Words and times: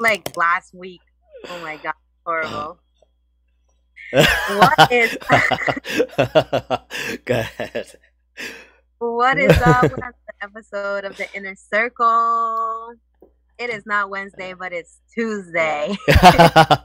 like 0.00 0.36
last 0.36 0.74
week. 0.74 1.00
Oh 1.48 1.60
my 1.60 1.76
god, 1.78 1.94
horrible. 2.26 2.78
what 4.12 4.92
is 4.92 5.16
Go 7.24 7.34
ahead. 7.40 7.86
what 8.98 9.38
is 9.38 9.56
up 9.62 9.82
with 9.82 9.92
the 10.00 10.12
episode 10.42 11.04
of 11.04 11.16
the 11.16 11.26
Inner 11.34 11.54
Circle? 11.54 12.94
It 13.58 13.70
is 13.70 13.84
not 13.86 14.10
Wednesday, 14.10 14.54
but 14.54 14.72
it's 14.72 15.00
Tuesday. 15.14 15.96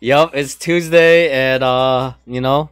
yup, 0.00 0.34
it's 0.34 0.54
Tuesday, 0.54 1.30
and 1.30 1.62
uh, 1.64 2.12
you 2.26 2.40
know, 2.40 2.70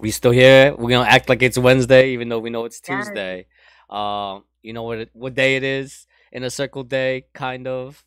we 0.00 0.10
still 0.10 0.30
here. 0.30 0.74
We're 0.76 0.90
gonna 0.90 1.08
act 1.08 1.28
like 1.28 1.42
it's 1.42 1.58
Wednesday, 1.58 2.10
even 2.10 2.28
though 2.28 2.38
we 2.38 2.50
know 2.50 2.64
it's 2.64 2.80
Yes. 2.88 3.06
Tuesday. 3.06 3.46
Um, 3.90 4.44
you 4.62 4.72
know 4.72 4.84
what? 4.84 5.08
What 5.12 5.34
day 5.34 5.56
it 5.56 5.62
is? 5.64 6.06
Inner 6.32 6.50
Circle 6.50 6.84
Day, 6.84 7.26
kind 7.32 7.68
of, 7.68 8.04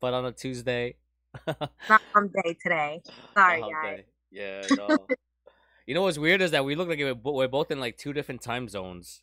but 0.00 0.14
on 0.14 0.24
a 0.26 0.32
Tuesday. 0.32 0.96
not 1.46 2.02
hump 2.12 2.32
day 2.44 2.56
today. 2.62 3.00
Sorry, 3.34 3.60
guys. 3.60 4.04
Yeah, 4.30 4.62
no. 4.76 5.06
you 5.86 5.94
know 5.94 6.02
what's 6.02 6.18
weird 6.18 6.42
is 6.42 6.52
that 6.52 6.64
we 6.64 6.74
look 6.74 6.88
like 6.88 6.98
we're, 6.98 7.48
both 7.48 7.70
in 7.70 7.80
like 7.80 7.96
two 7.96 8.12
different 8.12 8.42
time 8.42 8.68
zones. 8.68 9.22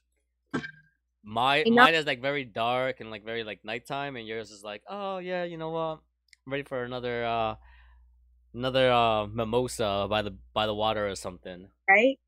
My 1.23 1.63
You 1.63 1.71
know- 1.71 1.84
mine 1.84 1.95
is 1.95 2.05
like 2.05 2.21
very 2.21 2.43
dark 2.43 2.99
and 2.99 3.09
like 3.09 3.25
very 3.25 3.43
like 3.43 3.65
nighttime, 3.65 4.15
and 4.15 4.27
yours 4.27 4.51
is 4.51 4.63
like, 4.63 4.84
oh 4.88 5.17
yeah, 5.17 5.43
you 5.43 5.57
know 5.57 5.71
what? 5.71 5.99
I'm 6.45 6.51
ready 6.51 6.63
for 6.63 6.84
another 6.84 7.26
uh 7.26 7.55
another 8.53 8.91
uh 8.91 9.26
mimosa 9.26 10.05
by 10.09 10.21
the 10.21 10.35
by 10.53 10.67
the 10.67 10.73
water 10.76 11.07
or 11.07 11.15
something. 11.15 11.67
Right? 11.89 12.20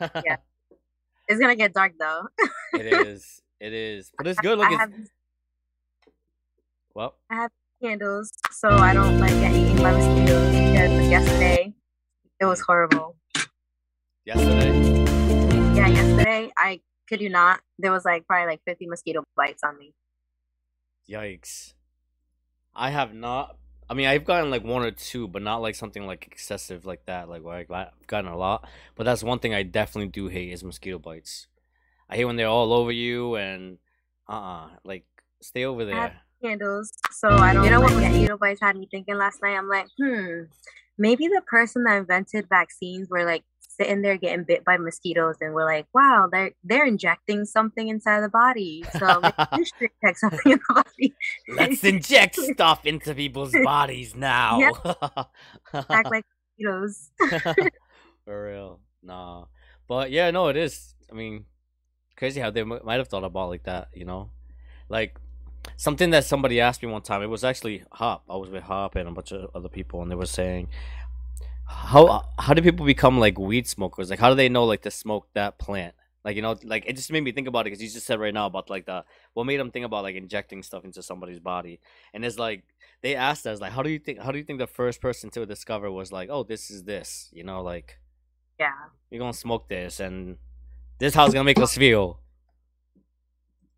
Yeah. 0.00 0.36
It's 1.30 1.38
gonna 1.38 1.56
get 1.56 1.74
dark 1.74 1.92
though. 2.00 2.26
it 2.72 2.86
is. 3.06 3.42
It 3.60 3.74
is. 3.74 4.10
But 4.16 4.28
it's 4.28 4.40
good. 4.40 4.56
Look, 4.56 4.68
I 4.68 4.72
it's 4.72 4.80
have 4.80 4.92
well. 6.94 7.16
Candles, 7.82 8.30
so 8.50 8.68
I 8.68 8.92
don't 8.92 9.18
like 9.18 9.30
get 9.40 9.52
eaten 9.52 9.76
by 9.76 9.92
mosquitoes 9.92 10.50
because 10.50 11.10
yesterday 11.10 11.74
it 12.40 12.44
was 12.44 12.60
horrible. 12.60 13.16
Yesterday. 14.24 14.76
Yeah, 15.74 15.88
yesterday 15.88 16.52
I 16.56 16.80
could 17.08 17.20
you 17.20 17.30
not, 17.30 17.60
there 17.78 17.92
was 17.92 18.04
like 18.04 18.26
probably 18.26 18.46
like 18.46 18.60
50 18.66 18.86
mosquito 18.86 19.24
bites 19.36 19.62
on 19.64 19.78
me. 19.78 19.94
Yikes. 21.08 21.74
I 22.74 22.90
have 22.90 23.14
not. 23.14 23.56
I 23.90 23.94
mean, 23.94 24.06
I've 24.06 24.24
gotten 24.24 24.50
like 24.50 24.64
one 24.64 24.82
or 24.82 24.90
two, 24.90 25.26
but 25.26 25.42
not 25.42 25.62
like 25.62 25.74
something 25.74 26.06
like 26.06 26.26
excessive 26.26 26.84
like 26.84 27.06
that. 27.06 27.28
Like 27.28 27.42
where 27.42 27.56
I've 27.56 28.06
gotten 28.06 28.30
a 28.30 28.36
lot. 28.36 28.68
But 28.94 29.04
that's 29.04 29.22
one 29.22 29.38
thing 29.38 29.54
I 29.54 29.62
definitely 29.62 30.10
do 30.10 30.28
hate 30.28 30.52
is 30.52 30.62
mosquito 30.62 30.98
bites. 30.98 31.46
I 32.10 32.16
hate 32.16 32.26
when 32.26 32.36
they're 32.36 32.46
all 32.46 32.72
over 32.72 32.92
you 32.92 33.36
and 33.36 33.78
uh 34.28 34.32
uh 34.32 34.68
like 34.84 35.06
stay 35.40 35.64
over 35.64 35.84
there. 35.84 36.20
Candles, 36.42 36.92
so 37.10 37.28
I 37.28 37.52
don't. 37.52 37.64
You 37.64 37.70
know 37.70 37.80
what 37.80 37.92
mosquito 37.92 38.36
bites 38.36 38.60
had 38.60 38.76
me 38.76 38.88
thinking 38.90 39.16
last 39.16 39.42
night? 39.42 39.56
I'm 39.56 39.68
like, 39.68 39.86
hmm, 39.98 40.42
maybe 40.96 41.28
the 41.28 41.42
person 41.46 41.84
that 41.84 41.98
invented 41.98 42.48
vaccines 42.48 43.08
were 43.08 43.24
like 43.24 43.44
sitting 43.60 44.02
there 44.02 44.16
getting 44.16 44.44
bit 44.44 44.64
by 44.64 44.76
mosquitoes, 44.76 45.36
and 45.40 45.54
we're 45.54 45.64
like, 45.64 45.86
wow, 45.94 46.28
they're 46.30 46.52
they're 46.64 46.86
injecting 46.86 47.44
something 47.44 47.88
inside 47.88 48.20
the 48.20 48.28
body, 48.28 48.84
so 48.98 49.20
you 49.56 49.64
should 49.64 49.90
inject 50.02 50.18
something 50.18 50.52
in 50.52 50.60
the 50.68 50.74
body. 50.74 51.14
Let's 51.48 51.84
inject 51.84 52.36
stuff 52.36 52.84
into 52.84 53.14
people's 53.14 53.54
bodies 53.64 54.14
now. 54.14 54.72
Act 55.72 56.10
like 56.10 56.24
mosquitoes. 56.58 57.10
For 58.24 58.44
real. 58.44 58.80
Nah. 59.02 59.46
But 59.86 60.10
yeah, 60.10 60.30
no, 60.30 60.48
it 60.48 60.56
is. 60.56 60.94
I 61.10 61.14
mean, 61.14 61.46
crazy 62.16 62.40
how 62.40 62.50
they 62.50 62.60
m- 62.60 62.80
might 62.84 62.98
have 62.98 63.08
thought 63.08 63.24
about 63.24 63.48
like 63.48 63.64
that, 63.64 63.88
you 63.94 64.04
know? 64.04 64.30
Like, 64.88 65.18
something 65.76 66.10
that 66.10 66.24
somebody 66.24 66.60
asked 66.60 66.82
me 66.82 66.88
one 66.90 67.02
time, 67.02 67.22
it 67.22 67.26
was 67.26 67.44
actually 67.44 67.84
Hop. 67.92 68.24
I 68.28 68.36
was 68.36 68.50
with 68.50 68.64
Hop 68.64 68.96
and 68.96 69.08
a 69.08 69.12
bunch 69.12 69.32
of 69.32 69.50
other 69.54 69.68
people, 69.68 70.02
and 70.02 70.10
they 70.10 70.16
were 70.16 70.26
saying, 70.26 70.68
how 71.66 72.24
how 72.38 72.54
do 72.54 72.62
people 72.62 72.86
become 72.86 73.18
like 73.18 73.38
weed 73.38 73.66
smokers? 73.66 74.10
Like, 74.10 74.18
how 74.18 74.30
do 74.30 74.34
they 74.34 74.48
know 74.48 74.64
like 74.64 74.82
to 74.82 74.90
smoke 74.90 75.28
that 75.34 75.58
plant? 75.58 75.94
Like, 76.24 76.36
you 76.36 76.42
know, 76.42 76.56
like 76.64 76.84
it 76.86 76.96
just 76.96 77.12
made 77.12 77.22
me 77.22 77.32
think 77.32 77.46
about 77.48 77.60
it 77.60 77.64
because 77.70 77.82
you 77.82 77.88
just 77.88 78.06
said 78.06 78.20
right 78.20 78.34
now 78.34 78.46
about 78.46 78.68
like 78.70 78.86
the 78.86 79.04
what 79.34 79.44
made 79.44 79.60
them 79.60 79.70
think 79.70 79.86
about 79.86 80.02
like 80.02 80.16
injecting 80.16 80.62
stuff 80.62 80.84
into 80.84 81.02
somebody's 81.02 81.38
body, 81.40 81.80
and 82.12 82.24
it's 82.24 82.38
like 82.38 82.64
they 83.02 83.14
asked 83.14 83.46
us 83.46 83.60
like, 83.60 83.72
how 83.72 83.82
do 83.82 83.90
you 83.90 83.98
think 83.98 84.20
how 84.20 84.32
do 84.32 84.38
you 84.38 84.44
think 84.44 84.58
the 84.58 84.66
first 84.66 85.00
person 85.00 85.30
to 85.30 85.46
discover 85.46 85.90
was 85.90 86.10
like, 86.10 86.28
oh, 86.30 86.42
this 86.42 86.70
is 86.70 86.84
this, 86.84 87.28
you 87.32 87.44
know, 87.44 87.62
like 87.62 87.98
Yeah. 88.58 88.72
you're 89.10 89.20
gonna 89.20 89.32
smoke 89.32 89.68
this 89.68 90.00
and 90.00 90.36
this 90.98 91.12
is 91.12 91.14
how 91.14 91.24
it's 91.24 91.34
gonna 91.34 91.44
make 91.44 91.58
us 91.60 91.74
feel. 91.76 92.20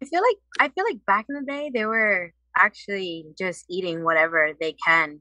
I 0.02 0.06
feel 0.06 0.22
like 0.22 0.38
I 0.60 0.68
feel 0.68 0.84
like 0.84 1.04
back 1.06 1.26
in 1.28 1.34
the 1.36 1.42
day 1.52 1.70
they 1.72 1.86
were 1.86 2.32
actually 2.56 3.26
just 3.38 3.64
eating 3.68 4.04
whatever 4.04 4.52
they 4.60 4.74
can 4.86 5.20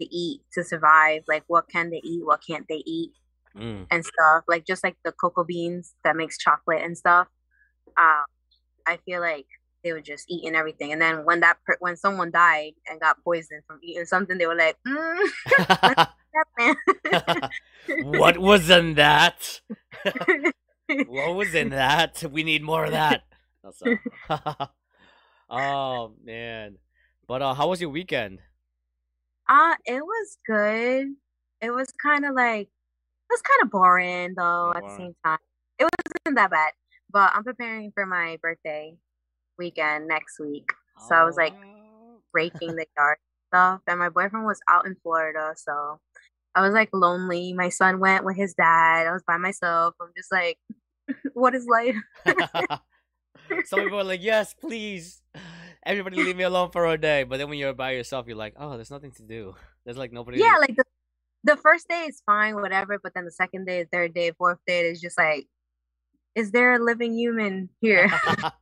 to 0.00 0.06
eat 0.14 0.42
to 0.52 0.64
survive. 0.64 1.22
Like 1.28 1.44
what 1.46 1.68
can 1.68 1.90
they 1.90 2.00
eat, 2.04 2.24
what 2.24 2.40
can't 2.46 2.66
they 2.68 2.82
eat, 2.86 3.12
Mm. 3.56 3.86
and 3.90 4.04
stuff. 4.04 4.44
Like 4.46 4.66
just 4.66 4.84
like 4.84 4.96
the 5.04 5.12
cocoa 5.12 5.44
beans 5.44 5.94
that 6.04 6.16
makes 6.16 6.36
chocolate 6.38 6.82
and 6.82 6.96
stuff. 6.96 7.26
Um, 7.96 8.24
I 8.86 8.98
feel 9.06 9.20
like 9.20 9.46
they 9.82 9.92
were 9.92 10.00
just 10.00 10.30
eating 10.30 10.54
everything, 10.54 10.92
and 10.92 11.00
then 11.00 11.24
when 11.24 11.40
that 11.40 11.56
per- 11.64 11.76
when 11.80 11.96
someone 11.96 12.30
died 12.30 12.72
and 12.88 13.00
got 13.00 13.22
poisoned 13.24 13.62
from 13.66 13.78
eating 13.82 14.04
something, 14.04 14.36
they 14.36 14.46
were 14.46 14.54
like, 14.54 14.76
mm, 14.86 16.08
what 18.02 18.38
was 18.38 18.68
in 18.68 18.94
that? 18.94 19.60
what 21.06 21.34
was 21.34 21.54
in 21.54 21.70
that? 21.70 22.22
We 22.30 22.42
need 22.42 22.62
more 22.62 22.84
of 22.84 22.92
that. 22.92 23.22
That's 23.66 23.82
all. 23.82 24.00
oh 25.50 26.14
man. 26.24 26.78
But 27.26 27.42
uh 27.42 27.54
how 27.54 27.68
was 27.68 27.80
your 27.80 27.90
weekend? 27.90 28.40
Uh, 29.48 29.74
it 29.86 30.02
was 30.04 30.38
good. 30.46 31.08
It 31.60 31.70
was 31.70 31.92
kind 32.02 32.24
of 32.24 32.34
like 32.34 32.68
it 32.68 33.32
was 33.32 33.42
kind 33.42 33.62
of 33.62 33.70
boring 33.70 34.34
though 34.36 34.72
Yeah, 34.72 34.78
at 34.78 34.84
the 34.84 34.90
boring. 34.90 34.96
same 34.98 35.16
time. 35.24 35.38
It 35.78 35.84
wasn't 35.84 36.36
that 36.36 36.50
bad, 36.50 36.72
but 37.10 37.32
I'm 37.34 37.44
preparing 37.44 37.92
for 37.92 38.06
my 38.06 38.38
birthday 38.42 38.96
weekend 39.58 40.08
next 40.08 40.40
week. 40.40 40.72
So 40.98 41.14
I 41.14 41.24
was 41.24 41.36
like 41.36 41.54
Oh. 41.54 42.20
raking 42.34 42.76
the 42.76 42.86
yard 42.96 43.18
stuff, 43.48 43.82
and 43.88 43.98
my 44.00 44.10
boyfriend 44.10 44.46
was 44.46 44.60
out 44.68 44.86
in 44.86 44.96
Florida, 45.02 45.54
so 45.56 46.00
I 46.54 46.62
was 46.62 46.74
like 46.74 46.90
lonely. 46.92 47.52
My 47.54 47.70
son 47.70 48.00
went 48.00 48.24
with 48.24 48.36
his 48.36 48.54
dad. 48.54 49.06
I 49.06 49.12
was 49.12 49.24
by 49.26 49.38
myself. 49.38 49.94
I'm 50.00 50.12
just 50.16 50.32
like, 50.32 50.58
what 51.34 51.54
is 51.54 51.66
life? 51.66 51.96
Some 53.66 53.80
people 53.80 54.00
are 54.00 54.04
like, 54.04 54.22
yes, 54.22 54.54
please. 54.54 55.22
Everybody 55.84 56.16
leave 56.22 56.36
me 56.36 56.44
alone 56.44 56.70
for 56.70 56.86
a 56.86 56.98
day. 56.98 57.24
But 57.24 57.38
then 57.38 57.48
when 57.48 57.58
you're 57.58 57.72
by 57.72 57.92
yourself, 57.92 58.26
you're 58.26 58.36
like, 58.36 58.54
oh, 58.58 58.74
there's 58.74 58.90
nothing 58.90 59.12
to 59.12 59.22
do. 59.22 59.54
There's 59.84 59.96
like 59.96 60.12
nobody. 60.12 60.38
Yeah, 60.38 60.56
like 60.58 60.74
the 60.76 60.84
the 61.44 61.56
first 61.56 61.88
day 61.88 62.06
is 62.08 62.20
fine, 62.26 62.56
whatever, 62.56 62.98
but 62.98 63.14
then 63.14 63.24
the 63.24 63.30
second 63.30 63.66
day, 63.66 63.86
third 63.92 64.12
day, 64.14 64.32
fourth 64.32 64.58
day 64.66 64.80
is 64.80 65.00
just 65.00 65.16
like, 65.16 65.46
is 66.34 66.50
there 66.50 66.74
a 66.74 66.84
living 66.84 67.14
human 67.14 67.70
here? 67.80 68.10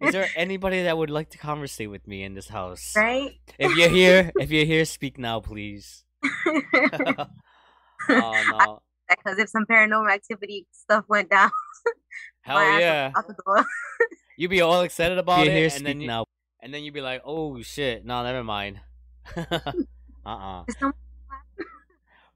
Is 0.00 0.12
there 0.12 0.28
anybody 0.36 0.84
that 0.84 0.96
would 0.96 1.10
like 1.10 1.30
to 1.30 1.38
conversate 1.38 1.90
with 1.90 2.06
me 2.08 2.22
in 2.22 2.34
this 2.34 2.48
house? 2.48 2.94
right? 2.96 3.38
If 3.58 3.76
you're 3.76 3.90
here, 3.90 4.32
if 4.36 4.50
you're 4.50 4.64
here, 4.64 4.84
speak 4.84 5.18
now, 5.18 5.40
please. 5.40 6.04
oh 6.24 7.26
no. 8.08 8.82
Because 9.08 9.38
if 9.38 9.50
some 9.50 9.66
paranormal 9.66 10.10
activity 10.10 10.66
stuff 10.72 11.04
went 11.08 11.30
down, 11.30 11.50
Hell 12.44 12.56
my 12.56 12.64
ass 12.64 12.80
yeah. 12.80 13.12
out 13.16 13.26
the 13.26 13.34
door. 13.44 13.64
You'd 14.36 14.50
be 14.50 14.60
all 14.60 14.82
excited 14.82 15.16
about 15.18 15.44
You're 15.46 15.54
it, 15.54 15.58
here, 15.58 15.70
and 15.74 15.86
then 15.86 16.00
you, 16.00 16.06
now. 16.06 16.26
and 16.60 16.74
then 16.74 16.82
you'd 16.82 16.92
be 16.92 17.00
like, 17.00 17.22
"Oh 17.24 17.62
shit, 17.62 18.04
no, 18.04 18.22
never 18.24 18.42
mind." 18.44 18.80
uh-uh. 19.36 20.64
Is 20.68 20.76
some- 20.78 20.92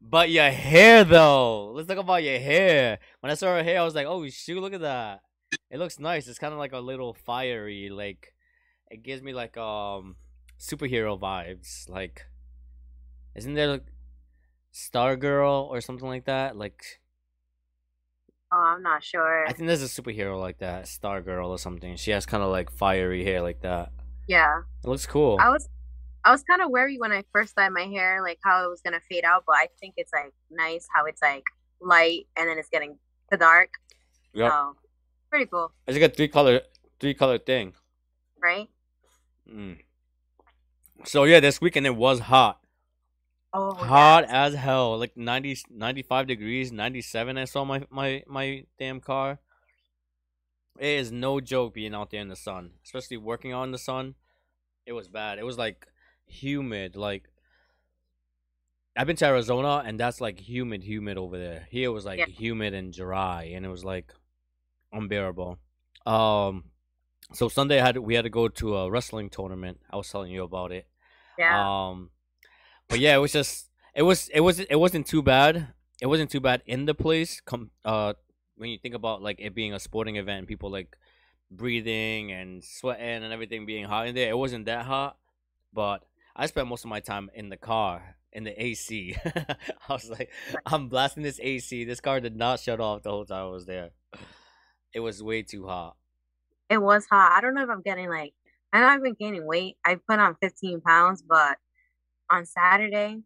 But 0.00 0.30
your 0.30 0.48
hair, 0.48 1.04
though. 1.04 1.72
Let's 1.72 1.88
talk 1.88 1.99
about 1.99 2.22
your 2.22 2.38
hair. 2.38 2.99
When 3.20 3.31
I 3.31 3.34
saw 3.34 3.49
her 3.49 3.62
hair, 3.64 3.81
I 3.81 3.84
was 3.84 3.94
like, 3.94 4.06
"Oh 4.06 4.26
shoot, 4.28 4.60
look 4.60 4.72
at 4.72 4.81
that! 4.81 5.20
It 5.70 5.78
looks 5.78 5.99
nice. 5.99 6.28
It's 6.28 6.38
kind 6.38 6.52
of 6.52 6.58
like 6.58 6.72
a 6.72 6.78
little 6.78 7.14
fiery. 7.14 7.90
Like, 7.90 8.32
it 8.90 9.02
gives 9.02 9.22
me 9.22 9.32
like 9.34 9.56
um 9.56 10.16
superhero 10.58 11.19
vibes. 11.19 11.88
Like, 11.88 12.26
isn't 13.34 13.54
there 13.54 13.69
like 13.69 13.87
Star 14.70 15.16
Girl 15.16 15.69
or 15.70 15.81
something 15.81 16.08
like 16.08 16.25
that? 16.26 16.56
Like, 16.56 17.00
oh, 18.53 18.56
I'm 18.59 18.83
not 18.83 19.03
sure. 19.05 19.47
I 19.47 19.53
think 19.53 19.67
there's 19.69 19.83
a 19.83 19.87
superhero 19.87 20.39
like 20.41 20.59
that, 20.59 20.89
Star 20.89 21.21
Girl 21.23 21.50
or 21.50 21.59
something. 21.59 21.97
She 21.97 22.11
has 22.12 22.27
kind 22.27 22.43
of 22.43 22.50
like 22.50 22.71
fiery 22.71 23.25
hair 23.25 23.43
like 23.43 23.61
that. 23.62 23.93
yeah, 24.27 24.61
It 24.85 24.89
looks 24.89 25.06
cool. 25.06 25.39
I 25.41 25.49
was, 25.50 25.69
I 26.25 26.31
was 26.33 26.43
kind 26.43 26.61
of 26.62 26.71
worried 26.71 26.99
when 27.00 27.12
I 27.12 27.25
first 27.33 27.55
dyed 27.56 27.73
my 27.73 27.85
hair, 27.85 28.23
like 28.23 28.39
how 28.45 28.65
it 28.65 28.69
was 28.69 28.81
gonna 28.83 29.00
fade 29.09 29.25
out. 29.25 29.45
But 29.47 29.56
I 29.56 29.69
think 29.81 29.95
it's 29.97 30.12
like 30.12 30.33
nice 30.50 30.87
how 30.95 31.05
it's 31.06 31.23
like 31.23 31.45
light 31.81 32.27
and 32.37 32.49
then 32.49 32.59
it's 32.59 32.69
getting 32.69 32.99
to 33.31 33.37
dark. 33.39 33.71
Yeah. 34.35 34.49
So 34.50 34.77
pretty 35.31 35.47
cool, 35.47 35.73
It's 35.87 35.99
like 35.99 36.11
a 36.11 36.15
three 36.15 36.29
color, 36.29 36.61
three 37.00 37.15
color 37.15 37.39
thing. 37.39 37.75
right? 38.43 38.69
Mm. 39.50 39.79
So 41.05 41.25
yeah, 41.25 41.41
this 41.41 41.61
weekend 41.61 41.87
it 41.87 41.97
was 41.97 42.19
hot, 42.21 42.61
Oh, 43.53 43.73
hot 43.73 44.25
yes. 44.25 44.33
as 44.33 44.55
hell, 44.55 44.99
like 44.99 45.17
90, 45.17 45.59
95 45.71 46.27
degrees, 46.27 46.71
ninety 46.71 47.00
seven. 47.00 47.39
I 47.39 47.45
saw 47.45 47.65
my 47.65 47.83
my 47.91 48.23
my 48.27 48.65
damn 48.79 49.00
car. 49.00 49.39
It 50.79 50.87
is 50.87 51.11
no 51.11 51.41
joke 51.41 51.75
being 51.75 51.95
out 51.95 52.11
there 52.11 52.21
in 52.21 52.29
the 52.29 52.37
sun, 52.37 52.73
especially 52.85 53.17
working 53.17 53.53
out 53.53 53.65
in 53.65 53.73
the 53.73 53.79
sun. 53.79 54.15
It 54.87 54.93
was 54.93 55.09
bad. 55.09 55.39
It 55.39 55.45
was 55.45 55.59
like 55.59 55.87
humid. 56.27 56.95
Like 56.95 57.31
I've 58.95 59.06
been 59.06 59.17
to 59.17 59.27
Arizona 59.27 59.83
and 59.85 59.99
that's 59.99 60.21
like 60.21 60.39
humid, 60.41 60.83
humid 60.83 61.17
over 61.17 61.39
there. 61.39 61.67
Here 61.71 61.87
it 61.87 61.93
was 61.93 62.05
like 62.05 62.19
yeah. 62.19 62.27
humid 62.27 62.75
and 62.75 62.93
dry, 62.93 63.45
and 63.55 63.65
it 63.65 63.69
was 63.69 63.85
like 63.85 64.12
unbearable. 64.93 65.59
Um, 66.05 66.65
so 67.33 67.49
Sunday 67.49 67.81
I 67.81 67.87
had 67.87 67.99
we 67.99 68.15
had 68.15 68.25
to 68.25 68.31
go 68.31 68.49
to 68.49 68.77
a 68.77 68.91
wrestling 68.91 69.31
tournament. 69.31 69.81
I 69.91 69.97
was 69.97 70.11
telling 70.11 70.31
you 70.31 70.43
about 70.43 70.71
it. 70.73 70.87
Yeah. 71.39 71.89
Um, 71.89 72.11
but 72.88 72.99
yeah, 72.99 73.14
it 73.14 73.19
was 73.19 73.32
just 73.32 73.70
it 73.94 74.02
was 74.02 74.29
it 74.29 74.40
was 74.40 74.61
it 74.61 74.76
wasn't 74.76 75.06
too 75.06 75.23
bad. 75.23 75.69
It 76.00 76.06
wasn't 76.06 76.31
too 76.31 76.40
bad 76.40 76.62
in 76.67 76.87
the 76.87 76.94
place. 76.94 77.40
Come 77.40 77.70
uh, 77.85 78.14
when 78.56 78.70
you 78.70 78.79
think 78.79 78.94
about 78.94 79.23
like 79.23 79.40
it 79.40 79.55
being 79.55 79.73
a 79.73 79.81
sporting 79.81 80.17
event, 80.17 80.40
and 80.40 80.49
people 80.49 80.70
like 80.70 80.96
breathing 81.50 82.32
and 82.32 82.62
sweating 82.62 83.25
and 83.25 83.32
everything 83.32 83.67
being 83.67 83.85
hot 83.85 84.06
in 84.08 84.14
there. 84.14 84.31
It 84.31 84.38
wasn't 84.38 84.67
that 84.67 84.85
hot, 84.85 85.19
but 85.73 86.05
I 86.37 86.46
spent 86.46 86.69
most 86.69 86.85
of 86.85 86.90
my 86.90 87.00
time 87.00 87.31
in 87.35 87.49
the 87.49 87.56
car 87.56 88.17
in 88.32 88.44
the 88.44 88.62
AC. 88.62 89.17
I 89.25 89.56
was 89.88 90.11
like, 90.11 90.31
I'm 90.67 90.88
blasting 90.88 91.23
this 91.23 91.40
AC. 91.43 91.85
This 91.85 92.00
car 92.00 92.20
did 92.20 92.37
not 92.37 92.61
shut 92.61 92.81
off 92.81 93.02
the 93.02 93.11
whole 93.11 93.25
time 93.25 93.46
I 93.46 93.50
was 93.50 93.67
there. 93.67 93.90
It 94.93 95.00
was 95.00 95.23
way 95.23 95.43
too 95.43 95.67
hot. 95.67 95.96
It 96.70 96.79
was 96.79 97.06
hot. 97.06 97.32
I 97.37 97.40
don't 97.40 97.55
know 97.55 97.62
if 97.62 97.70
I'm 97.70 97.82
getting 97.82 98.08
like 98.08 98.35
I 98.73 98.81
know 98.81 98.87
I've 98.87 99.02
been 99.02 99.14
gaining 99.14 99.46
weight. 99.46 99.76
I 99.85 99.96
put 99.96 100.19
on 100.19 100.37
15 100.43 100.81
pounds, 100.82 101.23
but 101.23 101.58
on 102.30 102.46
Saturday, 102.46 103.22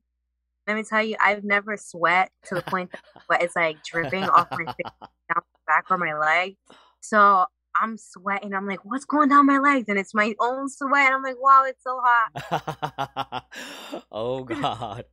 let 0.66 0.76
me 0.76 0.84
tell 0.84 1.02
you, 1.02 1.16
I've 1.22 1.44
never 1.44 1.76
sweat 1.76 2.30
to 2.46 2.54
the 2.54 2.62
point 2.62 2.90
that 3.28 3.42
it's 3.42 3.56
like 3.56 3.82
dripping 3.82 4.24
off 4.24 4.48
my 4.52 4.64
face 4.64 4.76
down 5.00 5.08
the 5.36 5.42
back 5.66 5.86
or 5.90 5.98
my 5.98 6.16
leg. 6.16 6.56
So 7.00 7.46
I'm 7.80 7.96
sweating. 7.96 8.54
I'm 8.54 8.66
like, 8.66 8.84
what's 8.84 9.04
going 9.04 9.28
down 9.28 9.46
my 9.46 9.58
legs? 9.58 9.88
And 9.88 9.98
it's 9.98 10.14
my 10.14 10.34
own 10.40 10.68
sweat. 10.68 11.12
I'm 11.12 11.22
like, 11.22 11.40
wow, 11.40 11.64
it's 11.66 11.82
so 11.82 12.00
hot. 12.02 13.44
oh 14.12 14.44
God. 14.44 15.04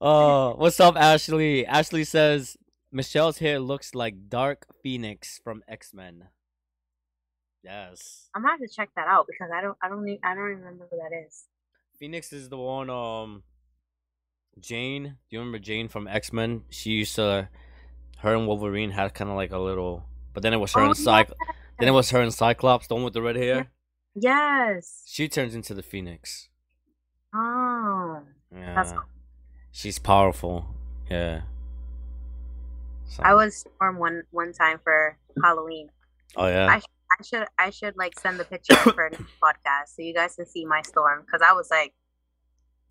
oh, 0.00 0.54
what's 0.56 0.78
up, 0.78 0.96
Ashley? 0.96 1.66
Ashley 1.66 2.04
says 2.04 2.56
Michelle's 2.92 3.38
hair 3.38 3.58
looks 3.58 3.94
like 3.94 4.28
Dark 4.28 4.66
Phoenix 4.82 5.40
from 5.42 5.62
X 5.66 5.92
Men. 5.92 6.28
Yes. 7.64 8.28
I'm 8.34 8.42
gonna 8.42 8.52
have 8.52 8.60
to 8.60 8.68
check 8.68 8.90
that 8.94 9.08
out 9.08 9.26
because 9.26 9.50
I 9.52 9.62
don't, 9.62 9.76
I 9.82 9.88
don't, 9.88 10.04
need, 10.04 10.20
I 10.22 10.34
don't 10.34 10.44
remember 10.44 10.86
who 10.90 10.98
that 10.98 11.16
is. 11.26 11.44
Phoenix 11.98 12.32
is 12.32 12.48
the 12.48 12.58
one. 12.58 12.90
Um, 12.90 13.42
Jane. 14.60 15.04
Do 15.04 15.10
you 15.30 15.38
remember 15.38 15.58
Jane 15.58 15.88
from 15.88 16.08
X 16.08 16.32
Men? 16.32 16.62
She 16.70 16.90
used 16.90 17.16
to. 17.16 17.48
Her 18.18 18.34
and 18.34 18.46
Wolverine 18.46 18.90
had 18.90 19.12
kind 19.12 19.28
of 19.28 19.36
like 19.36 19.52
a 19.52 19.58
little 19.58 20.06
but 20.34 20.42
then 20.42 20.52
it 20.52 20.58
was 20.58 20.72
her 20.72 20.82
oh, 20.82 20.86
and 20.86 20.96
Cyclops. 20.96 21.40
Yeah. 21.40 21.54
Then 21.78 21.88
it 21.88 21.92
was 21.92 22.10
her 22.10 22.20
and 22.20 22.34
Cyclops, 22.34 22.88
the 22.88 22.94
one 22.94 23.04
with 23.04 23.14
the 23.14 23.22
red 23.22 23.36
hair. 23.36 23.70
Yes. 24.14 25.04
She 25.06 25.28
turns 25.28 25.54
into 25.54 25.74
the 25.74 25.82
Phoenix. 25.82 26.48
Oh. 27.34 28.20
Yeah. 28.54 28.74
That's... 28.74 28.92
She's 29.70 29.98
powerful. 29.98 30.66
Yeah. 31.10 31.42
So. 33.06 33.22
I 33.22 33.34
was 33.34 33.56
Storm 33.56 33.98
one 33.98 34.22
one 34.30 34.52
time 34.52 34.78
for 34.82 35.16
Halloween. 35.42 35.90
Oh 36.36 36.46
yeah. 36.46 36.68
I, 36.68 36.80
I 37.18 37.22
should 37.22 37.46
I 37.58 37.70
should 37.70 37.96
like 37.96 38.18
send 38.18 38.38
the 38.38 38.44
picture 38.44 38.76
for 38.76 39.10
the 39.10 39.16
podcast 39.42 39.94
so 39.96 40.02
you 40.02 40.14
guys 40.14 40.36
can 40.36 40.46
see 40.46 40.64
my 40.64 40.82
storm 40.82 41.22
because 41.24 41.42
I 41.42 41.52
was 41.52 41.68
like, 41.70 41.94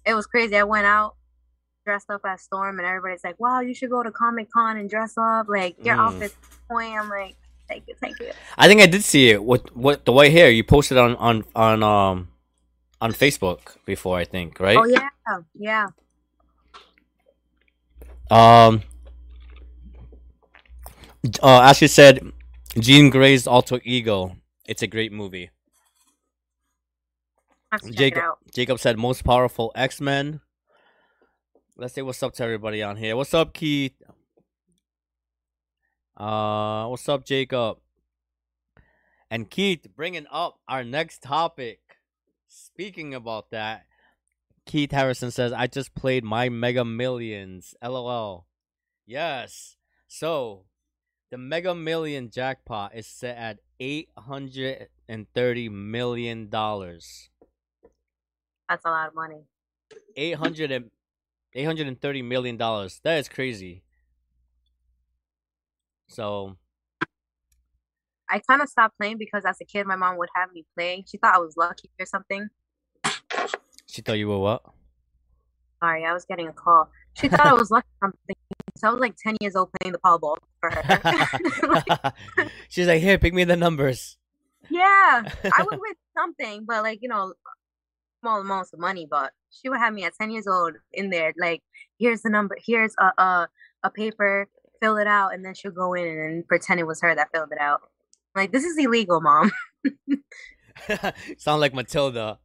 it 0.05 0.13
was 0.13 0.25
crazy. 0.25 0.55
I 0.55 0.63
went 0.63 0.85
out 0.85 1.15
dressed 1.85 2.09
up 2.09 2.21
as 2.25 2.41
Storm, 2.41 2.79
and 2.79 2.87
everybody's 2.87 3.23
like, 3.23 3.39
"Wow, 3.39 3.61
you 3.61 3.73
should 3.73 3.89
go 3.89 4.03
to 4.03 4.11
Comic 4.11 4.51
Con 4.51 4.77
and 4.77 4.89
dress 4.89 5.15
up. 5.17 5.47
Like 5.49 5.75
your 5.83 5.95
mm. 5.95 5.99
outfit's 5.99 6.35
point." 6.69 6.93
I'm 6.97 7.09
like, 7.09 7.35
"Thank 7.67 7.83
you, 7.87 7.95
thank 8.01 8.19
you." 8.19 8.31
I 8.57 8.67
think 8.67 8.81
I 8.81 8.85
did 8.85 9.03
see 9.03 9.29
it. 9.29 9.43
What 9.43 9.75
what 9.75 10.05
the 10.05 10.11
white 10.11 10.31
hair 10.31 10.49
you 10.49 10.63
posted 10.63 10.97
on 10.97 11.15
on 11.17 11.43
on 11.55 11.83
um 11.83 12.29
on 13.01 13.11
Facebook 13.11 13.77
before? 13.85 14.17
I 14.17 14.25
think 14.25 14.59
right. 14.59 14.77
Oh 14.77 14.85
yeah, 14.85 15.09
yeah. 15.55 15.87
Um. 18.31 18.83
Uh, 21.41 21.61
Ashley 21.61 21.87
said, 21.87 22.33
Jean 22.79 23.09
Grey's 23.11 23.45
alter 23.45 23.79
ego. 23.83 24.35
It's 24.65 24.81
a 24.81 24.87
great 24.87 25.11
movie. 25.11 25.51
Jacob, 27.91 28.35
Jacob 28.53 28.79
said 28.79 28.97
most 28.97 29.23
powerful 29.23 29.71
X 29.75 30.01
Men. 30.01 30.41
Let's 31.75 31.93
say 31.93 32.01
what's 32.01 32.21
up 32.21 32.33
to 32.35 32.43
everybody 32.43 32.83
on 32.83 32.97
here. 32.97 33.15
What's 33.15 33.33
up, 33.33 33.53
Keith? 33.53 34.01
Uh, 36.15 36.87
what's 36.87 37.07
up, 37.09 37.25
Jacob? 37.25 37.77
And 39.29 39.49
Keith, 39.49 39.87
bringing 39.95 40.27
up 40.31 40.59
our 40.67 40.83
next 40.83 41.23
topic. 41.23 41.79
Speaking 42.47 43.13
about 43.15 43.49
that, 43.51 43.85
Keith 44.65 44.91
Harrison 44.91 45.31
says, 45.31 45.51
"I 45.51 45.67
just 45.67 45.95
played 45.95 46.23
my 46.23 46.49
Mega 46.49 46.85
Millions." 46.85 47.75
LOL. 47.83 48.47
Yes. 49.05 49.77
So, 50.07 50.65
the 51.33 51.37
Mega 51.39 51.73
Million 51.73 52.29
jackpot 52.29 52.91
is 52.93 53.07
set 53.07 53.35
at 53.37 53.57
eight 53.79 54.09
hundred 54.15 54.89
and 55.09 55.25
thirty 55.33 55.67
million 55.67 56.47
dollars. 56.47 57.31
That's 58.69 58.85
a 58.85 58.89
lot 58.89 59.07
of 59.07 59.15
money. 59.15 59.41
Eight 60.15 60.35
hundred 60.35 60.69
and 60.69 60.91
Eight 61.55 61.63
hundred 61.63 61.87
and 61.87 61.99
thirty 61.99 62.21
million 62.21 62.55
dollars. 62.55 62.99
That 63.03 63.17
is 63.17 63.27
crazy. 63.29 63.81
So 66.07 66.55
I 68.29 68.39
kind 68.47 68.61
of 68.61 68.69
stopped 68.69 68.99
playing 68.99 69.17
because 69.17 69.43
as 69.43 69.57
a 69.59 69.65
kid, 69.65 69.87
my 69.87 69.95
mom 69.95 70.17
would 70.19 70.29
have 70.35 70.51
me 70.53 70.67
play. 70.75 71.03
She 71.07 71.17
thought 71.17 71.33
I 71.33 71.39
was 71.39 71.55
lucky 71.57 71.89
or 71.99 72.05
something. 72.05 72.49
She 73.87 74.03
thought 74.03 74.19
you 74.19 74.27
were 74.27 74.37
what? 74.37 74.61
Sorry, 75.79 76.05
I 76.05 76.13
was 76.13 76.25
getting 76.25 76.47
a 76.47 76.53
call. 76.53 76.91
She 77.15 77.27
thought 77.27 77.47
I 77.47 77.53
was 77.53 77.71
lucky 77.71 77.87
or 78.03 78.07
something. 78.07 78.35
I 78.83 78.91
was 78.91 78.99
like 78.99 79.15
ten 79.15 79.37
years 79.41 79.55
old 79.55 79.69
playing 79.79 79.93
the 79.93 79.99
Powerball 79.99 80.37
for 80.59 80.69
her. 80.69 81.67
like, 81.67 82.13
She's 82.69 82.87
like, 82.87 83.01
"Here, 83.01 83.17
pick 83.17 83.33
me 83.33 83.43
the 83.43 83.57
numbers." 83.57 84.17
Yeah, 84.69 85.23
I 85.57 85.63
would 85.63 85.79
win 85.81 85.93
something, 86.17 86.65
but 86.65 86.83
like 86.83 86.99
you 87.01 87.09
know, 87.09 87.33
small 88.21 88.41
amounts 88.41 88.73
of 88.73 88.79
money. 88.79 89.07
But 89.09 89.33
she 89.53 89.69
would 89.69 89.79
have 89.79 89.93
me 89.93 90.03
at 90.03 90.13
10 90.19 90.31
years 90.31 90.47
old 90.47 90.73
in 90.91 91.09
there 91.09 91.33
like 91.37 91.61
here's 91.99 92.21
the 92.21 92.29
number 92.29 92.57
here's 92.65 92.95
a 92.99 93.21
a, 93.21 93.47
a 93.83 93.89
paper 93.89 94.47
fill 94.81 94.97
it 94.97 95.07
out 95.07 95.33
and 95.33 95.45
then 95.45 95.53
she'll 95.53 95.71
go 95.71 95.93
in 95.93 96.07
and 96.07 96.47
pretend 96.47 96.79
it 96.79 96.87
was 96.87 97.01
her 97.01 97.15
that 97.15 97.29
filled 97.33 97.51
it 97.51 97.59
out 97.59 97.81
like 98.35 98.51
this 98.51 98.63
is 98.63 98.77
illegal 98.77 99.21
mom 99.21 99.51
sound 101.37 101.61
like 101.61 101.73
matilda 101.73 102.39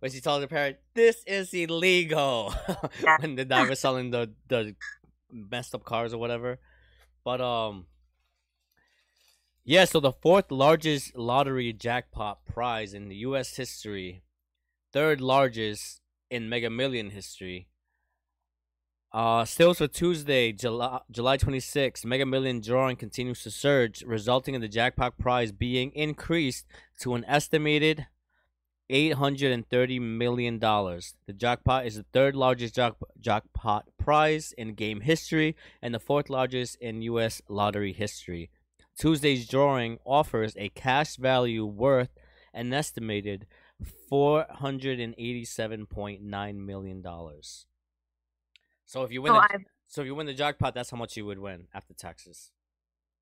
when 0.00 0.10
she 0.10 0.20
told 0.20 0.40
her 0.40 0.48
parent 0.48 0.76
this 0.94 1.22
is 1.26 1.52
illegal 1.52 2.54
yeah. 3.02 3.18
when 3.20 3.36
the 3.36 3.44
guy 3.44 3.68
was 3.68 3.78
selling 3.78 4.10
the 4.10 4.30
the 4.48 4.74
messed 5.32 5.74
up 5.74 5.84
cars 5.84 6.12
or 6.12 6.18
whatever 6.18 6.58
but 7.24 7.40
um 7.40 7.86
yeah 9.64 9.84
so 9.84 10.00
the 10.00 10.12
fourth 10.12 10.50
largest 10.50 11.16
lottery 11.16 11.72
jackpot 11.72 12.44
prize 12.44 12.94
in 12.94 13.08
the 13.08 13.16
us 13.16 13.56
history 13.56 14.22
third 14.92 15.20
largest 15.20 16.00
in 16.30 16.48
Mega 16.48 16.70
Million 16.70 17.10
history. 17.10 17.68
Uh, 19.12 19.44
sales 19.44 19.78
for 19.78 19.88
Tuesday, 19.88 20.52
July 20.52 21.00
July 21.10 21.36
26th, 21.36 22.04
Mega 22.04 22.24
Million 22.24 22.60
drawing 22.60 22.96
continues 22.96 23.42
to 23.42 23.50
surge, 23.50 24.02
resulting 24.02 24.54
in 24.54 24.60
the 24.60 24.68
jackpot 24.68 25.18
prize 25.18 25.50
being 25.50 25.90
increased 25.92 26.64
to 27.00 27.14
an 27.14 27.24
estimated 27.26 28.06
$830 28.90 30.00
million. 30.00 30.58
The 30.58 31.32
jackpot 31.36 31.86
is 31.86 31.96
the 31.96 32.04
third 32.12 32.34
largest 32.34 32.74
jack- 32.74 32.94
jackpot 33.20 33.86
prize 33.98 34.52
in 34.58 34.74
game 34.74 35.00
history 35.00 35.56
and 35.80 35.94
the 35.94 36.00
fourth 36.00 36.28
largest 36.28 36.76
in 36.80 37.02
U.S. 37.02 37.40
lottery 37.48 37.92
history. 37.92 38.50
Tuesday's 38.98 39.48
drawing 39.48 39.98
offers 40.04 40.54
a 40.56 40.68
cash 40.70 41.16
value 41.16 41.64
worth 41.64 42.10
an 42.52 42.72
estimated 42.72 43.46
four 44.08 44.46
hundred 44.50 45.00
and 45.00 45.14
eighty-seven 45.16 45.86
point 45.86 46.20
nine 46.22 46.66
million 46.66 47.00
dollars. 47.00 47.64
So 48.84 49.04
if 49.04 49.12
you 49.12 49.22
win, 49.22 49.32
the, 49.32 49.64
so 49.86 50.02
if 50.02 50.06
you 50.06 50.14
win 50.14 50.26
the 50.26 50.34
jackpot, 50.34 50.74
that's 50.74 50.90
how 50.90 50.96
much 50.96 51.16
you 51.16 51.24
would 51.24 51.38
win 51.38 51.68
after 51.72 51.94
taxes. 51.94 52.50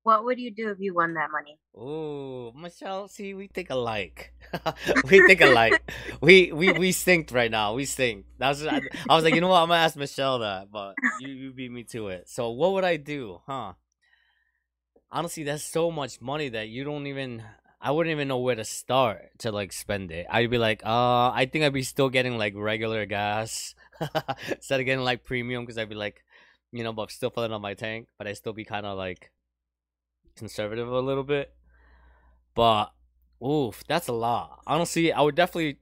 What 0.03 0.23
would 0.23 0.39
you 0.39 0.51
do 0.51 0.69
if 0.69 0.79
you 0.79 0.93
won 0.93 1.13
that 1.15 1.29
money? 1.31 1.57
Oh, 1.75 2.51
Michelle, 2.55 3.07
see, 3.07 3.33
we 3.33 3.47
think 3.47 3.69
alike. 3.69 4.33
we 5.03 5.25
think 5.27 5.41
alike. 5.41 5.81
we 6.21 6.51
we 6.51 6.71
we 6.71 6.91
synced 6.91 7.33
right 7.33 7.51
now. 7.51 7.73
We 7.73 7.85
synced. 7.85 8.23
That 8.37 8.49
was 8.49 8.65
I, 8.65 8.81
I 9.09 9.15
was 9.15 9.23
like, 9.23 9.35
you 9.35 9.41
know 9.41 9.49
what? 9.49 9.61
I'm 9.61 9.67
gonna 9.67 9.81
ask 9.81 9.97
Michelle 9.97 10.39
that, 10.39 10.71
but 10.71 10.95
you 11.19 11.29
you 11.29 11.53
beat 11.53 11.71
me 11.71 11.83
to 11.85 12.07
it. 12.09 12.29
So 12.29 12.49
what 12.51 12.73
would 12.73 12.85
I 12.85 12.95
do, 12.95 13.41
huh? 13.45 13.73
Honestly, 15.11 15.43
that's 15.43 15.63
so 15.63 15.91
much 15.91 16.21
money 16.21 16.49
that 16.49 16.69
you 16.69 16.83
don't 16.83 17.07
even. 17.07 17.43
I 17.81 17.91
wouldn't 17.91 18.11
even 18.11 18.27
know 18.27 18.39
where 18.39 18.55
to 18.55 18.65
start 18.65 19.31
to 19.39 19.51
like 19.51 19.71
spend 19.71 20.11
it. 20.11 20.27
I'd 20.29 20.49
be 20.49 20.57
like, 20.57 20.81
uh, 20.85 21.31
I 21.31 21.47
think 21.49 21.63
I'd 21.63 21.73
be 21.73 21.83
still 21.83 22.09
getting 22.09 22.37
like 22.37 22.53
regular 22.55 23.05
gas 23.05 23.73
instead 24.49 24.81
of 24.81 24.85
getting 24.85 25.03
like 25.03 25.23
premium 25.23 25.63
because 25.63 25.77
I'd 25.77 25.87
be 25.87 25.95
like, 25.95 26.23
you 26.71 26.83
know, 26.83 26.91
but 26.91 27.11
still 27.11 27.29
filling 27.29 27.53
up 27.53 27.61
my 27.61 27.75
tank, 27.75 28.09
but 28.17 28.27
I'd 28.27 28.35
still 28.35 28.51
be 28.53 28.65
kind 28.65 28.85
of 28.85 28.97
like 28.97 29.31
conservative 30.39 30.87
a 30.87 30.99
little 30.99 31.23
bit. 31.23 31.53
But 32.55 32.91
oof, 33.45 33.83
that's 33.87 34.07
a 34.07 34.13
lot. 34.13 34.61
Honestly, 34.65 35.13
I 35.13 35.21
would 35.21 35.35
definitely, 35.35 35.77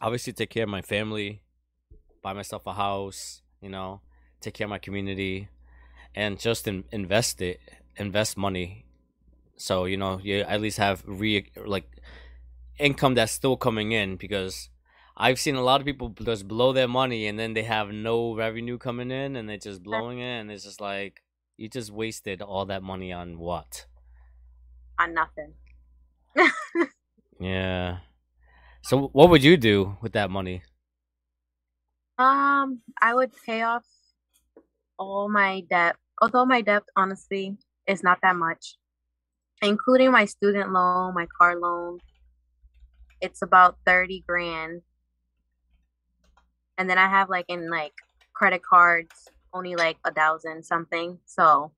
obviously 0.00 0.32
take 0.32 0.50
care 0.50 0.64
of 0.64 0.68
my 0.68 0.82
family, 0.82 1.42
buy 2.22 2.32
myself 2.32 2.66
a 2.66 2.72
house, 2.74 3.42
you 3.60 3.68
know, 3.68 4.00
take 4.40 4.54
care 4.54 4.66
of 4.66 4.70
my 4.70 4.78
community, 4.78 5.48
and 6.14 6.38
just 6.38 6.66
in, 6.66 6.84
invest 6.90 7.40
it, 7.40 7.60
invest 7.96 8.36
money. 8.36 8.84
So 9.56 9.84
you 9.84 9.96
know, 9.96 10.20
you 10.22 10.40
at 10.40 10.60
least 10.60 10.78
have 10.78 11.02
re 11.06 11.50
like 11.64 11.88
income 12.78 13.14
that's 13.14 13.32
still 13.32 13.56
coming 13.56 13.92
in 13.92 14.16
because 14.16 14.68
I've 15.16 15.38
seen 15.38 15.54
a 15.54 15.62
lot 15.62 15.80
of 15.80 15.86
people 15.86 16.10
just 16.10 16.46
blow 16.46 16.74
their 16.74 16.88
money 16.88 17.26
and 17.26 17.38
then 17.38 17.54
they 17.54 17.62
have 17.62 17.88
no 17.90 18.34
revenue 18.34 18.76
coming 18.76 19.10
in 19.10 19.34
and 19.34 19.48
they're 19.48 19.56
just 19.56 19.82
blowing 19.82 20.18
it 20.18 20.40
and 20.40 20.50
it's 20.50 20.64
just 20.64 20.80
like 20.80 21.22
you 21.56 21.68
just 21.68 21.90
wasted 21.90 22.42
all 22.42 22.66
that 22.66 22.82
money 22.82 23.12
on 23.12 23.38
what? 23.38 23.86
On 24.98 25.12
nothing. 25.14 25.54
yeah. 27.40 27.98
So 28.82 29.08
what 29.12 29.30
would 29.30 29.42
you 29.42 29.56
do 29.56 29.96
with 30.00 30.12
that 30.12 30.30
money? 30.30 30.62
Um, 32.18 32.82
I 33.00 33.14
would 33.14 33.32
pay 33.44 33.62
off 33.62 33.84
all 34.98 35.28
my 35.28 35.62
debt. 35.68 35.96
Although 36.20 36.46
my 36.46 36.62
debt 36.62 36.84
honestly 36.96 37.56
is 37.86 38.02
not 38.02 38.18
that 38.22 38.36
much. 38.36 38.76
Including 39.62 40.12
my 40.12 40.24
student 40.24 40.72
loan, 40.72 41.14
my 41.14 41.26
car 41.38 41.56
loan. 41.58 41.98
It's 43.20 43.42
about 43.42 43.78
30 43.86 44.22
grand 44.26 44.82
and 46.78 46.88
then 46.88 46.98
I 46.98 47.08
have 47.08 47.28
like 47.28 47.46
in 47.48 47.70
like 47.70 47.94
credit 48.34 48.62
cards 48.62 49.28
only 49.56 49.76
like 49.76 49.96
a 50.04 50.12
thousand 50.12 50.64
something. 50.64 51.18
So 51.24 51.72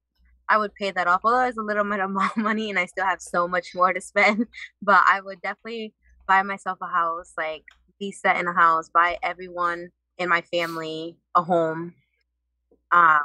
I 0.49 0.59
would 0.59 0.75
pay 0.75 0.91
that 0.91 1.07
off. 1.07 1.21
Although 1.25 1.47
it's 1.47 1.59
a 1.59 1.63
little 1.63 1.85
bit 1.85 2.01
of 2.01 2.11
money 2.37 2.71
and 2.71 2.79
I 2.79 2.87
still 2.87 3.05
have 3.05 3.21
so 3.21 3.47
much 3.47 3.75
more 3.75 3.93
to 3.93 4.01
spend, 4.01 4.47
but 4.83 5.03
I 5.07 5.21
would 5.21 5.41
definitely 5.41 5.95
buy 6.27 6.43
myself 6.43 6.79
a 6.83 6.87
house, 6.87 7.33
like 7.37 7.65
be 7.99 8.13
set 8.13 8.39
in 8.39 8.47
a 8.47 8.53
house, 8.53 8.89
buy 8.89 9.19
everyone 9.23 9.89
in 10.19 10.29
my 10.29 10.43
family 10.43 11.17
a 11.35 11.43
home. 11.43 11.95
Um, 12.91 13.21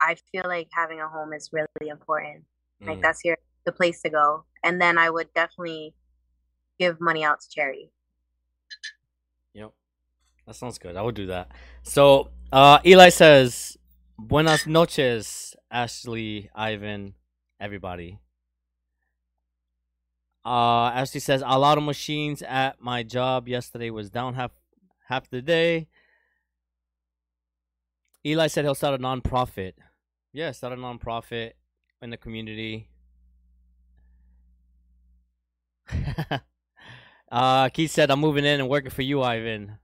I 0.00 0.16
feel 0.30 0.44
like 0.46 0.68
having 0.72 1.00
a 1.00 1.08
home 1.08 1.32
is 1.32 1.50
really 1.52 1.88
important. 1.88 2.44
Mm. 2.82 2.88
Like 2.88 3.02
that's 3.02 3.24
your 3.24 3.36
the 3.64 3.72
place 3.72 4.02
to 4.02 4.10
go. 4.10 4.44
And 4.64 4.80
then 4.80 4.98
I 4.98 5.10
would 5.10 5.32
definitely 5.34 5.94
give 6.78 7.00
money 7.00 7.24
out 7.24 7.40
to 7.40 7.48
charity. 7.48 7.90
That 10.52 10.58
sounds 10.58 10.76
good. 10.76 10.96
I 10.96 11.02
would 11.02 11.14
do 11.14 11.28
that. 11.28 11.50
So, 11.82 12.28
uh, 12.52 12.78
Eli 12.84 13.08
says, 13.08 13.78
Buenas 14.18 14.66
noches, 14.66 15.56
Ashley, 15.70 16.50
Ivan, 16.54 17.14
everybody. 17.58 18.18
Uh, 20.44 20.88
Ashley 20.88 21.20
says, 21.20 21.42
a 21.46 21.58
lot 21.58 21.78
of 21.78 21.84
machines 21.84 22.42
at 22.42 22.82
my 22.82 23.02
job 23.02 23.48
yesterday 23.48 23.88
was 23.88 24.10
down 24.10 24.34
half 24.34 24.50
half 25.08 25.30
the 25.30 25.40
day. 25.40 25.88
Eli 28.26 28.48
said 28.48 28.66
he'll 28.66 28.74
start 28.74 29.00
a 29.00 29.02
nonprofit. 29.02 29.72
Yeah, 30.34 30.50
start 30.50 30.74
a 30.74 30.76
nonprofit 30.76 31.52
in 32.02 32.10
the 32.10 32.18
community. 32.18 32.90
uh, 37.32 37.70
Keith 37.70 37.90
said, 37.90 38.10
I'm 38.10 38.20
moving 38.20 38.44
in 38.44 38.60
and 38.60 38.68
working 38.68 38.90
for 38.90 39.00
you, 39.00 39.22
Ivan. 39.22 39.78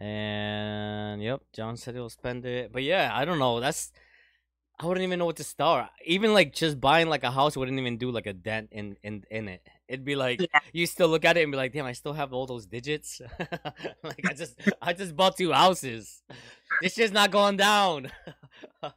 And 0.00 1.22
yep, 1.22 1.42
John 1.52 1.76
said 1.76 1.94
he'll 1.94 2.08
spend 2.08 2.46
it. 2.46 2.72
But 2.72 2.82
yeah, 2.82 3.10
I 3.12 3.26
don't 3.26 3.38
know. 3.38 3.60
That's 3.60 3.92
I 4.80 4.86
wouldn't 4.86 5.04
even 5.04 5.18
know 5.18 5.26
what 5.26 5.36
to 5.36 5.44
start. 5.44 5.90
Even 6.06 6.32
like 6.32 6.54
just 6.54 6.80
buying 6.80 7.10
like 7.10 7.22
a 7.22 7.30
house 7.30 7.54
wouldn't 7.54 7.78
even 7.78 7.98
do 7.98 8.10
like 8.10 8.24
a 8.26 8.32
dent 8.32 8.70
in 8.72 8.96
in 9.02 9.24
in 9.30 9.46
it. 9.48 9.60
It'd 9.88 10.06
be 10.06 10.16
like 10.16 10.40
yeah. 10.40 10.60
you 10.72 10.86
still 10.86 11.08
look 11.08 11.26
at 11.26 11.36
it 11.36 11.42
and 11.42 11.52
be 11.52 11.58
like, 11.58 11.74
damn, 11.74 11.84
I 11.84 11.92
still 11.92 12.14
have 12.14 12.32
all 12.32 12.46
those 12.46 12.64
digits. 12.64 13.20
like 14.02 14.24
I 14.26 14.32
just 14.32 14.58
I 14.82 14.94
just 14.94 15.14
bought 15.14 15.36
two 15.36 15.52
houses. 15.52 16.22
This 16.80 16.94
shit's 16.94 17.12
not 17.12 17.30
going 17.30 17.58
down. 17.58 18.10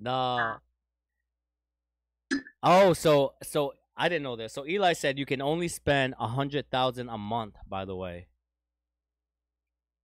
nah. 0.00 0.56
Oh, 2.60 2.92
so 2.92 3.34
so 3.44 3.74
I 3.96 4.08
didn't 4.08 4.24
know 4.24 4.34
this. 4.34 4.52
So 4.52 4.66
Eli 4.66 4.94
said 4.94 5.16
you 5.16 5.26
can 5.26 5.40
only 5.40 5.68
spend 5.68 6.16
a 6.18 6.26
hundred 6.26 6.72
thousand 6.72 7.08
a 7.08 7.18
month. 7.18 7.54
By 7.68 7.84
the 7.84 7.94
way 7.94 8.26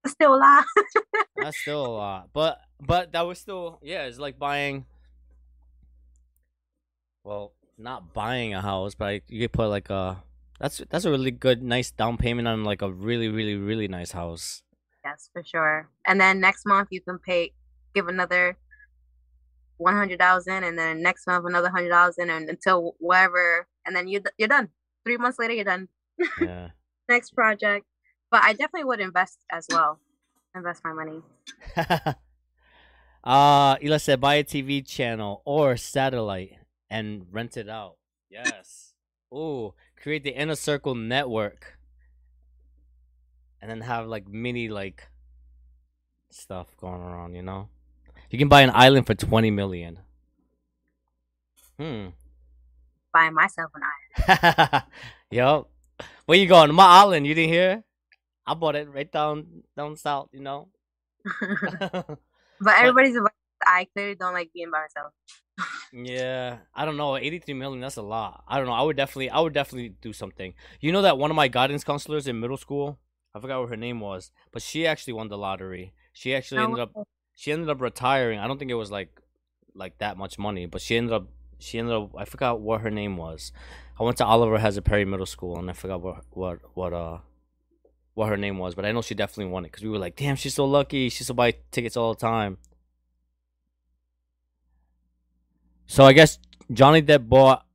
still 0.06 0.34
a 0.34 0.36
lot. 0.36 0.64
That's 1.36 1.58
still 1.58 1.86
a 1.86 1.88
lot, 1.88 2.28
but 2.32 2.60
but 2.80 3.12
that 3.12 3.22
was 3.22 3.38
still 3.38 3.78
yeah. 3.82 4.04
It's 4.04 4.18
like 4.18 4.38
buying. 4.38 4.86
Well, 7.24 7.52
not 7.78 8.12
buying 8.12 8.54
a 8.54 8.60
house, 8.60 8.94
but 8.94 9.22
you 9.28 9.40
could 9.40 9.52
put 9.52 9.68
like 9.68 9.90
a. 9.90 10.22
That's 10.60 10.82
that's 10.90 11.04
a 11.04 11.10
really 11.10 11.30
good, 11.30 11.62
nice 11.62 11.90
down 11.90 12.16
payment 12.16 12.46
on 12.46 12.64
like 12.64 12.82
a 12.82 12.90
really, 12.90 13.28
really, 13.28 13.56
really 13.56 13.88
nice 13.88 14.12
house. 14.12 14.62
Yes, 15.04 15.28
for 15.32 15.42
sure. 15.44 15.88
And 16.06 16.20
then 16.20 16.40
next 16.40 16.64
month 16.66 16.88
you 16.90 17.00
can 17.00 17.18
pay, 17.18 17.52
give 17.94 18.08
another 18.08 18.56
one 19.78 19.94
hundred 19.94 20.18
thousand, 20.20 20.64
and 20.64 20.78
then 20.78 21.02
next 21.02 21.26
month 21.26 21.44
another 21.44 21.70
hundred 21.70 21.90
thousand, 21.90 22.30
and 22.30 22.48
until 22.48 22.94
whatever, 22.98 23.66
and 23.84 23.94
then 23.96 24.06
you 24.08 24.22
you're 24.38 24.48
done. 24.48 24.68
Three 25.04 25.16
months 25.16 25.38
later, 25.38 25.54
you're 25.54 25.64
done. 25.64 25.88
Yeah. 26.40 26.68
next 27.08 27.30
project. 27.34 27.84
But 28.32 28.42
I 28.44 28.54
definitely 28.54 28.84
would 28.84 29.00
invest 29.00 29.40
as 29.52 29.66
well. 29.70 30.00
Invest 30.56 30.82
my 30.82 30.94
money. 30.94 31.20
uh 33.24 33.76
Ela 33.80 33.98
said 33.98 34.22
buy 34.22 34.36
a 34.36 34.44
TV 34.44 34.84
channel 34.84 35.42
or 35.44 35.76
satellite 35.76 36.56
and 36.88 37.26
rent 37.30 37.58
it 37.58 37.68
out. 37.68 37.96
Yes. 38.30 38.94
Ooh, 39.34 39.74
create 40.00 40.24
the 40.24 40.30
inner 40.30 40.54
circle 40.54 40.94
network. 40.94 41.78
And 43.60 43.70
then 43.70 43.82
have 43.82 44.06
like 44.06 44.26
mini 44.26 44.68
like 44.70 45.08
stuff 46.30 46.74
going 46.80 47.02
around, 47.02 47.34
you 47.34 47.42
know? 47.42 47.68
You 48.30 48.38
can 48.38 48.48
buy 48.48 48.62
an 48.62 48.70
island 48.72 49.06
for 49.06 49.14
twenty 49.14 49.50
million. 49.50 49.98
Hmm. 51.78 52.08
Buying 53.12 53.34
myself 53.34 53.70
an 53.74 53.82
island. 53.84 54.84
yup. 55.30 55.68
Where 56.24 56.38
you 56.38 56.46
going? 56.46 56.74
My 56.74 56.86
island, 56.86 57.26
you 57.26 57.34
didn't 57.34 57.52
hear? 57.52 57.84
I 58.46 58.54
bought 58.54 58.76
it 58.76 58.88
right 58.90 59.10
down 59.10 59.62
down 59.76 59.96
south, 59.96 60.28
you 60.32 60.40
know. 60.40 60.68
but 62.60 62.74
everybody's 62.78 63.14
but, 63.14 63.32
I 63.66 63.86
clearly 63.92 64.14
don't 64.14 64.34
like 64.34 64.50
being 64.52 64.70
by 64.70 64.82
myself. 64.82 65.12
yeah, 65.92 66.58
I 66.74 66.84
don't 66.84 66.96
know. 66.96 67.16
Eighty 67.16 67.38
three 67.38 67.54
million. 67.54 67.80
That's 67.80 67.96
a 67.96 68.02
lot. 68.02 68.44
I 68.48 68.58
don't 68.58 68.66
know. 68.66 68.72
I 68.72 68.82
would 68.82 68.96
definitely. 68.96 69.30
I 69.30 69.40
would 69.40 69.52
definitely 69.52 69.90
do 70.00 70.12
something. 70.12 70.54
You 70.80 70.92
know 70.92 71.02
that 71.02 71.18
one 71.18 71.30
of 71.30 71.36
my 71.36 71.48
guidance 71.48 71.84
counselors 71.84 72.26
in 72.26 72.40
middle 72.40 72.56
school. 72.56 72.98
I 73.34 73.40
forgot 73.40 73.60
what 73.60 73.70
her 73.70 73.76
name 73.76 74.00
was, 74.00 74.30
but 74.52 74.60
she 74.60 74.86
actually 74.86 75.14
won 75.14 75.28
the 75.28 75.38
lottery. 75.38 75.94
She 76.12 76.34
actually 76.34 76.62
ended 76.62 76.80
up. 76.80 76.92
She 77.34 77.50
ended 77.50 77.70
up 77.70 77.80
retiring. 77.80 78.38
I 78.38 78.46
don't 78.46 78.58
think 78.58 78.70
it 78.70 78.74
was 78.74 78.90
like, 78.90 79.08
like 79.74 79.98
that 79.98 80.18
much 80.18 80.38
money, 80.38 80.66
but 80.66 80.82
she 80.82 80.96
ended 80.96 81.12
up. 81.12 81.28
She 81.58 81.78
ended 81.78 81.94
up. 81.94 82.10
I 82.16 82.24
forgot 82.24 82.60
what 82.60 82.82
her 82.82 82.90
name 82.90 83.16
was. 83.16 83.52
I 83.98 84.02
went 84.02 84.18
to 84.18 84.26
Oliver 84.26 84.58
Hazard 84.58 84.84
Perry 84.84 85.04
Middle 85.04 85.26
School, 85.26 85.58
and 85.58 85.70
I 85.70 85.72
forgot 85.72 86.02
what 86.02 86.24
what 86.30 86.58
what 86.74 86.92
uh 86.92 87.18
what 88.14 88.28
her 88.28 88.36
name 88.36 88.58
was, 88.58 88.74
but 88.74 88.84
I 88.84 88.92
know 88.92 89.02
she 89.02 89.14
definitely 89.14 89.50
won 89.52 89.64
it 89.64 89.68
because 89.68 89.84
we 89.84 89.90
were 89.90 89.98
like, 89.98 90.16
damn, 90.16 90.36
she's 90.36 90.54
so 90.54 90.64
lucky. 90.64 91.08
She 91.08 91.24
still 91.24 91.34
buy 91.34 91.54
tickets 91.70 91.96
all 91.96 92.14
the 92.14 92.20
time. 92.20 92.58
So 95.86 96.04
I 96.04 96.12
guess 96.12 96.38
Johnny 96.72 97.02
Depp 97.02 97.28
bought 97.28 97.66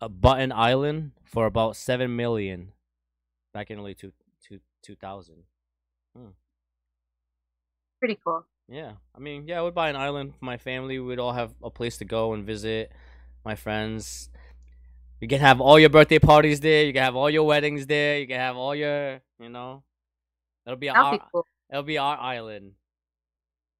a 0.00 0.08
Button 0.08 0.52
Island 0.52 1.12
for 1.24 1.46
about 1.46 1.76
seven 1.76 2.16
million 2.16 2.72
back 3.54 3.70
in 3.70 3.78
early 3.78 3.94
two, 3.94 4.12
two, 4.46 4.60
2000. 4.82 5.34
Hmm. 6.16 6.26
Pretty 7.98 8.18
cool. 8.24 8.44
Yeah, 8.68 8.92
I 9.14 9.20
mean, 9.20 9.46
yeah, 9.46 9.58
I 9.58 9.62
would 9.62 9.74
buy 9.74 9.90
an 9.90 9.96
island 9.96 10.34
for 10.34 10.44
my 10.44 10.56
family. 10.56 10.98
We'd 10.98 11.18
all 11.18 11.32
have 11.32 11.52
a 11.62 11.70
place 11.70 11.98
to 11.98 12.04
go 12.04 12.32
and 12.32 12.44
visit 12.44 12.92
my 13.44 13.54
friends. 13.54 14.30
You 15.22 15.28
can 15.28 15.38
have 15.38 15.60
all 15.60 15.78
your 15.78 15.88
birthday 15.88 16.18
parties 16.18 16.58
there. 16.58 16.84
You 16.84 16.92
can 16.92 17.04
have 17.04 17.14
all 17.14 17.30
your 17.30 17.44
weddings 17.44 17.86
there. 17.86 18.18
You 18.18 18.26
can 18.26 18.40
have 18.40 18.56
all 18.56 18.74
your, 18.74 19.20
you 19.38 19.48
know, 19.48 19.84
it'll 20.66 20.76
be 20.76 20.88
our, 20.88 21.12
be 21.12 21.22
cool. 21.30 21.46
it'll 21.70 21.84
be 21.84 21.96
our 21.96 22.18
island. 22.18 22.72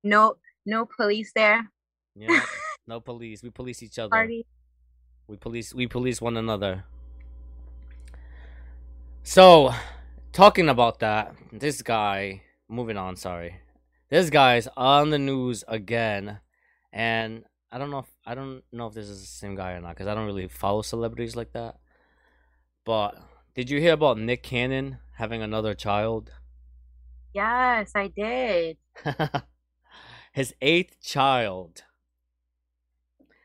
No, 0.05 0.37
no 0.65 0.87
police 0.87 1.33
there. 1.35 1.69
Yeah, 2.15 2.45
no 2.87 3.01
police. 3.01 3.43
We 3.43 3.51
police 3.51 3.83
each 3.83 3.99
other. 3.99 4.11
Party. 4.11 4.47
We 5.27 5.37
police. 5.37 5.75
We 5.75 5.89
police 5.89 6.21
one 6.21 6.37
another. 6.37 6.85
So, 9.25 9.75
talking 10.33 10.69
about 10.69 11.01
that, 11.01 11.35
this 11.51 11.83
guy. 11.83 12.43
Moving 12.69 12.97
on. 12.97 13.17
Sorry, 13.17 13.57
this 14.11 14.31
guy's 14.31 14.69
on 14.77 15.11
the 15.11 15.19
news 15.19 15.65
again, 15.67 16.39
and 16.93 17.43
I 17.73 17.79
don't 17.79 17.91
know 17.91 18.01
if 18.01 18.11
I 18.27 18.35
don't 18.35 18.63
know 18.71 18.87
if 18.87 18.93
this 18.93 19.09
is 19.09 19.21
the 19.21 19.27
same 19.27 19.55
guy 19.55 19.73
or 19.73 19.81
not 19.81 19.95
because 19.95 20.07
I 20.07 20.15
don't 20.15 20.27
really 20.27 20.47
follow 20.47 20.83
celebrities 20.83 21.35
like 21.35 21.53
that. 21.53 21.79
But 22.85 23.17
did 23.55 23.71
you 23.71 23.81
hear 23.81 23.95
about 23.95 24.19
Nick 24.19 24.43
Cannon 24.43 24.99
having 25.17 25.41
another 25.41 25.75
child? 25.75 26.33
Yes, 27.33 27.93
I 27.95 28.09
did. 28.09 28.77
His 30.35 30.55
eighth 30.61 31.01
child. 31.01 31.85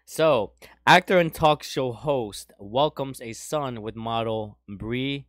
So, 0.06 0.54
actor 0.86 1.20
and 1.20 1.34
talk 1.34 1.64
show 1.64 1.94
host 1.94 2.52
welcomes 2.60 3.22
a 3.22 3.32
son 3.32 3.82
with 3.82 3.96
model 3.96 4.58
Bre 4.68 5.26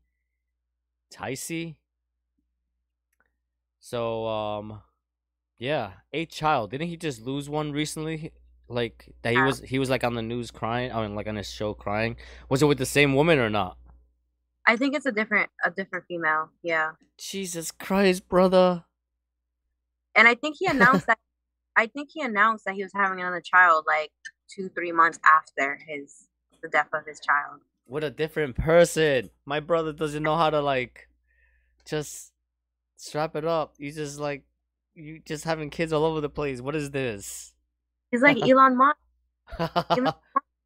Tiesi. 1.12 1.76
So, 3.78 4.26
um, 4.26 4.82
yeah, 5.58 5.92
a 6.12 6.26
child. 6.26 6.70
Didn't 6.70 6.88
he 6.88 6.96
just 6.96 7.22
lose 7.22 7.48
one 7.48 7.72
recently? 7.72 8.32
Like 8.68 9.12
that 9.22 9.32
he 9.32 9.40
was 9.40 9.60
he 9.60 9.78
was 9.78 9.88
like 9.88 10.04
on 10.04 10.14
the 10.14 10.22
news 10.22 10.50
crying. 10.50 10.92
I 10.92 11.02
mean, 11.02 11.14
like 11.14 11.26
on 11.26 11.36
his 11.36 11.50
show 11.50 11.74
crying. 11.74 12.16
Was 12.48 12.62
it 12.62 12.66
with 12.66 12.78
the 12.78 12.86
same 12.86 13.14
woman 13.14 13.38
or 13.38 13.48
not? 13.48 13.78
I 14.66 14.76
think 14.76 14.94
it's 14.94 15.06
a 15.06 15.12
different 15.12 15.50
a 15.64 15.70
different 15.70 16.04
female. 16.06 16.50
Yeah. 16.62 16.92
Jesus 17.16 17.70
Christ, 17.70 18.28
brother. 18.28 18.84
And 20.14 20.28
I 20.28 20.34
think 20.34 20.56
he 20.58 20.66
announced 20.66 21.06
that. 21.08 21.18
I 21.76 21.86
think 21.86 22.10
he 22.12 22.20
announced 22.20 22.64
that 22.66 22.74
he 22.74 22.82
was 22.82 22.92
having 22.94 23.20
another 23.20 23.40
child 23.40 23.84
like 23.86 24.10
two 24.54 24.68
three 24.68 24.92
months 24.92 25.18
after 25.24 25.78
his 25.88 26.28
the 26.62 26.68
death 26.68 26.88
of 26.92 27.06
his 27.06 27.20
child. 27.20 27.62
What 27.86 28.04
a 28.04 28.10
different 28.10 28.56
person. 28.56 29.30
My 29.46 29.60
brother 29.60 29.94
doesn't 29.94 30.22
know 30.22 30.36
how 30.36 30.50
to 30.50 30.60
like 30.60 31.08
just 31.86 32.32
strap 32.96 33.34
it 33.36 33.46
up. 33.46 33.76
He's 33.78 33.96
just 33.96 34.18
like 34.18 34.44
you 34.94 35.20
just 35.24 35.44
having 35.44 35.70
kids 35.70 35.92
all 35.92 36.04
over 36.04 36.20
the 36.20 36.28
place. 36.28 36.60
What 36.60 36.76
is 36.76 36.90
this? 36.90 37.54
He's 38.10 38.22
like 38.22 38.38
Elon 38.48 38.76
Musk. 38.76 38.98
Elon 39.90 40.04
Musk 40.04 40.16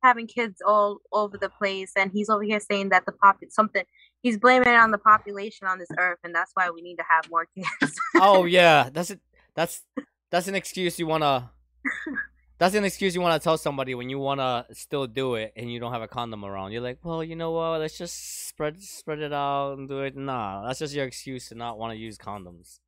having 0.02 0.26
kids 0.26 0.60
all 0.66 0.98
over 1.12 1.38
the 1.38 1.48
place, 1.48 1.92
and 1.96 2.10
he's 2.12 2.28
over 2.28 2.42
here 2.42 2.60
saying 2.60 2.90
that 2.90 3.06
the 3.06 3.12
pop 3.12 3.38
something. 3.50 3.84
He's 4.22 4.38
blaming 4.38 4.68
it 4.68 4.76
on 4.76 4.90
the 4.90 4.98
population 4.98 5.66
on 5.66 5.78
this 5.78 5.90
earth, 5.98 6.18
and 6.24 6.34
that's 6.34 6.52
why 6.54 6.70
we 6.70 6.82
need 6.82 6.96
to 6.96 7.04
have 7.08 7.30
more 7.30 7.46
kids. 7.56 7.98
oh 8.16 8.44
yeah, 8.58 8.90
that's 8.92 9.10
it. 9.10 9.20
That's 9.54 9.82
that's 10.30 10.48
an 10.48 10.54
excuse 10.54 10.98
you 10.98 11.06
wanna. 11.06 11.50
That's 12.58 12.76
an 12.76 12.84
excuse 12.84 13.12
you 13.12 13.20
want 13.20 13.40
to 13.40 13.44
tell 13.44 13.58
somebody 13.58 13.96
when 13.96 14.08
you 14.08 14.20
want 14.20 14.38
to 14.38 14.66
still 14.72 15.08
do 15.08 15.34
it 15.34 15.52
and 15.56 15.72
you 15.72 15.80
don't 15.80 15.92
have 15.92 16.02
a 16.02 16.06
condom 16.06 16.44
around. 16.44 16.70
You're 16.70 16.80
like, 16.80 17.00
well, 17.02 17.24
you 17.24 17.34
know 17.34 17.50
what? 17.50 17.80
Let's 17.80 17.98
just 17.98 18.46
spread 18.46 18.80
spread 18.80 19.18
it 19.18 19.32
out 19.32 19.78
and 19.78 19.88
do 19.88 20.02
it. 20.02 20.16
Nah, 20.16 20.64
that's 20.64 20.78
just 20.78 20.94
your 20.94 21.04
excuse 21.04 21.48
to 21.48 21.56
not 21.56 21.76
want 21.76 21.92
to 21.92 21.98
use 21.98 22.18
condoms. 22.18 22.78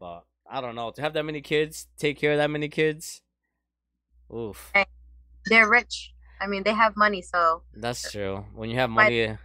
But 0.00 0.24
I 0.50 0.60
don't 0.60 0.74
know. 0.74 0.90
To 0.90 1.02
have 1.02 1.12
that 1.14 1.24
many 1.24 1.40
kids, 1.40 1.86
take 1.98 2.18
care 2.18 2.32
of 2.32 2.38
that 2.38 2.50
many 2.50 2.68
kids. 2.68 3.22
Oof. 4.34 4.72
They're 5.46 5.68
rich. 5.68 6.12
I 6.40 6.46
mean, 6.46 6.62
they 6.62 6.74
have 6.74 6.96
money, 6.96 7.22
so. 7.22 7.62
That's 7.74 8.10
true. 8.10 8.44
When 8.54 8.70
you 8.70 8.76
have 8.76 8.90
money. 8.90 9.28
Uh, 9.28 9.36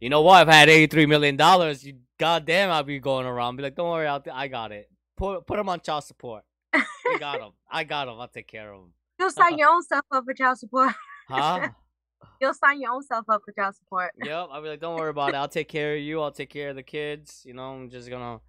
you 0.00 0.08
know 0.08 0.22
what? 0.22 0.42
If 0.42 0.52
I 0.52 0.56
had 0.56 0.68
eighty-three 0.68 1.06
million 1.06 1.36
dollars, 1.36 1.84
you 1.84 1.94
goddamn, 2.18 2.70
I'd 2.70 2.86
be 2.86 2.98
going 2.98 3.26
around. 3.26 3.56
Be 3.56 3.62
like, 3.62 3.74
don't 3.74 3.88
worry, 3.88 4.06
I'll 4.06 4.22
I 4.32 4.48
got 4.48 4.72
it. 4.72 4.90
Put 5.16 5.46
put 5.46 5.56
them 5.56 5.68
on 5.68 5.80
child 5.80 6.04
support. 6.04 6.44
I 6.74 7.16
got 7.18 7.40
them. 7.40 7.52
I 7.70 7.84
got 7.84 8.06
them. 8.06 8.20
I'll 8.20 8.28
take 8.28 8.48
care 8.48 8.72
of 8.72 8.80
them. 8.80 8.92
You'll 9.18 9.30
sign 9.30 9.58
your 9.58 9.70
own 9.70 9.82
self 9.82 10.04
up 10.10 10.24
for 10.24 10.34
child 10.34 10.58
support. 10.58 10.92
Huh? 11.28 11.68
You'll 12.40 12.54
sign 12.54 12.80
your 12.80 12.92
own 12.92 13.02
self 13.02 13.24
up 13.28 13.42
for 13.44 13.52
child 13.52 13.76
support. 13.76 14.10
Yep. 14.22 14.48
I'll 14.50 14.62
be 14.62 14.68
like, 14.68 14.80
don't 14.80 14.96
worry 14.98 15.10
about 15.10 15.30
it. 15.30 15.36
I'll 15.36 15.48
take 15.48 15.68
care 15.68 15.94
of 15.94 16.02
you. 16.02 16.20
I'll 16.20 16.32
take 16.32 16.50
care 16.50 16.70
of 16.70 16.76
the 16.76 16.82
kids. 16.82 17.42
You 17.46 17.54
know, 17.54 17.74
I'm 17.74 17.88
just 17.90 18.10
gonna 18.10 18.40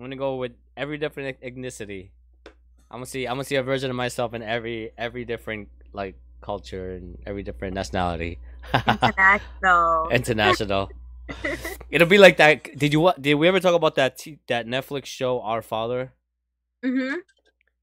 I'm 0.00 0.06
gonna 0.06 0.16
go 0.16 0.36
with 0.36 0.52
every 0.78 0.96
different 0.96 1.42
ethnicity. 1.42 2.08
I'm 2.90 3.00
gonna 3.00 3.06
see. 3.06 3.26
I'm 3.26 3.34
gonna 3.34 3.44
see 3.44 3.56
a 3.56 3.62
version 3.62 3.90
of 3.90 3.96
myself 3.96 4.32
in 4.32 4.42
every 4.42 4.92
every 4.96 5.26
different 5.26 5.68
like 5.92 6.14
culture 6.40 6.92
and 6.92 7.18
every 7.26 7.42
different 7.42 7.74
nationality. 7.74 8.38
International. 8.72 10.08
International. 10.10 10.90
It'll 11.90 12.08
be 12.08 12.16
like 12.16 12.38
that. 12.38 12.78
Did 12.78 12.94
you 12.94 13.00
what? 13.00 13.20
Did 13.20 13.34
we 13.34 13.46
ever 13.46 13.60
talk 13.60 13.74
about 13.74 13.96
that 13.96 14.16
t- 14.16 14.38
that 14.46 14.66
Netflix 14.66 15.04
show 15.04 15.42
Our 15.42 15.60
Father? 15.60 16.14
Mhm. 16.82 17.16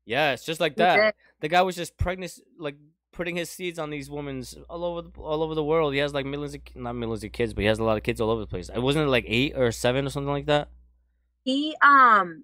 Yeah, 0.05 0.31
it's 0.31 0.43
just 0.43 0.59
like 0.59 0.75
that. 0.77 1.13
The 1.41 1.49
guy 1.49 1.61
was 1.61 1.75
just 1.75 1.97
pregnant, 1.97 2.33
like 2.57 2.77
putting 3.11 3.35
his 3.35 3.51
seeds 3.51 3.77
on 3.77 3.91
these 3.91 4.09
women's 4.09 4.57
all 4.71 4.83
over 4.83 5.03
the, 5.03 5.11
all 5.19 5.43
over 5.43 5.53
the 5.53 5.63
world. 5.63 5.93
He 5.93 5.99
has 5.99 6.15
like 6.15 6.25
millions 6.25 6.55
of 6.55 6.61
not 6.73 6.93
millions 6.93 7.23
of 7.23 7.31
kids, 7.31 7.53
but 7.53 7.61
he 7.61 7.67
has 7.67 7.77
a 7.77 7.83
lot 7.83 7.95
of 7.95 8.01
kids 8.01 8.19
all 8.19 8.31
over 8.31 8.41
the 8.41 8.47
place. 8.47 8.69
It 8.73 8.81
wasn't 8.81 9.07
like 9.07 9.25
eight 9.27 9.53
or 9.55 9.71
seven 9.71 10.07
or 10.07 10.09
something 10.09 10.31
like 10.31 10.47
that. 10.47 10.69
He 11.47 11.73
um 11.81 12.43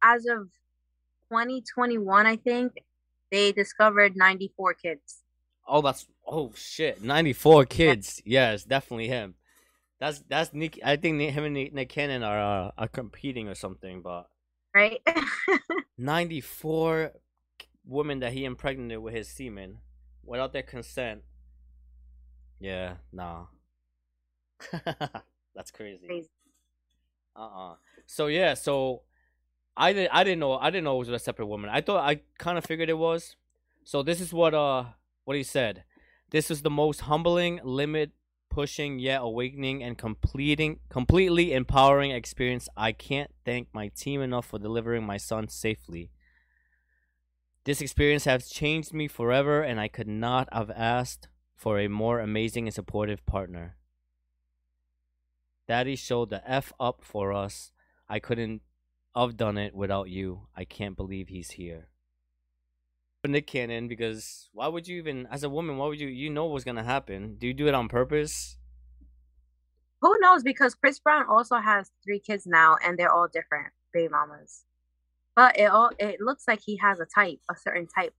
as 0.00 0.24
of 0.26 0.48
2021, 1.32 2.26
I 2.26 2.36
think 2.36 2.84
they 3.32 3.50
discovered 3.50 4.16
94 4.16 4.74
kids. 4.74 5.24
Oh, 5.66 5.82
that's 5.82 6.06
oh 6.24 6.52
shit, 6.54 7.02
94 7.02 7.64
kids. 7.64 8.22
Yeah. 8.24 8.52
Yes, 8.52 8.62
definitely 8.62 9.08
him. 9.08 9.34
That's 9.98 10.22
that's 10.28 10.54
Nick. 10.54 10.78
I 10.84 10.94
think 10.94 11.20
him 11.20 11.42
and 11.42 11.54
Nick 11.54 11.88
Cannon 11.88 12.22
are 12.22 12.66
uh, 12.66 12.70
are 12.78 12.86
competing 12.86 13.48
or 13.48 13.56
something, 13.56 14.00
but 14.00 14.28
right. 14.72 15.00
94 15.98 17.14
women 17.84 18.20
that 18.20 18.32
he 18.32 18.44
impregnated 18.44 18.98
with 18.98 19.14
his 19.14 19.26
semen 19.26 19.78
without 20.22 20.52
their 20.52 20.62
consent. 20.62 21.22
Yeah, 22.60 22.94
nah. 23.12 23.46
That's 25.56 25.72
crazy. 25.72 26.06
crazy. 26.06 26.28
Uh-uh. 27.36 27.74
So 28.06 28.26
yeah, 28.26 28.54
so 28.54 29.02
I 29.76 29.92
didn't 29.92 30.10
I 30.12 30.24
didn't 30.24 30.40
know 30.40 30.56
I 30.56 30.70
didn't 30.70 30.84
know 30.84 30.96
it 30.96 30.98
was 31.00 31.08
a 31.08 31.18
separate 31.18 31.46
woman. 31.46 31.70
I 31.70 31.80
thought 31.80 32.08
I 32.08 32.20
kind 32.38 32.58
of 32.58 32.64
figured 32.64 32.88
it 32.88 32.98
was. 32.98 33.36
So 33.84 34.02
this 34.02 34.20
is 34.20 34.32
what 34.32 34.54
uh 34.54 34.84
what 35.24 35.36
he 35.36 35.42
said. 35.42 35.84
This 36.30 36.50
is 36.50 36.62
the 36.62 36.70
most 36.70 37.02
humbling, 37.02 37.60
limit 37.62 38.12
pushing 38.50 39.00
yet 39.00 39.20
awakening 39.20 39.82
and 39.82 39.98
completing 39.98 40.78
completely 40.88 41.52
empowering 41.52 42.12
experience. 42.12 42.68
I 42.76 42.92
can't 42.92 43.30
thank 43.44 43.68
my 43.72 43.88
team 43.88 44.20
enough 44.20 44.46
for 44.46 44.58
delivering 44.58 45.04
my 45.04 45.16
son 45.16 45.48
safely. 45.48 46.10
This 47.64 47.80
experience 47.80 48.26
has 48.26 48.48
changed 48.48 48.92
me 48.92 49.08
forever 49.08 49.62
and 49.62 49.80
I 49.80 49.88
could 49.88 50.06
not 50.06 50.48
have 50.52 50.70
asked 50.70 51.28
for 51.56 51.80
a 51.80 51.88
more 51.88 52.20
amazing 52.20 52.66
and 52.66 52.74
supportive 52.74 53.24
partner. 53.26 53.76
Daddy 55.66 55.96
showed 55.96 56.30
the 56.30 56.48
F 56.48 56.72
up 56.78 57.00
for 57.02 57.32
us. 57.32 57.72
I 58.08 58.18
couldn't 58.18 58.62
have 59.16 59.36
done 59.36 59.58
it 59.58 59.74
without 59.74 60.08
you. 60.08 60.48
I 60.56 60.64
can't 60.64 60.96
believe 60.96 61.28
he's 61.28 61.52
here. 61.52 61.88
Nick 63.26 63.46
Cannon, 63.46 63.88
because 63.88 64.50
why 64.52 64.68
would 64.68 64.86
you 64.86 64.98
even, 64.98 65.26
as 65.30 65.42
a 65.42 65.48
woman, 65.48 65.78
why 65.78 65.86
would 65.86 66.00
you, 66.00 66.08
you 66.08 66.28
know 66.28 66.44
what's 66.46 66.64
gonna 66.64 66.84
happen? 66.84 67.36
Do 67.38 67.46
you 67.46 67.54
do 67.54 67.66
it 67.66 67.74
on 67.74 67.88
purpose? 67.88 68.58
Who 70.02 70.14
knows? 70.20 70.42
Because 70.42 70.74
Chris 70.74 70.98
Brown 70.98 71.24
also 71.28 71.56
has 71.56 71.90
three 72.04 72.18
kids 72.18 72.46
now, 72.46 72.76
and 72.84 72.98
they're 72.98 73.10
all 73.10 73.26
different 73.26 73.72
baby 73.94 74.08
mamas. 74.08 74.64
But 75.34 75.58
it 75.58 75.64
all 75.64 75.90
it 75.98 76.20
looks 76.20 76.44
like 76.46 76.60
he 76.60 76.76
has 76.76 77.00
a 77.00 77.06
type, 77.06 77.40
a 77.50 77.56
certain 77.56 77.86
type 77.86 78.12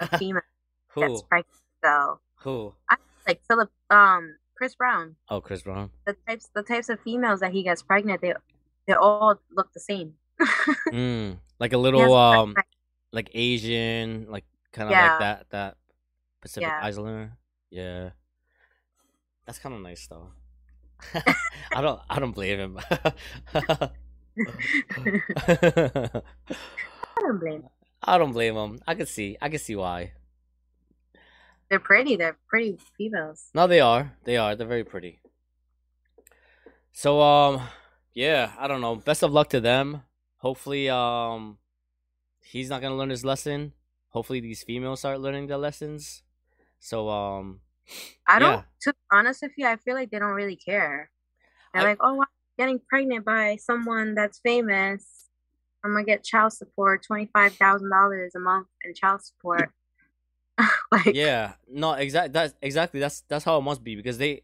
of 0.00 0.10
female 0.18 0.42
Who? 0.88 1.00
that's 1.00 1.22
pregnant. 1.22 1.56
So 1.84 2.20
who? 2.38 2.74
I 2.90 2.96
like 3.26 3.40
Philip, 3.46 3.70
um, 3.90 4.36
Chris 4.56 4.74
Brown. 4.74 5.14
Oh, 5.28 5.40
Chris 5.40 5.62
Brown. 5.62 5.90
The 6.06 6.16
types, 6.26 6.50
the 6.54 6.62
types 6.62 6.88
of 6.88 7.00
females 7.00 7.40
that 7.40 7.52
he 7.52 7.62
gets 7.62 7.82
pregnant, 7.82 8.20
they 8.20 8.34
they 8.90 8.96
all 8.96 9.40
look 9.54 9.72
the 9.72 9.80
same. 9.80 10.14
mm, 10.90 11.38
like 11.60 11.72
a 11.72 11.78
little 11.78 12.12
um, 12.14 12.56
like 13.12 13.30
Asian, 13.34 14.26
like 14.28 14.44
kind 14.72 14.88
of 14.88 14.92
yeah. 14.92 15.10
like 15.10 15.20
that 15.20 15.46
that 15.50 15.76
Pacific 16.40 16.68
yeah. 16.68 16.80
Islander. 16.82 17.32
Yeah, 17.70 18.10
that's 19.46 19.58
kind 19.58 19.74
of 19.74 19.80
nice 19.80 20.08
though. 20.08 20.30
I 21.72 21.80
don't 21.80 22.00
I 22.10 22.18
don't 22.18 22.32
blame 22.32 22.58
him. 22.58 22.80
I 22.90 23.92
don't 27.20 27.38
blame. 27.38 27.68
I 28.02 28.18
don't 28.18 28.32
blame 28.32 28.56
him. 28.56 28.80
I 28.86 28.94
can 28.94 29.06
see. 29.06 29.36
I 29.40 29.48
can 29.48 29.60
see 29.60 29.76
why. 29.76 30.12
They're 31.68 31.78
pretty. 31.78 32.16
They're 32.16 32.38
pretty 32.48 32.78
females. 32.98 33.50
No, 33.54 33.68
they 33.68 33.78
are. 33.80 34.16
They 34.24 34.36
are. 34.36 34.56
They're 34.56 34.66
very 34.66 34.84
pretty. 34.84 35.20
So 36.92 37.20
um, 37.20 37.62
yeah. 38.14 38.52
I 38.58 38.68
don't 38.68 38.80
know. 38.80 38.96
Best 38.96 39.22
of 39.22 39.32
luck 39.32 39.50
to 39.50 39.60
them. 39.60 40.02
Hopefully 40.38 40.88
um, 40.88 41.58
he's 42.42 42.70
not 42.70 42.80
gonna 42.80 42.96
learn 42.96 43.10
his 43.10 43.24
lesson. 43.24 43.72
Hopefully 44.08 44.40
these 44.40 44.62
females 44.62 45.00
start 45.00 45.20
learning 45.20 45.46
their 45.46 45.58
lessons. 45.58 46.22
So 46.78 47.08
um, 47.08 47.60
I 48.26 48.38
don't. 48.38 48.52
Yeah. 48.52 48.62
To 48.82 48.92
be 48.92 48.98
honest 49.12 49.42
with 49.42 49.52
you, 49.56 49.66
I 49.66 49.76
feel 49.76 49.94
like 49.94 50.10
they 50.10 50.18
don't 50.18 50.32
really 50.32 50.56
care. 50.56 51.10
They're 51.72 51.82
I, 51.82 51.90
like, 51.90 51.98
oh, 52.00 52.20
I'm 52.20 52.26
getting 52.58 52.80
pregnant 52.88 53.24
by 53.24 53.56
someone 53.56 54.14
that's 54.14 54.40
famous. 54.40 55.26
I'm 55.84 55.92
gonna 55.92 56.04
get 56.04 56.24
child 56.24 56.52
support, 56.52 57.04
twenty 57.04 57.28
five 57.32 57.54
thousand 57.54 57.90
dollars 57.90 58.34
a 58.34 58.40
month 58.40 58.68
in 58.84 58.94
child 58.94 59.22
support. 59.22 59.70
like 60.92 61.14
yeah 61.14 61.52
no 61.68 61.92
exactly 61.92 62.32
that's 62.32 62.54
exactly 62.60 63.00
that's 63.00 63.22
that's 63.28 63.44
how 63.44 63.58
it 63.58 63.62
must 63.62 63.82
be 63.82 63.96
because 63.96 64.18
they 64.18 64.42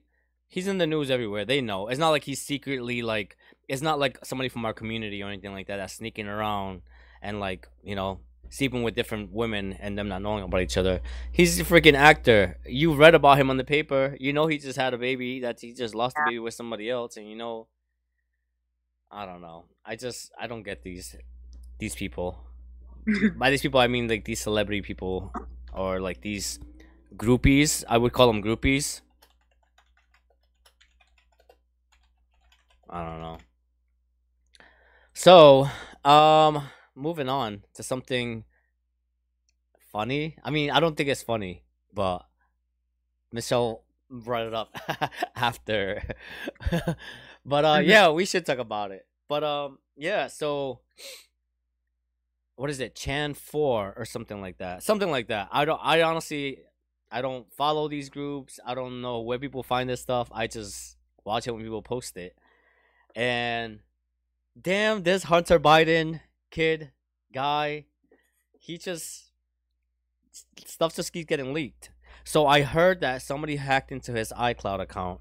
he's 0.49 0.67
in 0.67 0.79
the 0.79 0.87
news 0.87 1.11
everywhere 1.11 1.45
they 1.45 1.61
know 1.61 1.89
it's 1.89 1.99
not 1.99 2.11
like 2.11 2.25
he's 2.25 2.41
secretly 2.41 3.03
like 3.03 3.37
it's 3.69 3.83
not 3.83 3.99
like 3.99 4.19
somebody 4.25 4.49
from 4.49 4.65
our 4.65 4.73
community 4.73 5.23
or 5.23 5.29
anything 5.29 5.53
like 5.53 5.67
that 5.67 5.77
that's 5.77 5.95
sneaking 5.95 6.27
around 6.27 6.83
and 7.23 7.41
like 7.41 7.69
you 7.83 7.95
know 7.95 8.21
sleeping 8.49 8.85
with 8.85 8.95
different 8.95 9.33
women 9.33 9.73
and 9.81 9.99
them 9.99 10.09
not 10.09 10.23
knowing 10.23 10.45
about 10.45 10.61
each 10.61 10.77
other 10.77 11.01
he's 11.33 11.59
a 11.59 11.65
freaking 11.65 11.95
actor 11.95 12.57
you 12.65 12.95
read 12.95 13.15
about 13.15 13.39
him 13.39 13.51
on 13.51 13.57
the 13.57 13.65
paper 13.65 14.17
you 14.21 14.33
know 14.33 14.47
he 14.47 14.57
just 14.57 14.79
had 14.79 14.95
a 14.95 14.99
baby 14.99 15.41
that 15.41 15.61
he 15.61 15.73
just 15.73 15.95
lost 15.95 16.15
yeah. 16.17 16.23
a 16.23 16.27
baby 16.27 16.39
with 16.39 16.55
somebody 16.55 16.89
else 16.89 17.17
and 17.17 17.29
you 17.29 17.35
know 17.35 17.67
i 19.11 19.27
don't 19.27 19.41
know 19.41 19.65
i 19.85 19.97
just 19.97 20.31
i 20.41 20.47
don't 20.47 20.63
get 20.63 20.83
these 20.83 21.17
these 21.79 21.97
people 21.97 22.47
by 23.37 23.51
these 23.51 23.63
people 23.63 23.81
I 23.81 23.87
mean 23.87 24.09
like 24.09 24.25
these 24.25 24.41
celebrity 24.41 24.83
people 24.83 25.33
or 25.73 26.01
like 26.01 26.21
these 26.21 26.59
groupies. 27.17 27.85
I 27.89 27.99
would 27.99 28.13
call 28.13 28.27
them 28.27 28.43
groupies. 28.43 29.01
I 32.89 33.05
don't 33.05 33.21
know. 33.21 33.39
So, 35.19 35.67
um, 36.05 36.69
moving 36.95 37.31
on 37.31 37.63
to 37.73 37.83
something 37.83 38.45
funny. 39.91 40.37
I 40.45 40.51
mean, 40.51 40.71
I 40.71 40.79
don't 40.79 40.95
think 40.95 41.09
it's 41.09 41.23
funny, 41.23 41.63
but 41.95 42.27
Michelle 43.33 43.83
brought 44.11 44.47
it 44.47 44.53
up 44.53 44.77
after. 45.35 46.03
but 47.47 47.65
uh 47.65 47.77
mm-hmm. 47.79 47.89
yeah, 47.89 48.11
we 48.11 48.27
should 48.27 48.45
talk 48.45 48.59
about 48.59 48.91
it. 48.91 49.07
But 49.27 49.43
um 49.43 49.79
yeah, 49.97 50.27
so 50.27 50.81
what 52.57 52.69
is 52.69 52.79
it? 52.81 52.95
Chan 52.95 53.35
4 53.35 53.95
or 53.97 54.05
something 54.05 54.43
like 54.43 54.59
that. 54.59 54.83
Something 54.83 55.11
like 55.11 55.29
that. 55.29 55.49
I 55.51 55.65
don't 55.65 55.81
I 55.83 56.03
honestly 56.03 56.59
I 57.11 57.23
don't 57.23 57.51
follow 57.55 57.89
these 57.89 58.11
groups. 58.11 58.61
I 58.67 58.75
don't 58.75 59.01
know 59.01 59.23
where 59.23 59.39
people 59.39 59.63
find 59.63 59.89
this 59.89 60.03
stuff. 60.03 60.29
I 60.31 60.47
just 60.47 60.99
watch 61.25 61.49
it 61.49 61.53
when 61.53 61.63
people 61.63 61.81
post 61.81 62.19
it. 62.19 62.37
And 63.15 63.81
damn, 64.61 65.03
this 65.03 65.25
Hunter 65.25 65.61
Biden 65.61 66.21
kid 66.51 66.91
guy, 67.33 67.87
he 68.59 68.79
just 68.79 69.31
stuff 70.65 70.95
just 70.95 71.13
keeps 71.13 71.27
getting 71.27 71.53
leaked. 71.53 71.91
So 72.25 72.47
I 72.47 72.63
heard 72.63 73.01
that 73.01 73.23
somebody 73.23 73.57
hacked 73.57 73.93
into 73.93 74.13
his 74.13 74.33
iCloud 74.37 74.81
account, 74.81 75.21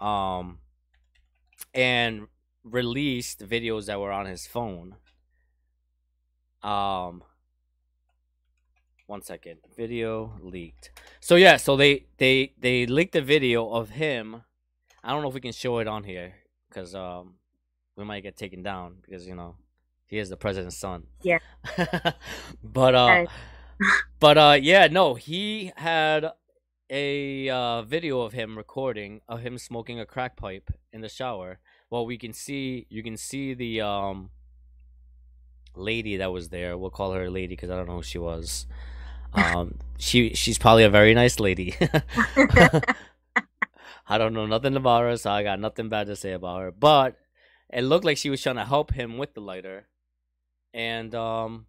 um, 0.00 0.58
and 1.74 2.28
released 2.64 3.40
videos 3.40 3.86
that 3.86 4.00
were 4.00 4.12
on 4.12 4.26
his 4.26 4.46
phone. 4.46 4.96
Um, 6.62 7.22
one 9.06 9.22
second, 9.22 9.58
video 9.76 10.38
leaked. 10.40 10.90
So 11.20 11.36
yeah, 11.36 11.56
so 11.56 11.76
they 11.76 12.06
they 12.18 12.54
they 12.58 12.86
leaked 12.86 13.14
a 13.16 13.22
video 13.22 13.68
of 13.68 13.90
him. 13.90 14.42
I 15.04 15.12
don't 15.12 15.22
know 15.22 15.28
if 15.28 15.34
we 15.34 15.40
can 15.40 15.52
show 15.52 15.78
it 15.78 15.86
on 15.86 16.04
here 16.04 16.34
because 16.68 16.94
um 16.94 17.34
we 17.96 18.04
might 18.04 18.22
get 18.22 18.36
taken 18.36 18.62
down 18.62 18.96
because 19.02 19.26
you 19.26 19.34
know 19.34 19.56
he 20.06 20.18
is 20.18 20.28
the 20.28 20.36
president's 20.36 20.76
son. 20.76 21.04
Yeah. 21.22 21.38
but 22.62 22.94
uh, 22.94 23.26
but 24.20 24.38
uh, 24.38 24.58
yeah, 24.60 24.86
no, 24.86 25.14
he 25.14 25.72
had 25.76 26.30
a 26.88 27.48
uh, 27.48 27.82
video 27.82 28.20
of 28.20 28.32
him 28.32 28.56
recording 28.56 29.20
of 29.28 29.40
him 29.40 29.58
smoking 29.58 29.98
a 29.98 30.06
crack 30.06 30.36
pipe 30.36 30.70
in 30.92 31.00
the 31.00 31.08
shower. 31.08 31.58
Well, 31.90 32.06
we 32.06 32.18
can 32.18 32.32
see 32.32 32.86
you 32.88 33.02
can 33.02 33.16
see 33.16 33.54
the 33.54 33.80
um 33.80 34.30
lady 35.74 36.16
that 36.18 36.32
was 36.32 36.50
there. 36.50 36.78
We'll 36.78 36.90
call 36.90 37.12
her 37.12 37.24
a 37.24 37.30
lady 37.30 37.54
because 37.54 37.70
I 37.70 37.76
don't 37.76 37.86
know 37.86 37.96
who 37.96 38.02
she 38.02 38.18
was. 38.18 38.66
Um, 39.32 39.78
she 39.98 40.34
she's 40.34 40.58
probably 40.58 40.84
a 40.84 40.90
very 40.90 41.14
nice 41.14 41.40
lady. 41.40 41.74
I 44.08 44.18
don't 44.18 44.34
know 44.34 44.46
nothing 44.46 44.76
about 44.76 45.02
her, 45.02 45.16
so 45.16 45.30
I 45.30 45.42
got 45.42 45.58
nothing 45.58 45.88
bad 45.88 46.06
to 46.06 46.14
say 46.16 46.32
about 46.32 46.60
her. 46.60 46.70
But 46.70 47.16
it 47.70 47.82
looked 47.82 48.04
like 48.04 48.16
she 48.16 48.30
was 48.30 48.42
trying 48.42 48.56
to 48.56 48.64
help 48.64 48.92
him 48.92 49.18
with 49.18 49.34
the 49.34 49.40
lighter, 49.40 49.86
and 50.72 51.14
um, 51.14 51.66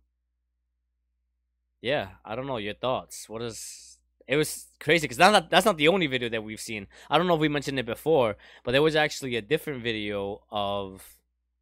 yeah, 1.82 2.10
I 2.26 2.36
don't 2.36 2.48
know 2.48 2.58
your 2.58 2.74
thoughts. 2.74 3.30
What 3.30 3.42
is 3.42 3.98
it 4.28 4.36
was 4.36 4.68
crazy 4.80 5.06
because 5.06 5.18
that's 5.18 5.32
not 5.32 5.50
that's 5.50 5.66
not 5.66 5.78
the 5.78 5.88
only 5.88 6.08
video 6.08 6.30
that 6.30 6.44
we've 6.44 6.60
seen. 6.60 6.88
I 7.10 7.18
don't 7.18 7.28
know 7.28 7.36
if 7.36 7.40
we 7.40 7.50
mentioned 7.50 7.80
it 7.80 7.86
before, 7.86 8.36
but 8.64 8.72
there 8.72 8.82
was 8.82 8.96
actually 8.96 9.36
a 9.36 9.42
different 9.42 9.82
video 9.82 10.42
of 10.52 11.18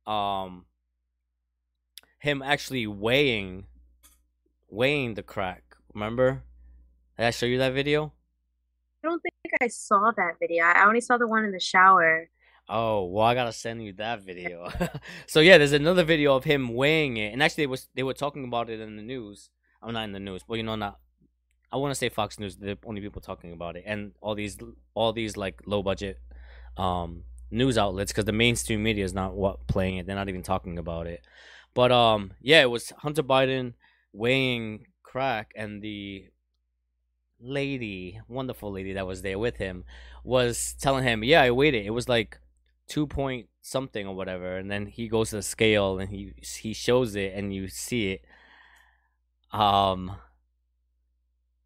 um 0.08 0.66
him 2.20 2.42
actually 2.42 2.88
weighing 2.88 3.66
weighing 4.68 5.14
the 5.14 5.24
crack. 5.24 5.76
Remember? 5.94 6.44
Did 7.18 7.28
I 7.28 7.32
show 7.32 7.46
you 7.46 7.60
that 7.60 7.74
video? 7.74 8.12
I 9.04 9.08
don't 9.08 9.22
think 9.22 9.34
I 9.62 9.68
saw 9.68 10.12
that 10.18 10.40
video. 10.40 10.66
I 10.66 10.86
only 10.86 11.02
saw 11.02 11.18
the 11.18 11.28
one 11.28 11.46
in 11.46 11.52
the 11.52 11.60
shower. 11.60 12.30
Oh 12.68 13.06
well, 13.06 13.26
I 13.26 13.36
gotta 13.36 13.54
send 13.54 13.84
you 13.84 13.94
that 13.94 14.22
video. 14.22 14.70
so 15.28 15.40
yeah, 15.40 15.58
there's 15.58 15.72
another 15.72 16.04
video 16.04 16.36
of 16.36 16.44
him 16.44 16.74
weighing 16.74 17.18
it, 17.18 17.32
and 17.32 17.44
actually 17.44 17.64
they 17.64 17.68
was 17.68 17.88
they 17.96 18.04
were 18.04 18.14
talking 18.14 18.44
about 18.44 18.70
it 18.70 18.80
in 18.80 18.96
the 18.96 19.04
news. 19.04 19.50
I'm 19.82 19.94
not 19.94 20.06
in 20.06 20.14
the 20.14 20.20
news, 20.20 20.42
but 20.48 20.56
you 20.56 20.64
know, 20.64 20.76
not. 20.76 21.00
I 21.72 21.78
want 21.78 21.92
to 21.92 21.96
say 21.96 22.10
Fox 22.10 22.40
News. 22.40 22.56
The 22.56 22.78
only 22.86 23.02
people 23.02 23.22
talking 23.22 23.54
about 23.54 23.76
it, 23.76 23.84
and 23.86 24.14
all 24.22 24.34
these 24.34 24.58
all 24.96 25.14
these 25.14 25.38
like 25.38 25.62
low 25.66 25.84
budget 25.84 26.20
um 26.78 27.24
news 27.52 27.78
outlets 27.78 28.12
because 28.12 28.26
the 28.26 28.32
mainstream 28.32 28.82
media 28.84 29.06
is 29.06 29.14
not 29.14 29.36
what 29.36 29.68
playing 29.68 29.98
it. 29.98 30.08
They're 30.08 30.16
not 30.16 30.30
even 30.30 30.44
talking 30.44 30.80
about 30.80 31.08
it. 31.08 31.26
But 31.74 31.92
um, 31.92 32.32
yeah, 32.42 32.62
it 32.62 32.70
was 32.70 32.92
Hunter 32.98 33.24
Biden 33.24 33.74
weighing 34.14 34.88
crack, 35.04 35.52
and 35.56 35.82
the 35.82 36.26
lady, 37.40 38.20
wonderful 38.28 38.72
lady 38.72 38.94
that 38.94 39.06
was 39.06 39.22
there 39.22 39.38
with 39.38 39.58
him, 39.58 39.84
was 40.24 40.76
telling 40.80 41.04
him, 41.04 41.24
"Yeah, 41.24 41.42
I 41.42 41.52
weighed 41.52 41.76
it. 41.76 41.86
It 41.86 41.92
was 41.92 42.10
like 42.10 42.40
two 42.88 43.08
point 43.08 43.50
something 43.62 44.08
or 44.08 44.16
whatever." 44.16 44.58
And 44.58 44.70
then 44.70 44.86
he 44.86 45.08
goes 45.08 45.30
to 45.32 45.38
the 45.38 45.42
scale 45.42 46.00
and 46.00 46.10
he 46.10 46.34
he 46.42 46.74
shows 46.74 47.16
it, 47.16 47.34
and 47.36 47.54
you 47.54 47.68
see 47.68 48.14
it. 48.14 48.26
Um. 49.52 50.18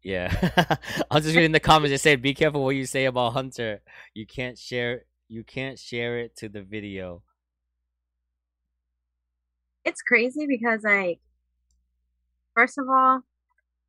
Yeah, 0.02 0.32
I 1.10 1.14
was 1.14 1.24
just 1.24 1.36
reading 1.36 1.52
the 1.52 1.60
comments. 1.60 1.92
It 1.92 2.00
said, 2.00 2.22
"Be 2.22 2.32
careful 2.34 2.64
what 2.64 2.70
you 2.70 2.86
say 2.86 3.04
about 3.04 3.34
Hunter. 3.34 3.82
You 4.14 4.26
can't 4.26 4.56
share. 4.58 5.04
You 5.28 5.44
can't 5.44 5.78
share 5.78 6.18
it 6.20 6.36
to 6.36 6.48
the 6.48 6.62
video." 6.62 7.22
It's 9.84 10.02
crazy 10.02 10.46
because, 10.46 10.84
like, 10.84 11.20
first 12.54 12.78
of 12.78 12.86
all, 12.88 13.20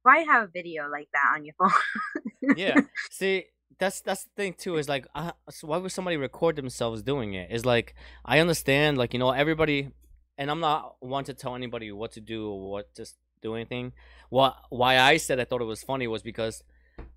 why 0.03 0.19
have 0.19 0.43
a 0.43 0.47
video 0.47 0.89
like 0.89 1.09
that 1.13 1.33
on 1.35 1.45
your 1.45 1.55
phone? 1.59 2.57
yeah. 2.57 2.81
See, 3.11 3.45
that's 3.81 3.99
that's 4.01 4.23
the 4.25 4.29
thing 4.37 4.53
too. 4.53 4.77
Is 4.77 4.87
like, 4.87 5.07
uh, 5.15 5.31
so 5.49 5.67
why 5.67 5.77
would 5.77 5.91
somebody 5.91 6.15
record 6.15 6.55
themselves 6.55 7.01
doing 7.01 7.33
it? 7.33 7.51
Is 7.51 7.65
like, 7.65 7.95
I 8.23 8.39
understand, 8.39 8.97
like 8.97 9.11
you 9.11 9.19
know, 9.19 9.31
everybody, 9.31 9.89
and 10.37 10.51
I'm 10.51 10.59
not 10.59 10.95
one 10.99 11.23
to 11.25 11.33
tell 11.33 11.55
anybody 11.55 11.91
what 11.91 12.11
to 12.13 12.21
do 12.21 12.47
or 12.47 12.71
what 12.71 12.93
to 12.95 13.05
do 13.41 13.55
anything. 13.55 13.93
What 14.29 14.55
why 14.69 14.99
I 14.99 15.17
said 15.17 15.39
I 15.39 15.45
thought 15.45 15.61
it 15.61 15.65
was 15.65 15.81
funny 15.81 16.07
was 16.07 16.21
because, 16.21 16.63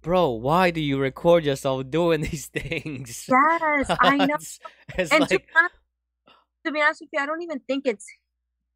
bro, 0.01 0.31
why 0.31 0.71
do 0.71 0.81
you 0.81 0.99
record 0.99 1.45
yourself 1.45 1.89
doing 1.91 2.23
these 2.23 2.47
things? 2.47 3.27
Yes, 3.29 3.97
I 4.01 4.17
know. 4.27 4.35
it's, 4.35 4.59
it's 4.97 5.13
and 5.13 5.21
like, 5.21 5.29
to, 5.29 5.39
be 5.39 5.45
honest, 5.55 5.75
to 6.65 6.73
be 6.73 6.81
honest 6.81 7.01
with 7.03 7.11
you, 7.13 7.21
I 7.21 7.27
don't 7.27 7.43
even 7.43 7.61
think 7.61 7.87
it's 7.87 8.07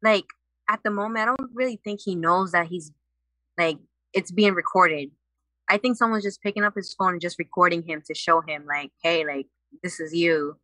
like 0.03 0.25
at 0.69 0.79
the 0.83 0.91
moment. 0.91 1.23
I 1.23 1.25
don't 1.25 1.51
really 1.55 1.81
think 1.83 2.01
he 2.05 2.15
knows 2.15 2.51
that 2.51 2.67
he's 2.67 2.91
like 3.57 3.79
it's 4.13 4.31
being 4.31 4.53
recorded. 4.53 5.09
I 5.69 5.77
think 5.77 5.97
someone's 5.97 6.23
just 6.23 6.41
picking 6.41 6.63
up 6.63 6.75
his 6.75 6.93
phone 6.93 7.13
and 7.13 7.21
just 7.21 7.39
recording 7.39 7.83
him 7.83 8.01
to 8.07 8.15
show 8.15 8.41
him 8.41 8.65
like, 8.67 8.91
hey, 9.03 9.25
like 9.25 9.47
this 9.83 9.99
is 9.99 10.13
you, 10.13 10.57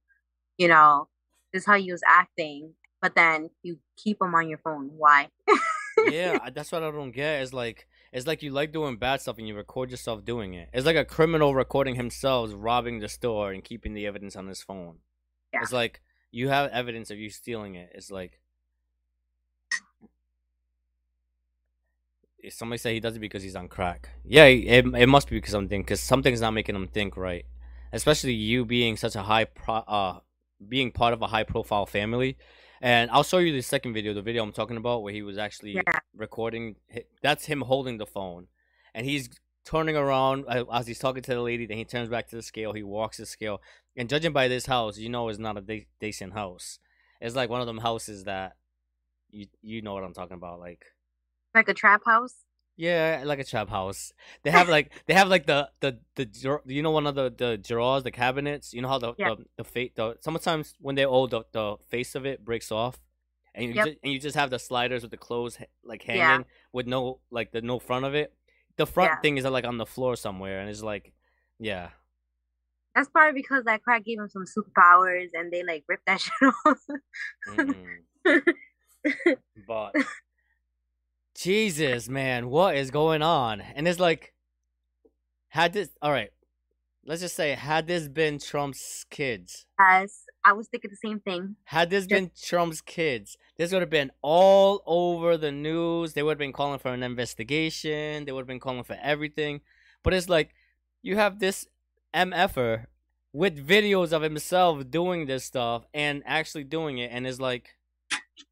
you 0.58 0.68
know, 0.68 1.08
this 1.54 1.64
is 1.64 1.66
how 1.68 1.76
you 1.76 1.94
was 1.94 2.02
acting. 2.08 2.74
But 3.02 3.14
then 3.16 3.52
you 3.62 3.78
keep 3.98 4.22
him 4.22 4.34
on 4.34 4.50
your 4.50 4.58
phone. 4.58 4.90
Why? 4.98 5.30
yeah, 6.10 6.50
that's 6.56 6.72
what 6.72 6.82
I 6.82 6.90
don't 6.90 7.12
get. 7.12 7.42
It's 7.42 7.54
like 7.54 7.88
it's 8.12 8.26
like 8.26 8.42
you 8.42 8.52
like 8.52 8.72
doing 8.72 8.98
bad 8.98 9.22
stuff 9.22 9.38
and 9.38 9.48
you 9.48 9.56
record 9.56 9.92
yourself 9.92 10.26
doing 10.26 10.54
it. 10.54 10.70
It's 10.74 10.86
like 10.86 10.96
a 10.96 11.06
criminal 11.06 11.54
recording 11.54 11.96
himself 11.96 12.52
robbing 12.56 13.00
the 13.00 13.10
store 13.10 13.52
and 13.52 13.64
keeping 13.64 13.94
the 13.94 14.08
evidence 14.08 14.36
on 14.36 14.48
his 14.48 14.64
phone. 14.64 15.00
Yeah. 15.54 15.60
It's 15.62 15.74
like 15.74 16.02
you 16.32 16.50
have 16.50 16.72
evidence 16.72 17.12
of 17.12 17.20
you 17.20 17.30
stealing 17.30 17.76
it. 17.76 17.92
It's 17.94 18.10
like 18.10 18.40
somebody 22.54 22.78
say 22.78 22.94
he 22.94 23.00
does 23.00 23.16
it 23.16 23.20
because 23.20 23.44
he's 23.44 23.56
on 23.56 23.68
crack. 23.68 24.10
Yeah, 24.24 24.46
it, 24.46 24.86
it 24.86 25.08
must 25.08 25.30
be 25.30 25.38
because 25.38 25.52
something 25.52 25.82
because 25.82 26.00
something's 26.00 26.42
not 26.42 26.52
making 26.52 26.76
him 26.76 26.88
think 26.88 27.18
right. 27.18 27.46
Especially 27.92 28.34
you 28.34 28.66
being 28.66 28.98
such 28.98 29.16
a 29.16 29.22
high 29.24 29.46
pro, 29.46 29.76
uh, 29.76 30.20
being 30.68 30.92
part 30.92 31.14
of 31.14 31.22
a 31.22 31.28
high 31.28 31.44
profile 31.44 31.86
family. 31.86 32.38
And 32.82 33.10
I'll 33.12 33.24
show 33.24 33.38
you 33.38 33.54
the 33.54 33.62
second 33.62 33.94
video, 33.94 34.14
the 34.14 34.22
video 34.22 34.44
I'm 34.44 34.52
talking 34.52 34.78
about, 34.78 35.02
where 35.02 35.14
he 35.14 35.22
was 35.22 35.38
actually 35.38 35.74
yeah. 35.74 36.00
recording. 36.16 36.76
That's 37.22 37.46
him 37.46 37.62
holding 37.62 37.98
the 37.98 38.06
phone, 38.06 38.48
and 38.94 39.06
he's 39.06 39.30
turning 39.66 39.96
around 39.96 40.46
uh, 40.48 40.66
as 40.72 40.86
he's 40.86 41.00
talking 41.00 41.24
to 41.24 41.34
the 41.34 41.42
lady. 41.42 41.66
Then 41.66 41.78
he 41.78 41.86
turns 41.86 42.10
back 42.10 42.28
to 42.30 42.36
the 42.36 42.44
scale. 42.44 42.74
He 42.74 42.84
walks 42.84 43.18
the 43.18 43.26
scale, 43.26 43.62
and 43.96 44.10
judging 44.10 44.34
by 44.34 44.48
this 44.48 44.66
house, 44.66 44.98
you 44.98 45.10
know, 45.10 45.30
it's 45.30 45.40
not 45.40 45.58
a 45.58 45.62
de- 45.62 45.88
decent 46.00 46.34
house. 46.34 46.80
It's 47.22 47.36
like 47.36 47.50
one 47.50 47.62
of 47.62 47.68
them 47.68 47.80
houses 47.80 48.26
that 48.26 48.58
you 49.32 49.48
you 49.62 49.82
know 49.82 49.94
what 49.94 50.04
I'm 50.04 50.14
talking 50.14 50.38
about, 50.38 50.60
like 50.60 50.86
like 51.56 51.70
a 51.70 51.74
trap 51.74 52.02
house. 52.06 52.36
Yeah, 52.78 53.24
like 53.26 53.40
a 53.40 53.46
trap 53.46 53.70
house. 53.70 54.12
They 54.44 54.52
have 54.52 54.68
like 54.68 54.92
they 55.08 55.14
have 55.14 55.30
like 55.30 55.46
the 55.46 55.70
the 55.80 55.98
the 56.16 56.60
you 56.66 56.84
know 56.84 56.92
one 56.92 57.08
of 57.08 57.16
the 57.16 57.34
the 57.36 57.58
drawers, 57.58 58.04
the 58.04 58.12
cabinets. 58.12 58.74
You 58.74 58.82
know 58.82 58.90
how 58.90 59.00
the 59.00 59.14
yeah. 59.18 59.36
the 59.36 59.46
the 59.58 59.64
face 59.64 59.92
the 59.96 60.18
sometimes 60.20 60.76
when 60.80 60.96
they're 60.96 61.08
old, 61.08 61.32
the, 61.32 61.44
the 61.54 61.78
face 61.90 62.16
of 62.16 62.26
it 62.26 62.44
breaks 62.44 62.74
off, 62.74 63.00
and 63.54 63.66
you 63.66 63.74
yep. 63.74 63.86
just, 63.86 63.98
and 64.04 64.12
you 64.12 64.20
just 64.20 64.36
have 64.36 64.50
the 64.50 64.60
sliders 64.60 65.04
with 65.04 65.12
the 65.12 65.18
clothes 65.18 65.58
like 65.86 66.04
hanging 66.04 66.20
yeah. 66.20 66.44
with 66.74 66.86
no 66.86 67.20
like 67.32 67.52
the 67.54 67.62
no 67.62 67.80
front 67.80 68.04
of 68.04 68.14
it. 68.14 68.34
The 68.76 68.86
front 68.86 69.12
yeah. 69.12 69.20
thing 69.22 69.38
is 69.38 69.46
like 69.46 69.66
on 69.66 69.78
the 69.78 69.86
floor 69.86 70.18
somewhere, 70.18 70.60
and 70.60 70.70
it's 70.70 70.84
like, 70.84 71.14
yeah. 71.60 71.90
That's 72.94 73.10
probably 73.10 73.42
because 73.42 73.64
that 73.66 73.84
crack 73.84 74.04
gave 74.04 74.20
him 74.20 74.28
some 74.28 74.44
superpowers, 74.46 75.30
and 75.34 75.52
they 75.52 75.64
like 75.64 75.86
ripped 75.88 76.08
that 76.08 76.20
shit 76.22 76.34
off. 76.66 76.80
mm-hmm. 77.48 79.34
but 79.68 79.96
Jesus, 81.36 82.08
man, 82.08 82.50
what 82.50 82.78
is 82.78 82.92
going 82.92 83.22
on? 83.22 83.60
And 83.60 83.88
it's 83.90 84.00
like, 84.00 84.34
had 85.50 85.74
this, 85.74 85.90
all 86.02 86.12
right, 86.12 86.32
let's 87.06 87.22
just 87.22 87.36
say, 87.36 87.52
had 87.52 87.88
this 87.88 88.08
been 88.08 88.40
Trump's 88.40 89.06
kids. 89.10 89.66
Yes, 89.78 90.24
I 90.46 90.54
was 90.54 90.70
thinking 90.70 90.92
the 90.92 90.96
same 90.96 91.20
thing. 91.20 91.58
Had 91.66 91.90
this 91.90 92.08
been 92.08 92.32
Trump's 92.42 92.80
kids, 92.80 93.38
this 93.58 93.74
would 93.74 93.82
have 93.82 93.90
been 93.90 94.12
all 94.22 94.82
over 94.86 95.36
the 95.36 95.52
news. 95.52 96.14
They 96.14 96.24
would 96.24 96.32
have 96.32 96.38
been 96.38 96.54
calling 96.54 96.80
for 96.80 96.94
an 96.94 97.04
investigation. 97.04 98.24
They 98.24 98.32
would 98.32 98.42
have 98.42 98.48
been 98.48 98.62
calling 98.62 98.84
for 98.84 98.98
everything. 99.02 99.60
But 100.04 100.14
it's 100.14 100.30
like, 100.30 100.56
you 101.02 101.18
have 101.18 101.40
this 101.40 101.68
MFer 102.14 102.86
with 103.34 103.68
videos 103.68 104.14
of 104.14 104.22
himself 104.22 104.90
doing 104.90 105.26
this 105.26 105.44
stuff 105.44 105.86
and 105.94 106.24
actually 106.26 106.64
doing 106.64 106.98
it, 106.98 107.12
and 107.12 107.28
it's 107.28 107.42
like, 107.42 107.76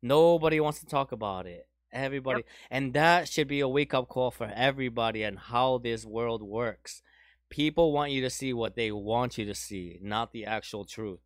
nobody 0.01 0.59
wants 0.59 0.79
to 0.79 0.85
talk 0.85 1.13
about 1.13 1.45
it 1.45 1.65
everybody. 1.93 2.39
Yep. 2.39 2.45
and 2.71 2.93
that 2.93 3.29
should 3.29 3.47
be 3.47 3.59
a 3.59 3.67
wake 3.67 3.93
up 3.93 4.09
call 4.09 4.31
for 4.31 4.51
everybody 4.53 5.23
and 5.23 5.37
how 5.37 5.77
this 5.77 6.05
world 6.05 6.41
works. 6.41 7.01
People 7.49 7.91
want 7.91 8.11
you 8.11 8.21
to 8.21 8.29
see 8.29 8.51
what 8.51 8.75
they 8.75 8.91
want 8.91 9.37
you 9.37 9.45
to 9.45 9.55
see 9.55 9.99
not 10.01 10.31
the 10.31 10.45
actual 10.45 10.85
truth. 10.85 11.19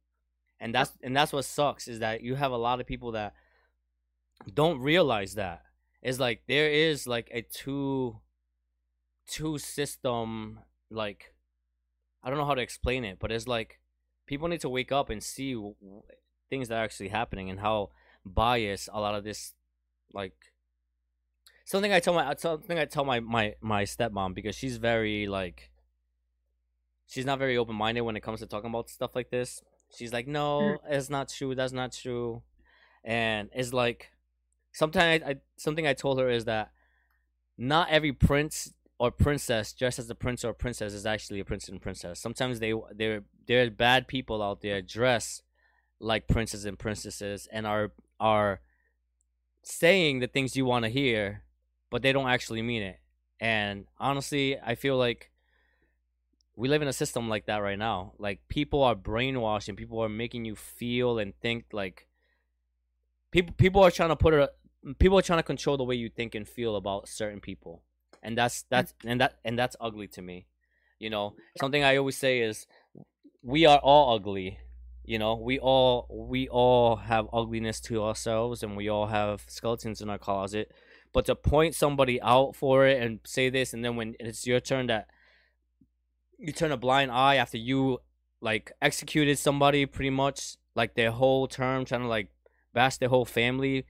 And 0.60 0.74
that's 0.74 0.92
and 1.02 1.16
that's 1.16 1.34
what 1.34 1.46
sucks 1.46 1.88
is 1.88 2.00
that 2.00 2.22
you 2.22 2.36
have 2.36 2.52
a 2.52 2.58
lot 2.58 2.80
of 2.80 2.88
people 2.88 3.12
that 3.14 3.34
don't 4.54 4.80
realize 4.80 5.36
that. 5.36 5.62
It's 6.02 6.20
like 6.20 6.44
there 6.48 6.70
is 6.70 7.08
like 7.08 7.30
a 7.34 7.42
two 7.42 8.20
two 9.28 9.58
system 9.58 10.60
like 10.90 11.34
i 12.24 12.30
don't 12.30 12.40
know 12.40 12.46
how 12.46 12.56
to 12.56 12.62
explain 12.62 13.04
it 13.04 13.18
but 13.20 13.32
it's 13.32 13.48
like 13.48 13.80
people 14.26 14.48
need 14.48 14.62
to 14.62 14.70
wake 14.70 14.92
up 14.92 15.10
and 15.10 15.22
see 15.22 15.56
things 16.50 16.70
that 16.70 16.78
are 16.78 16.84
actually 16.84 17.10
happening 17.10 17.50
and 17.50 17.60
how 17.60 17.90
biased 18.26 18.90
a 18.94 19.00
lot 19.00 19.16
of 19.16 19.24
this 19.24 19.54
like 20.14 20.34
something 21.68 21.92
I 21.92 22.00
tell 22.00 22.14
my 22.14 22.34
something 22.36 22.80
I 22.80 22.86
tell 22.86 23.06
my 23.06 23.20
my 23.20 23.56
my 23.62 23.84
stepmom 23.84 24.34
because 24.34 24.56
she's 24.56 24.78
very 24.78 25.28
like 25.28 25.70
she's 27.08 27.26
not 27.26 27.40
very 27.40 27.58
open 27.58 27.76
minded 27.76 28.02
when 28.02 28.16
it 28.16 28.22
comes 28.22 28.40
to 28.40 28.48
talking 28.48 28.70
about 28.70 28.90
stuff 28.90 29.16
like 29.16 29.30
this. 29.30 29.62
She's 29.96 30.12
like, 30.12 30.28
no, 30.28 30.60
mm-hmm. 30.60 30.94
it's 30.94 31.10
not 31.10 31.30
true. 31.30 31.54
That's 31.56 31.74
not 31.74 31.92
true, 31.92 32.42
and 33.04 33.50
it's 33.54 33.74
like 33.74 34.12
sometimes 34.72 35.24
I, 35.24 35.30
I 35.30 35.36
something 35.58 35.86
I 35.86 35.94
told 35.94 36.20
her 36.20 36.30
is 36.30 36.46
that 36.46 36.72
not 37.58 37.90
every 37.90 38.14
prince 38.14 38.74
or 38.98 39.12
princess 39.12 39.74
dressed 39.74 40.00
as 40.00 40.10
a 40.10 40.16
prince 40.16 40.44
or 40.44 40.54
princess 40.54 40.94
is 40.94 41.06
actually 41.06 41.42
a 41.42 41.46
prince 41.46 41.68
and 41.68 41.82
princess. 41.82 42.20
Sometimes 42.20 42.60
they 42.60 42.74
they're 42.96 43.24
they're 43.46 43.70
bad 43.70 44.08
people 44.08 44.42
out 44.42 44.62
there 44.62 44.82
dress 44.82 45.42
like 46.00 46.28
princes 46.28 46.64
and 46.64 46.80
princesses 46.80 47.48
and 47.52 47.68
are 47.68 47.92
are 48.20 48.62
saying 49.64 50.20
the 50.20 50.28
things 50.28 50.56
you 50.56 50.64
want 50.64 50.86
to 50.86 50.90
hear 50.90 51.44
but 51.90 52.02
they 52.02 52.14
don't 52.14 52.30
actually 52.30 52.62
mean 52.62 52.82
it. 52.82 53.00
And 53.40 53.86
honestly, 54.00 54.58
I 54.60 54.76
feel 54.76 54.98
like 54.98 55.32
we 56.56 56.68
live 56.68 56.82
in 56.82 56.88
a 56.88 56.94
system 56.94 57.30
like 57.30 57.46
that 57.46 57.58
right 57.58 57.78
now. 57.78 58.14
Like 58.18 58.48
people 58.50 58.84
are 58.84 58.96
brainwashing, 58.96 59.76
people 59.76 60.00
are 60.00 60.10
making 60.10 60.46
you 60.46 60.56
feel 60.56 61.20
and 61.20 61.34
think 61.40 61.66
like 61.72 62.08
people 63.32 63.54
people 63.58 63.84
are 63.84 63.92
trying 63.92 64.10
to 64.10 64.16
put 64.16 64.34
a 64.34 64.52
people 65.00 65.18
are 65.18 65.22
trying 65.22 65.40
to 65.40 65.44
control 65.44 65.78
the 65.78 65.84
way 65.84 65.96
you 65.96 66.10
think 66.10 66.34
and 66.36 66.48
feel 66.48 66.76
about 66.76 67.08
certain 67.08 67.40
people. 67.40 67.84
And 68.24 68.38
that's 68.38 68.64
mm. 68.64 68.66
that's 68.70 68.94
and 69.06 69.22
that 69.22 69.38
and 69.46 69.58
that's 69.58 69.76
ugly 69.80 70.08
to 70.10 70.22
me. 70.22 70.48
You 71.00 71.12
know, 71.12 71.36
something 71.60 71.84
I 71.84 71.98
always 71.98 72.18
say 72.18 72.40
is 72.40 72.66
we 73.44 73.68
are 73.68 73.78
all 73.78 74.16
ugly. 74.16 74.58
You 75.06 75.20
know, 75.20 75.36
we 75.36 75.60
all 75.60 76.08
we 76.10 76.50
all 76.50 76.96
have 76.96 77.28
ugliness 77.32 77.80
to 77.82 78.04
ourselves 78.04 78.64
and 78.64 78.76
we 78.76 78.90
all 78.90 79.08
have 79.08 79.46
skeletons 79.48 80.02
in 80.02 80.10
our 80.10 80.18
closet 80.18 80.72
but 81.14 81.26
to 81.26 81.36
point 81.36 81.76
somebody 81.76 82.22
out 82.22 82.56
for 82.56 82.86
it 82.86 83.02
and 83.02 83.20
say 83.26 83.50
this, 83.50 83.74
and 83.74 83.84
then 83.84 83.96
when 83.96 84.16
it's 84.20 84.46
your 84.46 84.60
turn 84.60 84.88
that 84.88 85.08
you 86.38 86.52
turn 86.52 86.72
a 86.72 86.78
blind 86.78 87.12
eye 87.12 87.36
after 87.36 87.58
you 87.58 88.00
like 88.42 88.72
executed 88.82 89.38
somebody 89.40 89.86
pretty 89.86 90.12
much 90.12 90.58
like 90.76 90.96
their 90.96 91.12
whole 91.12 91.48
term, 91.48 91.86
trying 91.86 92.02
to 92.02 92.08
like 92.08 92.30
bash 92.74 92.98
their 92.98 93.10
whole 93.10 93.26
family, 93.26 93.86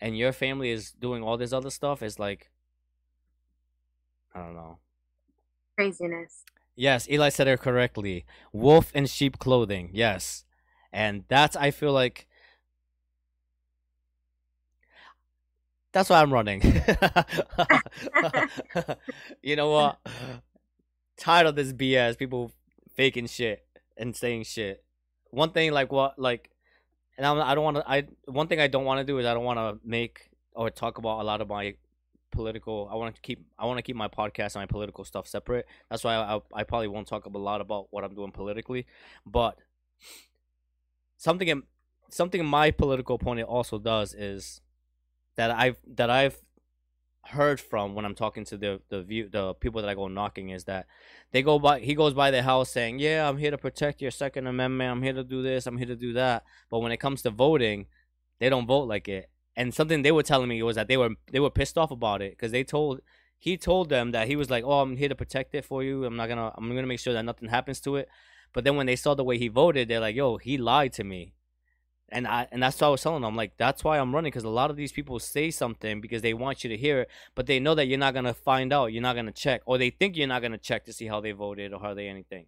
and 0.00 0.18
your 0.18 0.32
family 0.32 0.70
is 0.70 0.92
doing 0.92 1.22
all 1.22 1.36
this 1.36 1.52
other 1.52 1.70
stuff, 1.70 2.02
is 2.02 2.18
like 2.18 2.50
I 4.34 4.40
don't 4.40 4.54
know. 4.54 4.78
Craziness. 5.76 6.44
Yes, 6.74 7.08
Eli 7.08 7.28
said 7.28 7.48
it 7.48 7.60
correctly. 7.60 8.24
Wolf 8.52 8.94
in 8.94 9.06
sheep 9.06 9.38
clothing. 9.38 9.90
Yes. 9.92 10.44
And 10.92 11.24
that's 11.28 11.56
I 11.56 11.70
feel 11.70 11.92
like 11.92 12.26
That's 15.92 16.08
why 16.08 16.20
I'm 16.20 16.32
running. 16.32 16.62
you 19.42 19.56
know 19.56 19.70
what? 19.70 19.98
Tired 21.18 21.46
of 21.46 21.54
this 21.54 21.72
BS. 21.72 22.16
People 22.18 22.50
faking 22.96 23.26
shit 23.26 23.64
and 23.96 24.16
saying 24.16 24.44
shit. 24.44 24.82
One 25.30 25.50
thing, 25.50 25.72
like 25.72 25.92
what, 25.92 26.18
like, 26.18 26.50
and 27.16 27.26
I'm, 27.26 27.38
I 27.40 27.54
don't 27.54 27.64
want 27.64 27.76
to. 27.76 27.88
I 27.88 28.04
one 28.24 28.48
thing 28.48 28.58
I 28.58 28.68
don't 28.68 28.84
want 28.84 29.00
to 29.00 29.04
do 29.04 29.18
is 29.18 29.26
I 29.26 29.34
don't 29.34 29.44
want 29.44 29.58
to 29.58 29.78
make 29.86 30.30
or 30.54 30.70
talk 30.70 30.98
about 30.98 31.20
a 31.20 31.24
lot 31.24 31.40
of 31.42 31.48
my 31.48 31.74
political. 32.30 32.88
I 32.90 32.96
want 32.96 33.14
to 33.14 33.20
keep. 33.20 33.44
I 33.58 33.66
want 33.66 33.78
to 33.78 33.82
keep 33.82 33.96
my 33.96 34.08
podcast 34.08 34.56
and 34.56 34.62
my 34.62 34.66
political 34.66 35.04
stuff 35.04 35.26
separate. 35.26 35.66
That's 35.90 36.02
why 36.04 36.14
I, 36.14 36.40
I, 36.54 36.64
probably 36.64 36.88
won't 36.88 37.06
talk 37.06 37.26
a 37.26 37.28
lot 37.28 37.60
about 37.60 37.88
what 37.90 38.02
I'm 38.02 38.14
doing 38.14 38.32
politically. 38.32 38.86
But 39.26 39.58
something 41.18 41.48
in 41.48 41.64
something 42.10 42.44
my 42.44 42.70
political 42.70 43.16
opponent 43.16 43.48
also 43.48 43.78
does 43.78 44.14
is 44.14 44.62
that 45.36 45.50
I've 45.50 45.76
that 45.94 46.10
I've 46.10 46.38
heard 47.26 47.60
from 47.60 47.94
when 47.94 48.04
I'm 48.04 48.14
talking 48.14 48.44
to 48.46 48.56
the 48.56 48.80
the 48.88 49.02
view 49.02 49.28
the 49.28 49.54
people 49.54 49.80
that 49.80 49.88
I 49.88 49.94
go 49.94 50.08
knocking 50.08 50.50
is 50.50 50.64
that 50.64 50.86
they 51.30 51.42
go 51.42 51.58
by 51.58 51.80
he 51.80 51.94
goes 51.94 52.14
by 52.14 52.30
the 52.30 52.42
house 52.42 52.70
saying, 52.70 52.98
Yeah, 52.98 53.28
I'm 53.28 53.38
here 53.38 53.50
to 53.50 53.58
protect 53.58 54.02
your 54.02 54.10
second 54.10 54.46
amendment, 54.46 54.90
I'm 54.90 55.02
here 55.02 55.12
to 55.12 55.24
do 55.24 55.42
this, 55.42 55.66
I'm 55.66 55.78
here 55.78 55.86
to 55.86 55.96
do 55.96 56.12
that. 56.14 56.44
But 56.70 56.80
when 56.80 56.92
it 56.92 56.98
comes 56.98 57.22
to 57.22 57.30
voting, 57.30 57.86
they 58.38 58.48
don't 58.48 58.66
vote 58.66 58.88
like 58.88 59.08
it. 59.08 59.30
And 59.56 59.72
something 59.72 60.02
they 60.02 60.12
were 60.12 60.22
telling 60.22 60.48
me 60.48 60.62
was 60.62 60.76
that 60.76 60.88
they 60.88 60.96
were 60.96 61.10
they 61.30 61.40
were 61.40 61.50
pissed 61.50 61.78
off 61.78 61.90
about 61.90 62.22
it 62.22 62.32
because 62.32 62.52
they 62.52 62.64
told 62.64 63.00
he 63.38 63.56
told 63.56 63.88
them 63.88 64.12
that 64.12 64.28
he 64.28 64.36
was 64.36 64.50
like, 64.50 64.64
Oh, 64.64 64.80
I'm 64.80 64.96
here 64.96 65.08
to 65.08 65.14
protect 65.14 65.54
it 65.54 65.64
for 65.64 65.82
you. 65.82 66.04
I'm 66.04 66.16
not 66.16 66.28
gonna 66.28 66.52
I'm 66.56 66.68
gonna 66.68 66.86
make 66.86 67.00
sure 67.00 67.12
that 67.12 67.24
nothing 67.24 67.48
happens 67.48 67.80
to 67.82 67.96
it. 67.96 68.08
But 68.52 68.64
then 68.64 68.76
when 68.76 68.86
they 68.86 68.96
saw 68.96 69.14
the 69.14 69.24
way 69.24 69.38
he 69.38 69.48
voted, 69.48 69.88
they're 69.88 70.00
like, 70.00 70.16
Yo, 70.16 70.38
he 70.38 70.58
lied 70.58 70.92
to 70.94 71.04
me 71.04 71.34
and 72.12 72.26
I 72.26 72.46
and 72.52 72.62
that's 72.62 72.80
what 72.80 72.88
I 72.88 72.90
was 72.90 73.02
telling 73.02 73.22
them. 73.22 73.30
I'm 73.30 73.36
Like 73.36 73.56
that's 73.56 73.82
why 73.82 73.98
I'm 73.98 74.14
running 74.14 74.30
because 74.30 74.44
a 74.44 74.48
lot 74.48 74.70
of 74.70 74.76
these 74.76 74.92
people 74.92 75.18
say 75.18 75.50
something 75.50 76.00
because 76.00 76.22
they 76.22 76.34
want 76.34 76.62
you 76.62 76.70
to 76.70 76.76
hear 76.76 77.02
it, 77.02 77.08
but 77.34 77.46
they 77.46 77.58
know 77.58 77.74
that 77.74 77.86
you're 77.86 77.98
not 77.98 78.14
gonna 78.14 78.34
find 78.34 78.72
out, 78.72 78.92
you're 78.92 79.02
not 79.02 79.16
gonna 79.16 79.32
check, 79.32 79.62
or 79.66 79.78
they 79.78 79.90
think 79.90 80.16
you're 80.16 80.28
not 80.28 80.42
gonna 80.42 80.58
check 80.58 80.84
to 80.84 80.92
see 80.92 81.06
how 81.06 81.20
they 81.20 81.32
voted 81.32 81.72
or 81.72 81.80
how 81.80 81.94
they 81.94 82.08
anything. 82.08 82.46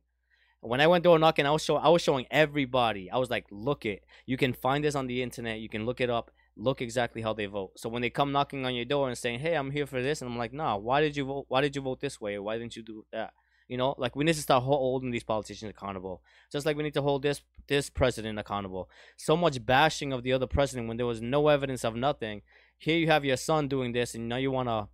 When 0.60 0.80
I 0.80 0.86
went 0.86 1.04
door 1.04 1.18
knocking, 1.18 1.46
I 1.46 1.50
was 1.50 1.62
showing 1.62 1.82
I 1.82 1.88
was 1.88 2.02
showing 2.02 2.26
everybody. 2.30 3.10
I 3.10 3.18
was 3.18 3.30
like, 3.30 3.46
look 3.50 3.84
it, 3.84 4.04
you 4.26 4.36
can 4.36 4.52
find 4.52 4.84
this 4.84 4.94
on 4.94 5.06
the 5.06 5.22
internet, 5.22 5.58
you 5.58 5.68
can 5.68 5.84
look 5.86 6.00
it 6.00 6.10
up, 6.10 6.30
look 6.56 6.80
exactly 6.80 7.22
how 7.22 7.32
they 7.32 7.46
vote. 7.46 7.72
So 7.76 7.88
when 7.88 8.02
they 8.02 8.10
come 8.10 8.32
knocking 8.32 8.64
on 8.64 8.74
your 8.74 8.84
door 8.84 9.08
and 9.08 9.18
saying, 9.18 9.40
hey, 9.40 9.54
I'm 9.54 9.70
here 9.70 9.86
for 9.86 10.02
this, 10.02 10.22
and 10.22 10.30
I'm 10.30 10.38
like, 10.38 10.52
nah, 10.52 10.76
why 10.76 11.00
did 11.00 11.16
you 11.16 11.24
vote? 11.24 11.46
Why 11.48 11.60
did 11.60 11.76
you 11.76 11.82
vote 11.82 12.00
this 12.00 12.20
way? 12.20 12.38
Why 12.38 12.58
didn't 12.58 12.76
you 12.76 12.82
do 12.82 13.04
that? 13.12 13.32
You 13.74 13.78
know, 13.78 13.96
like 13.98 14.14
we 14.14 14.22
need 14.22 14.36
to 14.36 14.40
start 14.40 14.62
holding 14.62 15.10
these 15.10 15.24
politicians 15.24 15.68
accountable, 15.68 16.22
just 16.52 16.64
like 16.64 16.76
we 16.76 16.84
need 16.84 16.94
to 16.94 17.02
hold 17.02 17.22
this 17.22 17.42
this 17.66 17.90
president 17.90 18.38
accountable. 18.38 18.88
So 19.16 19.36
much 19.36 19.66
bashing 19.66 20.12
of 20.12 20.22
the 20.22 20.32
other 20.32 20.46
president 20.46 20.86
when 20.86 20.96
there 20.96 21.06
was 21.06 21.20
no 21.20 21.48
evidence 21.48 21.84
of 21.84 21.96
nothing. 21.96 22.42
Here 22.78 22.96
you 22.96 23.08
have 23.08 23.24
your 23.24 23.36
son 23.36 23.66
doing 23.66 23.90
this, 23.90 24.14
and 24.14 24.28
now 24.28 24.36
you 24.36 24.52
want 24.52 24.68
to 24.68 24.86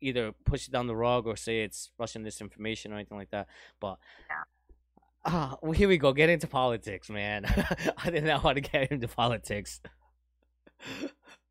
either 0.00 0.30
push 0.44 0.68
it 0.68 0.70
down 0.70 0.86
the 0.86 0.94
rug 0.94 1.26
or 1.26 1.34
say 1.34 1.62
it's 1.62 1.90
Russian 1.98 2.24
disinformation 2.24 2.92
or 2.92 2.94
anything 2.94 3.18
like 3.18 3.30
that. 3.30 3.48
But. 3.80 3.98
Ah, 5.24 5.56
well, 5.60 5.72
here 5.72 5.88
we 5.88 5.98
go. 5.98 6.12
Get 6.12 6.30
into 6.30 6.46
politics, 6.46 7.10
man. 7.10 7.44
I 7.98 8.04
didn't 8.04 8.26
know 8.26 8.38
how 8.38 8.52
to 8.52 8.60
get 8.60 8.92
into 8.92 9.08
politics. 9.08 9.80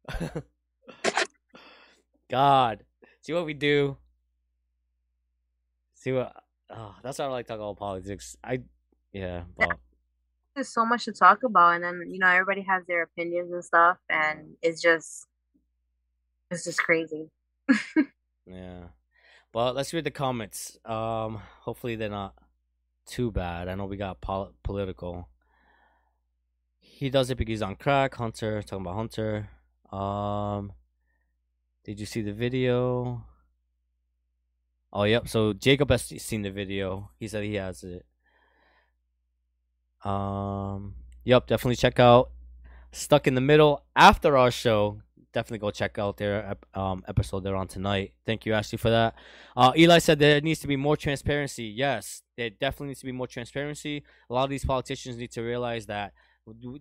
God, 2.31 2.85
see 3.19 3.33
what 3.33 3.45
we 3.45 3.53
do. 3.53 3.97
See 5.95 6.13
what 6.13 6.33
oh, 6.69 6.95
that's 7.03 7.19
why 7.19 7.25
I 7.25 7.29
like 7.29 7.47
talking 7.47 7.61
about 7.61 7.77
politics. 7.77 8.37
I 8.43 8.61
yeah, 9.11 9.43
but 9.57 9.77
there's 10.55 10.69
so 10.69 10.85
much 10.85 11.05
to 11.05 11.11
talk 11.11 11.43
about, 11.43 11.75
and 11.75 11.83
then 11.83 12.03
you 12.11 12.19
know 12.19 12.27
everybody 12.27 12.61
has 12.61 12.83
their 12.87 13.03
opinions 13.03 13.51
and 13.51 13.63
stuff, 13.63 13.97
and 14.09 14.55
it's 14.61 14.81
just 14.81 15.27
it's 16.51 16.63
just 16.63 16.79
crazy. 16.79 17.29
yeah, 18.45 18.89
but 19.53 19.75
let's 19.75 19.93
read 19.93 20.03
the 20.03 20.11
comments. 20.11 20.77
Um, 20.85 21.41
hopefully 21.61 21.95
they're 21.95 22.09
not 22.09 22.35
too 23.05 23.31
bad. 23.31 23.67
I 23.67 23.75
know 23.75 23.85
we 23.85 23.97
got 23.97 24.21
pol- 24.21 24.53
political. 24.63 25.29
He 26.79 27.09
does 27.09 27.29
it 27.29 27.37
because 27.37 27.51
he's 27.51 27.61
on 27.61 27.75
crack. 27.75 28.15
Hunter 28.15 28.61
talking 28.61 28.85
about 28.85 28.95
Hunter. 28.95 29.49
Um, 29.91 30.73
did 31.83 31.99
you 31.99 32.05
see 32.05 32.21
the 32.21 32.33
video? 32.33 33.25
Oh, 34.93 35.03
yep. 35.03 35.27
So 35.27 35.53
Jacob 35.53 35.89
has 35.91 36.03
seen 36.03 36.41
the 36.43 36.51
video. 36.51 37.11
He 37.19 37.27
said 37.27 37.43
he 37.43 37.55
has 37.55 37.83
it. 37.83 38.05
Um, 40.07 40.95
yep. 41.23 41.47
Definitely 41.47 41.75
check 41.75 41.99
out 41.99 42.31
Stuck 42.91 43.27
in 43.27 43.35
the 43.35 43.41
Middle 43.41 43.83
after 43.95 44.37
our 44.37 44.51
show. 44.51 45.01
definitely 45.33 45.59
go 45.59 45.69
check 45.71 45.99
out 45.99 46.17
their 46.17 46.55
um 46.73 47.03
episode 47.07 47.41
they're 47.43 47.55
on 47.55 47.67
tonight. 47.67 48.13
Thank 48.25 48.45
you, 48.45 48.53
Ashley, 48.53 48.77
for 48.77 48.89
that. 48.89 49.13
Uh, 49.55 49.71
Eli 49.77 49.99
said 49.99 50.19
there 50.19 50.41
needs 50.41 50.61
to 50.61 50.67
be 50.67 50.75
more 50.77 50.97
transparency. 50.97 51.65
Yes, 51.65 52.21
there 52.37 52.49
definitely 52.49 52.87
needs 52.87 53.01
to 53.01 53.05
be 53.05 53.11
more 53.11 53.27
transparency. 53.27 54.03
A 54.29 54.33
lot 54.33 54.45
of 54.45 54.49
these 54.49 54.65
politicians 54.65 55.17
need 55.17 55.31
to 55.31 55.41
realize 55.41 55.85
that 55.87 56.13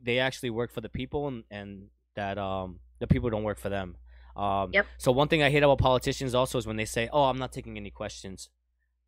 they 0.02 0.18
actually 0.20 0.50
work 0.50 0.70
for 0.72 0.80
the 0.80 0.88
people 0.88 1.26
and, 1.28 1.44
and 1.50 1.88
that 2.14 2.38
um 2.38 2.78
the 3.00 3.06
people 3.06 3.28
don't 3.30 3.42
work 3.42 3.58
for 3.58 3.68
them. 3.68 3.96
Um, 4.36 4.70
yep. 4.72 4.86
So 4.98 5.12
one 5.12 5.28
thing 5.28 5.42
I 5.42 5.50
hate 5.50 5.62
about 5.62 5.78
politicians 5.78 6.34
also 6.34 6.58
is 6.58 6.66
when 6.66 6.76
they 6.76 6.84
say, 6.84 7.08
"Oh, 7.12 7.24
I'm 7.24 7.38
not 7.38 7.52
taking 7.52 7.76
any 7.76 7.90
questions." 7.90 8.50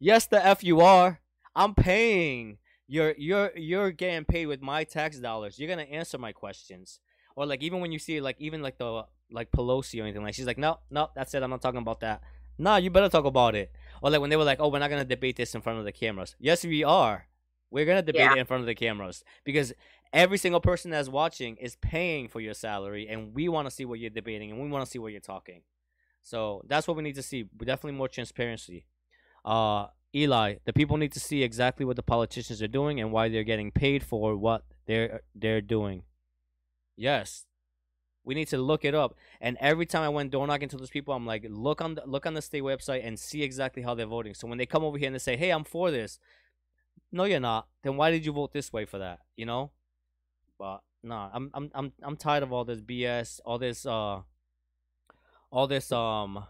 Yes, 0.00 0.26
the 0.26 0.44
f 0.44 0.64
you 0.64 0.80
are. 0.80 1.20
I'm 1.54 1.74
paying. 1.74 2.58
You're 2.86 3.14
you're 3.18 3.52
you're 3.54 3.90
getting 3.90 4.24
paid 4.24 4.46
with 4.46 4.62
my 4.62 4.84
tax 4.84 5.18
dollars. 5.18 5.58
You're 5.58 5.68
gonna 5.68 5.82
answer 5.82 6.16
my 6.18 6.32
questions. 6.32 7.00
Or 7.36 7.46
like 7.46 7.62
even 7.62 7.80
when 7.80 7.92
you 7.92 7.98
see 7.98 8.20
like 8.20 8.36
even 8.38 8.62
like 8.62 8.78
the 8.78 9.04
like 9.30 9.50
Pelosi 9.50 10.00
or 10.00 10.04
anything 10.04 10.22
like 10.22 10.34
she's 10.34 10.46
like 10.46 10.56
no 10.56 10.78
no 10.90 11.10
that's 11.14 11.34
it 11.34 11.42
I'm 11.42 11.50
not 11.50 11.60
talking 11.60 11.80
about 11.80 12.00
that. 12.00 12.22
Nah, 12.56 12.76
you 12.76 12.90
better 12.90 13.08
talk 13.08 13.24
about 13.24 13.54
it. 13.54 13.70
Or 14.02 14.10
like 14.10 14.20
when 14.20 14.30
they 14.30 14.36
were 14.36 14.44
like, 14.44 14.58
oh, 14.60 14.68
we're 14.68 14.80
not 14.80 14.90
gonna 14.90 15.04
debate 15.04 15.36
this 15.36 15.54
in 15.54 15.60
front 15.60 15.78
of 15.78 15.84
the 15.84 15.92
cameras. 15.92 16.34
Yes, 16.40 16.64
we 16.64 16.82
are. 16.82 17.26
We're 17.70 17.84
gonna 17.84 18.02
debate 18.02 18.22
yeah. 18.22 18.32
it 18.32 18.38
in 18.38 18.46
front 18.46 18.62
of 18.62 18.66
the 18.66 18.74
cameras 18.74 19.22
because 19.44 19.74
every 20.12 20.38
single 20.38 20.60
person 20.60 20.90
that's 20.90 21.08
watching 21.08 21.56
is 21.56 21.76
paying 21.76 22.28
for 22.28 22.40
your 22.40 22.54
salary, 22.54 23.08
and 23.08 23.34
we 23.34 23.48
want 23.48 23.66
to 23.68 23.70
see 23.70 23.84
what 23.84 23.98
you're 23.98 24.10
debating, 24.10 24.50
and 24.50 24.60
we 24.60 24.68
want 24.68 24.84
to 24.84 24.90
see 24.90 24.98
what 24.98 25.12
you're 25.12 25.20
talking. 25.20 25.62
So 26.22 26.62
that's 26.66 26.86
what 26.86 26.96
we 26.96 27.02
need 27.02 27.14
to 27.14 27.22
see. 27.22 27.44
Definitely 27.44 27.92
more 27.92 28.08
transparency. 28.08 28.86
Uh, 29.44 29.86
Eli, 30.14 30.56
the 30.64 30.72
people 30.72 30.96
need 30.96 31.12
to 31.12 31.20
see 31.20 31.42
exactly 31.42 31.84
what 31.84 31.96
the 31.96 32.02
politicians 32.02 32.62
are 32.62 32.68
doing 32.68 33.00
and 33.00 33.12
why 33.12 33.28
they're 33.28 33.44
getting 33.44 33.70
paid 33.70 34.02
for 34.02 34.36
what 34.36 34.64
they're 34.86 35.20
they're 35.34 35.60
doing. 35.60 36.02
Yes. 36.96 37.44
We 38.24 38.34
need 38.34 38.48
to 38.48 38.58
look 38.58 38.84
it 38.84 38.94
up. 38.94 39.14
And 39.40 39.56
every 39.58 39.86
time 39.86 40.02
I 40.02 40.10
went 40.10 40.32
door 40.32 40.46
knocking 40.46 40.68
to 40.68 40.76
those 40.76 40.90
people, 40.90 41.14
I'm 41.14 41.24
like, 41.24 41.46
look 41.48 41.80
on 41.80 41.94
the 41.94 42.02
look 42.06 42.26
on 42.26 42.34
the 42.34 42.42
state 42.42 42.62
website 42.62 43.06
and 43.06 43.18
see 43.18 43.42
exactly 43.42 43.82
how 43.82 43.94
they're 43.94 44.06
voting. 44.06 44.34
So 44.34 44.46
when 44.46 44.58
they 44.58 44.66
come 44.66 44.84
over 44.84 44.98
here 44.98 45.06
and 45.06 45.14
they 45.14 45.20
say, 45.20 45.36
Hey, 45.36 45.50
I'm 45.50 45.64
for 45.64 45.90
this, 45.90 46.18
no 47.12 47.24
you're 47.24 47.40
not, 47.40 47.68
then 47.82 47.96
why 47.96 48.10
did 48.10 48.26
you 48.26 48.32
vote 48.32 48.52
this 48.52 48.72
way 48.72 48.84
for 48.84 48.98
that? 48.98 49.20
You 49.36 49.46
know? 49.46 49.70
But 50.58 50.80
nah, 51.02 51.30
I'm 51.32 51.50
I'm 51.54 51.70
I'm 51.74 51.92
I'm 52.02 52.16
tired 52.16 52.42
of 52.42 52.52
all 52.52 52.64
this 52.64 52.80
BS, 52.80 53.40
all 53.44 53.58
this 53.58 53.86
uh 53.86 54.20
all 55.50 55.66
this 55.66 55.90
um 55.92 56.44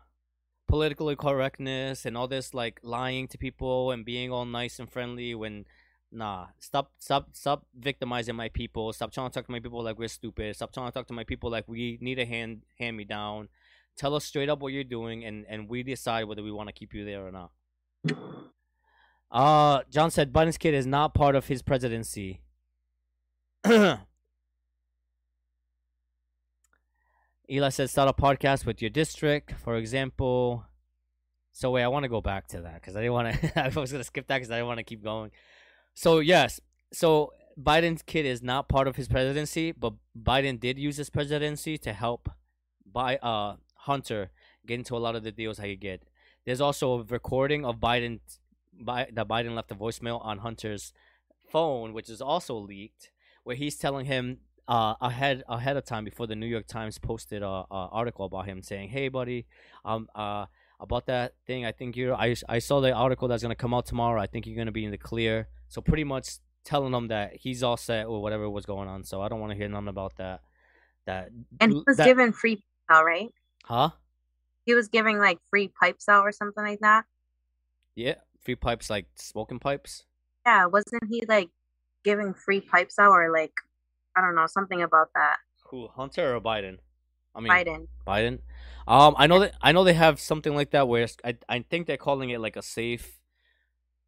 political 0.66 1.14
correctness 1.16 2.04
and 2.04 2.16
all 2.16 2.28
this 2.28 2.52
like 2.52 2.80
lying 2.82 3.26
to 3.28 3.38
people 3.38 3.90
and 3.90 4.04
being 4.04 4.30
all 4.30 4.44
nice 4.44 4.78
and 4.78 4.90
friendly 4.90 5.34
when 5.34 5.64
nah 6.10 6.46
stop 6.58 6.90
stop 6.98 7.28
stop 7.32 7.66
victimizing 7.78 8.34
my 8.34 8.48
people. 8.48 8.92
Stop 8.92 9.12
trying 9.12 9.30
to 9.30 9.34
talk 9.34 9.46
to 9.46 9.52
my 9.52 9.60
people 9.60 9.82
like 9.82 9.98
we're 9.98 10.08
stupid. 10.08 10.56
Stop 10.56 10.72
trying 10.72 10.88
to 10.88 10.92
talk 10.92 11.06
to 11.08 11.14
my 11.14 11.24
people 11.24 11.50
like 11.50 11.68
we 11.68 11.98
need 12.00 12.18
a 12.18 12.24
hand 12.24 12.62
hand 12.78 12.96
me 12.96 13.04
down. 13.04 13.48
Tell 13.96 14.14
us 14.14 14.24
straight 14.24 14.48
up 14.48 14.60
what 14.60 14.72
you're 14.72 14.84
doing 14.84 15.24
and 15.24 15.44
and 15.48 15.68
we 15.68 15.82
decide 15.82 16.24
whether 16.24 16.42
we 16.42 16.52
want 16.52 16.68
to 16.68 16.72
keep 16.72 16.94
you 16.94 17.04
there 17.04 17.26
or 17.26 17.32
not. 17.32 17.50
Uh 19.30 19.82
john 19.90 20.10
said 20.10 20.32
biden's 20.32 20.56
kid 20.56 20.72
is 20.72 20.86
not 20.86 21.12
part 21.12 21.34
of 21.34 21.48
his 21.48 21.60
presidency 21.60 22.40
Eli 27.50 27.68
said 27.70 27.90
start 27.90 28.08
a 28.08 28.12
podcast 28.12 28.64
with 28.64 28.80
your 28.80 28.90
district, 28.90 29.54
for 29.58 29.76
example. 29.76 30.64
So 31.52 31.72
wait, 31.72 31.82
I 31.82 31.88
want 31.88 32.04
to 32.04 32.08
go 32.08 32.20
back 32.20 32.46
to 32.48 32.60
that 32.60 32.74
because 32.74 32.94
I 32.94 33.00
didn't 33.00 33.14
want 33.14 33.34
to. 33.34 33.64
I 33.64 33.68
was 33.68 33.90
gonna 33.90 34.04
skip 34.04 34.28
that 34.28 34.36
because 34.36 34.50
I 34.50 34.56
didn't 34.56 34.68
want 34.68 34.78
to 34.78 34.84
keep 34.84 35.02
going. 35.02 35.32
So 35.94 36.20
yes, 36.20 36.60
so 36.92 37.32
Biden's 37.60 38.02
kid 38.02 38.26
is 38.26 38.42
not 38.42 38.68
part 38.68 38.86
of 38.86 38.94
his 38.94 39.08
presidency, 39.08 39.72
but 39.72 39.94
Biden 40.16 40.60
did 40.60 40.78
use 40.78 40.96
his 40.96 41.10
presidency 41.10 41.78
to 41.78 41.92
help 41.92 42.30
by 42.86 43.16
uh 43.16 43.56
Hunter 43.74 44.30
get 44.66 44.78
into 44.78 44.96
a 44.96 44.98
lot 44.98 45.16
of 45.16 45.24
the 45.24 45.32
deals 45.32 45.58
I 45.58 45.70
could 45.70 45.80
get. 45.80 46.02
There's 46.44 46.60
also 46.60 47.00
a 47.00 47.02
recording 47.02 47.64
of 47.64 47.76
Biden, 47.76 48.20
by, 48.80 49.08
that 49.12 49.26
Biden 49.26 49.54
left 49.54 49.72
a 49.72 49.74
voicemail 49.74 50.24
on 50.24 50.38
Hunter's 50.38 50.92
phone, 51.50 51.92
which 51.92 52.08
is 52.08 52.20
also 52.20 52.54
leaked, 52.54 53.10
where 53.48 53.56
he's 53.56 53.76
telling 53.76 54.04
him 54.04 54.36
uh, 54.68 54.94
ahead 55.00 55.42
ahead 55.48 55.78
of 55.78 55.84
time 55.86 56.04
before 56.04 56.26
the 56.26 56.36
New 56.36 56.44
York 56.46 56.66
Times 56.66 56.98
posted 56.98 57.42
a, 57.42 57.46
a, 57.48 57.64
article 57.70 58.26
about 58.26 58.44
him 58.44 58.62
saying, 58.62 58.90
"Hey, 58.90 59.08
buddy, 59.08 59.46
um, 59.86 60.06
uh, 60.14 60.44
about 60.78 61.06
that 61.06 61.32
thing, 61.46 61.64
I 61.64 61.72
think 61.72 61.96
you're. 61.96 62.14
I 62.14 62.34
I 62.46 62.58
saw 62.58 62.82
the 62.82 62.92
article 62.92 63.26
that's 63.26 63.42
gonna 63.42 63.54
come 63.54 63.72
out 63.72 63.86
tomorrow. 63.86 64.20
I 64.20 64.26
think 64.26 64.46
you're 64.46 64.58
gonna 64.58 64.70
be 64.70 64.84
in 64.84 64.90
the 64.90 64.98
clear. 64.98 65.48
So 65.68 65.80
pretty 65.80 66.04
much 66.04 66.28
telling 66.62 66.92
him 66.92 67.08
that 67.08 67.36
he's 67.36 67.62
all 67.62 67.78
set 67.78 68.04
or 68.04 68.20
whatever 68.20 68.50
was 68.50 68.66
going 68.66 68.86
on. 68.86 69.02
So 69.02 69.22
I 69.22 69.28
don't 69.30 69.40
want 69.40 69.52
to 69.52 69.56
hear 69.56 69.66
nothing 69.66 69.88
about 69.88 70.16
that. 70.18 70.42
That 71.06 71.30
and 71.58 71.72
he 71.72 71.82
was 71.86 71.96
that, 71.96 72.04
given 72.04 72.34
free 72.34 72.62
out, 72.90 73.06
right? 73.06 73.30
Huh? 73.64 73.92
He 74.66 74.74
was 74.74 74.88
giving 74.88 75.16
like 75.18 75.38
free 75.48 75.72
pipes 75.80 76.06
out 76.06 76.24
or 76.24 76.32
something 76.32 76.62
like 76.62 76.80
that. 76.80 77.06
Yeah, 77.94 78.16
free 78.42 78.56
pipes 78.56 78.90
like 78.90 79.06
smoking 79.14 79.58
pipes. 79.58 80.04
Yeah, 80.44 80.66
wasn't 80.66 81.04
he 81.08 81.24
like 81.26 81.48
giving 82.04 82.34
free 82.34 82.60
pipes 82.60 82.98
out 82.98 83.10
or 83.10 83.32
like 83.32 83.52
I 84.16 84.20
don't 84.20 84.34
know 84.34 84.46
something 84.46 84.82
about 84.82 85.08
that. 85.14 85.36
Who 85.70 85.88
Hunter 85.88 86.34
or 86.34 86.40
Biden? 86.40 86.78
I 87.34 87.40
mean 87.40 87.52
Biden. 87.52 87.86
Biden. 88.06 88.38
Um, 88.86 89.14
I 89.18 89.26
know 89.26 89.40
that 89.40 89.54
I 89.60 89.72
know 89.72 89.84
they 89.84 89.94
have 89.94 90.18
something 90.18 90.54
like 90.54 90.70
that 90.70 90.88
where 90.88 91.06
I 91.24 91.36
I 91.48 91.64
think 91.68 91.86
they're 91.86 91.96
calling 91.96 92.30
it 92.30 92.40
like 92.40 92.56
a 92.56 92.62
safe. 92.62 93.18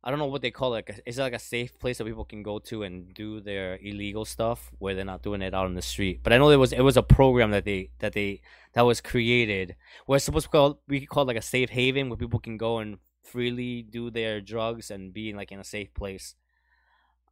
I 0.03 0.09
don't 0.09 0.18
know 0.18 0.26
what 0.26 0.40
they 0.40 0.50
call 0.50 0.74
it. 0.76 0.88
Is 1.05 1.18
it 1.18 1.22
like 1.22 1.35
a 1.35 1.38
safe 1.38 1.79
place 1.79 1.98
that 1.98 2.07
people 2.07 2.24
can 2.24 2.42
go 2.42 2.59
to 2.59 2.85
and 2.85 3.12
do 3.12 3.42
their 3.42 3.79
illegal 3.83 4.24
stuff 4.24 4.70
where 4.79 4.94
they're 4.94 5.05
not 5.05 5.22
doing 5.22 5.42
it 5.42 5.53
out 5.53 5.66
on 5.66 5.74
the 5.74 5.83
street? 5.83 6.20
But 6.22 6.33
I 6.33 6.38
know 6.38 6.48
there 6.48 6.59
was 6.59 6.72
it 6.72 6.81
was 6.81 6.96
a 6.96 7.03
program 7.03 7.50
that 7.50 7.66
they 7.66 7.90
that 7.98 8.14
they 8.14 8.40
that 8.72 8.83
was 8.83 9.03
created 9.03 9.76
where 10.07 10.16
it's 10.16 10.24
supposed 10.24 10.46
to 10.46 10.50
call 10.50 10.81
we 10.88 11.00
could 11.00 11.11
call 11.11 11.24
it 11.24 11.26
like 11.26 11.37
a 11.37 11.42
safe 11.42 11.68
haven 11.68 12.09
where 12.09 12.16
people 12.16 12.40
can 12.40 12.57
go 12.57 12.79
and 12.79 12.98
freely 13.22 13.83
do 13.83 14.11
their 14.11 14.40
drugs 14.40 14.90
and 14.90 15.12
be 15.12 15.29
in 15.31 15.37
like 15.37 15.53
in 15.53 15.61
a 15.61 15.64
safe 15.64 15.92
place. 15.92 16.35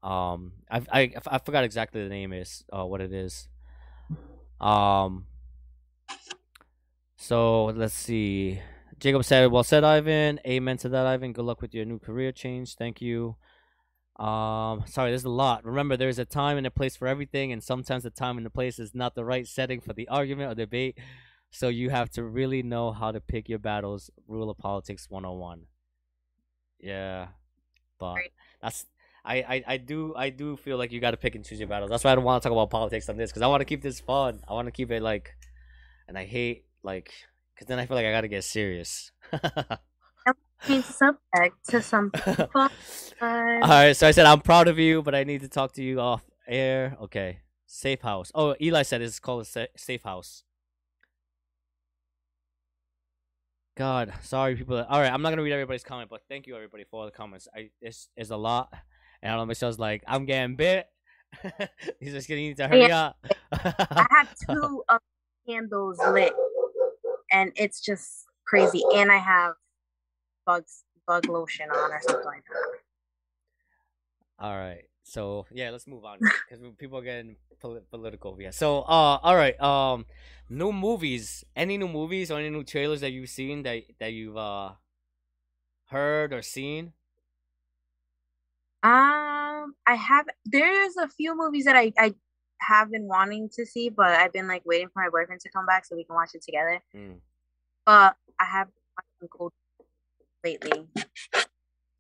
Um, 0.03 0.53
I 0.71 0.83
I 0.93 1.13
I 1.27 1.39
forgot 1.39 1.65
exactly 1.65 2.03
the 2.03 2.09
name 2.09 2.33
is 2.33 2.65
uh 2.73 2.85
what 2.85 3.01
it 3.01 3.13
is. 3.13 3.49
Um. 4.61 5.27
So 7.17 7.67
let's 7.67 7.95
see. 7.95 8.61
Jacob 8.99 9.25
said, 9.25 9.51
"Well 9.51 9.65
said, 9.65 9.85
Ivan. 9.85 10.41
Amen 10.47 10.77
to 10.79 10.89
that, 10.89 11.07
Ivan. 11.07 11.33
Good 11.33 11.45
luck 11.45 11.61
with 11.63 11.75
your 11.75 11.85
new 11.85 11.99
career 11.99 12.33
change. 12.33 12.75
Thank 12.75 13.01
you." 13.01 13.37
Um, 14.19 14.83
sorry, 14.87 15.11
there's 15.11 15.25
a 15.25 15.31
lot. 15.31 15.65
Remember, 15.65 15.97
there's 15.97 16.19
a 16.19 16.25
time 16.25 16.57
and 16.59 16.67
a 16.67 16.71
place 16.71 16.97
for 16.97 17.07
everything, 17.07 17.53
and 17.53 17.63
sometimes 17.63 18.03
the 18.03 18.11
time 18.11 18.37
and 18.37 18.45
the 18.45 18.51
place 18.51 18.81
is 18.81 18.93
not 18.95 19.15
the 19.15 19.25
right 19.25 19.47
setting 19.47 19.81
for 19.81 19.93
the 19.93 20.09
argument 20.09 20.51
or 20.51 20.55
debate. 20.57 20.99
So 21.51 21.69
you 21.69 21.91
have 21.91 22.11
to 22.11 22.25
really 22.25 22.63
know 22.63 22.93
how 22.93 23.13
to 23.13 23.21
pick 23.21 23.49
your 23.49 23.61
battles. 23.61 24.11
Rule 24.27 24.51
of 24.51 24.59
Politics 24.59 25.07
101. 25.09 25.63
Yeah, 26.81 27.29
but 27.99 28.17
that's 28.61 28.87
I, 29.29 29.37
I, 29.37 29.64
I 29.75 29.77
do 29.77 30.14
I 30.17 30.31
do 30.31 30.57
feel 30.57 30.79
like 30.79 30.91
you 30.91 31.01
got 31.01 31.11
to 31.11 31.19
pick 31.19 31.35
and 31.35 31.45
choose 31.45 31.59
your 31.59 31.69
battles. 31.69 31.91
That's 31.91 32.03
why 32.03 32.12
I 32.12 32.14
don't 32.14 32.25
want 32.25 32.43
to 32.43 32.49
talk 32.49 32.53
about 32.53 32.71
politics 32.71 33.11
on 33.11 33.19
this 33.19 33.31
because 33.31 33.43
I 33.43 33.47
want 33.47 33.61
to 33.61 33.67
keep 33.67 33.83
this 33.83 34.01
fun. 34.01 34.41
I 34.49 34.55
want 34.55 34.67
to 34.67 34.73
keep 34.73 34.91
it 34.91 35.03
like, 35.03 35.35
and 36.09 36.17
I 36.17 36.25
hate 36.25 36.64
like 36.83 37.12
because 37.55 37.67
then 37.67 37.79
I 37.79 37.85
feel 37.85 37.95
like 37.95 38.07
I 38.07 38.11
got 38.11 38.23
to 38.23 38.29
get 38.29 38.43
serious. 38.45 39.12
Change 40.67 40.85
subject 40.85 41.57
to 41.69 41.83
some 41.83 42.11
people. 42.14 42.49
All 42.55 42.69
right, 43.21 43.93
so 43.93 44.09
I 44.09 44.12
said 44.12 44.25
I'm 44.25 44.41
proud 44.41 44.67
of 44.67 44.79
you, 44.79 45.03
but 45.03 45.14
I 45.14 45.25
need 45.25 45.43
to 45.43 45.49
talk 45.49 45.73
to 45.75 45.83
you 45.83 46.01
off 46.01 46.25
air. 46.49 46.97
Okay, 47.03 47.41
safe 47.67 48.01
house. 48.01 48.33
Oh, 48.35 48.57
Eli 48.61 48.83
said 48.83 49.03
it's 49.03 49.21
called 49.21 49.47
a 49.47 49.69
safe 49.77 50.03
house. 50.03 50.43
God, 53.77 54.12
sorry 54.23 54.57
people. 54.57 54.79
All 54.79 55.01
right, 55.01 55.12
I'm 55.12 55.21
not 55.21 55.31
gonna 55.31 55.43
read 55.43 55.53
everybody's 55.53 55.85
comment, 55.85 56.09
but 56.09 56.23
thank 56.31 56.47
you 56.47 56.57
everybody 56.57 56.85
for 56.85 57.01
all 57.01 57.05
the 57.05 57.12
comments. 57.12 57.47
I 57.55 57.71
it's, 57.83 58.09
it's 58.17 58.31
a 58.31 58.37
lot. 58.37 58.73
And 59.23 59.33
I 59.33 59.37
know 59.37 59.46
Michelle's 59.46 59.79
like, 59.79 60.02
I'm 60.06 60.27
getting 60.27 60.56
bit. 60.56 60.87
He's 62.00 62.12
just 62.12 62.29
getting 62.29 62.54
to 62.56 62.69
hurry 62.69 62.88
yeah. 62.88 63.06
up. 63.06 63.16
I 63.52 64.06
have 64.10 64.35
two 64.48 64.83
of 64.88 65.00
candles 65.46 65.98
lit, 66.10 66.33
and 67.31 67.52
it's 67.56 67.81
just 67.81 68.27
crazy. 68.46 68.83
And 68.94 69.12
I 69.12 69.19
have 69.19 69.54
bugs 70.46 70.85
bug 71.06 71.29
lotion 71.29 71.71
on 71.71 71.92
or 71.92 72.00
something 72.02 72.25
like 72.25 72.44
that. 72.44 72.79
All 74.38 74.56
right. 74.56 74.85
So 75.02 75.46
yeah, 75.52 75.71
let's 75.71 75.87
move 75.87 76.04
on 76.04 76.19
because 76.19 76.62
people 76.79 76.98
are 76.98 77.02
getting 77.02 77.37
pol- 77.60 77.81
political. 77.90 78.37
Yeah. 78.40 78.50
So 78.50 78.81
uh, 78.81 79.19
all 79.23 79.37
right. 79.37 79.58
Um, 79.60 80.06
new 80.48 80.73
movies. 80.73 81.44
Any 81.56 81.79
new 81.79 81.88
movies 81.88 82.31
or 82.31 82.38
any 82.38 82.50
new 82.50 82.64
trailers 82.64 83.00
that 83.00 83.10
you've 83.10 83.31
seen 83.31 83.62
that 83.62 83.83
that 84.00 84.12
you've 84.12 84.37
uh 84.37 84.73
heard 85.87 86.33
or 86.33 86.42
seen? 86.42 86.92
Um, 88.83 89.74
I 89.87 89.94
have. 89.94 90.26
There's 90.44 90.96
a 90.96 91.08
few 91.08 91.37
movies 91.37 91.64
that 91.64 91.76
I 91.76 91.92
I 91.98 92.14
have 92.60 92.90
been 92.90 93.06
wanting 93.06 93.48
to 93.54 93.66
see, 93.66 93.88
but 93.88 94.06
I've 94.06 94.33
been 94.33 94.46
like 94.46 94.62
waiting 94.64 94.88
for 94.88 95.02
my 95.02 95.08
boyfriend 95.10 95.40
to 95.42 95.50
come 95.50 95.66
back 95.66 95.85
so 95.85 95.96
we 95.96 96.04
can 96.04 96.14
watch 96.14 96.31
it 96.35 96.42
together. 96.42 96.81
Mm. 96.94 97.16
But 97.85 98.16
I 98.40 98.44
have 98.44 98.68
watched 98.96 99.33
Cold 99.33 99.52
lately. 100.44 100.87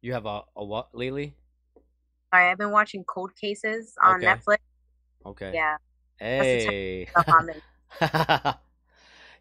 You 0.02 0.12
have 0.12 0.26
a 0.26 0.42
a 0.54 0.64
what 0.64 0.94
lately? 0.94 1.34
Sorry, 2.32 2.50
I've 2.50 2.58
been 2.58 2.70
watching 2.70 3.04
Cold 3.04 3.34
Cases 3.34 3.94
on 4.02 4.16
okay. 4.16 4.26
Netflix. 4.26 4.58
Okay. 5.26 5.52
Yeah. 5.54 5.76
Hey. 6.18 7.08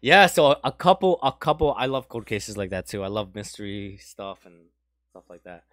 yeah, 0.00 0.26
so 0.26 0.56
a 0.64 0.72
couple, 0.72 1.18
a 1.22 1.32
couple. 1.32 1.74
I 1.76 1.86
love 1.86 2.08
cold 2.08 2.26
cases 2.26 2.56
like 2.56 2.70
that 2.70 2.86
too. 2.86 3.02
I 3.02 3.08
love 3.08 3.34
mystery 3.34 3.98
stuff 4.00 4.46
and 4.46 4.66
stuff 5.10 5.24
like 5.28 5.42
that. 5.44 5.64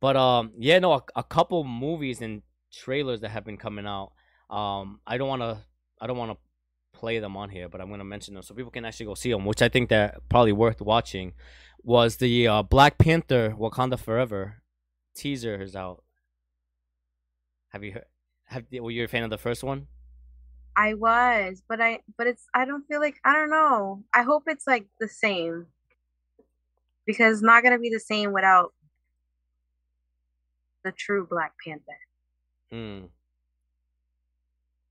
But 0.00 0.16
um, 0.16 0.52
yeah, 0.58 0.78
no, 0.78 0.92
a, 0.94 1.02
a 1.16 1.22
couple 1.22 1.62
movies 1.64 2.20
and 2.20 2.42
trailers 2.72 3.20
that 3.20 3.30
have 3.30 3.44
been 3.44 3.58
coming 3.58 3.86
out. 3.86 4.12
Um, 4.48 5.00
I 5.06 5.18
don't 5.18 5.28
want 5.28 5.42
to, 5.42 5.58
I 6.00 6.06
don't 6.06 6.16
want 6.16 6.32
to 6.32 6.38
play 6.98 7.18
them 7.18 7.36
on 7.36 7.50
here, 7.50 7.68
but 7.68 7.80
I'm 7.80 7.90
gonna 7.90 8.04
mention 8.04 8.34
them 8.34 8.42
so 8.42 8.54
people 8.54 8.70
can 8.70 8.84
actually 8.84 9.06
go 9.06 9.14
see 9.14 9.30
them, 9.30 9.44
which 9.44 9.62
I 9.62 9.68
think 9.68 9.88
they're 9.88 10.16
probably 10.28 10.52
worth 10.52 10.80
watching. 10.80 11.32
Was 11.82 12.16
the 12.16 12.46
uh, 12.46 12.62
Black 12.62 12.98
Panther 12.98 13.54
Wakanda 13.58 13.98
Forever 13.98 14.62
teaser 15.14 15.60
is 15.60 15.74
out? 15.74 16.04
Have 17.70 17.84
you 17.84 17.92
heard? 17.92 18.04
Have 18.44 18.64
were 18.72 18.90
you 18.90 19.04
a 19.04 19.08
fan 19.08 19.22
of 19.22 19.30
the 19.30 19.38
first 19.38 19.62
one? 19.62 19.86
I 20.76 20.94
was, 20.94 21.62
but 21.68 21.80
I 21.80 22.00
but 22.18 22.26
it's 22.26 22.46
I 22.54 22.64
don't 22.64 22.86
feel 22.86 23.00
like 23.00 23.16
I 23.24 23.34
don't 23.34 23.50
know. 23.50 24.04
I 24.12 24.22
hope 24.22 24.44
it's 24.46 24.66
like 24.66 24.86
the 24.98 25.08
same. 25.08 25.66
Because 27.06 27.34
it's 27.34 27.42
not 27.42 27.62
gonna 27.62 27.78
be 27.78 27.90
the 27.90 28.00
same 28.00 28.32
without 28.32 28.72
the 30.84 30.92
true 30.92 31.26
Black 31.28 31.52
Panther. 31.64 31.82
Hmm. 32.70 33.06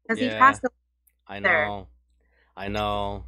Because 0.04 0.22
yeah, 0.22 0.34
he 0.34 0.40
passed 0.40 0.62
the 0.62 0.70
I 1.28 1.40
know. 1.40 1.88
I 2.58 2.68
know. 2.68 3.26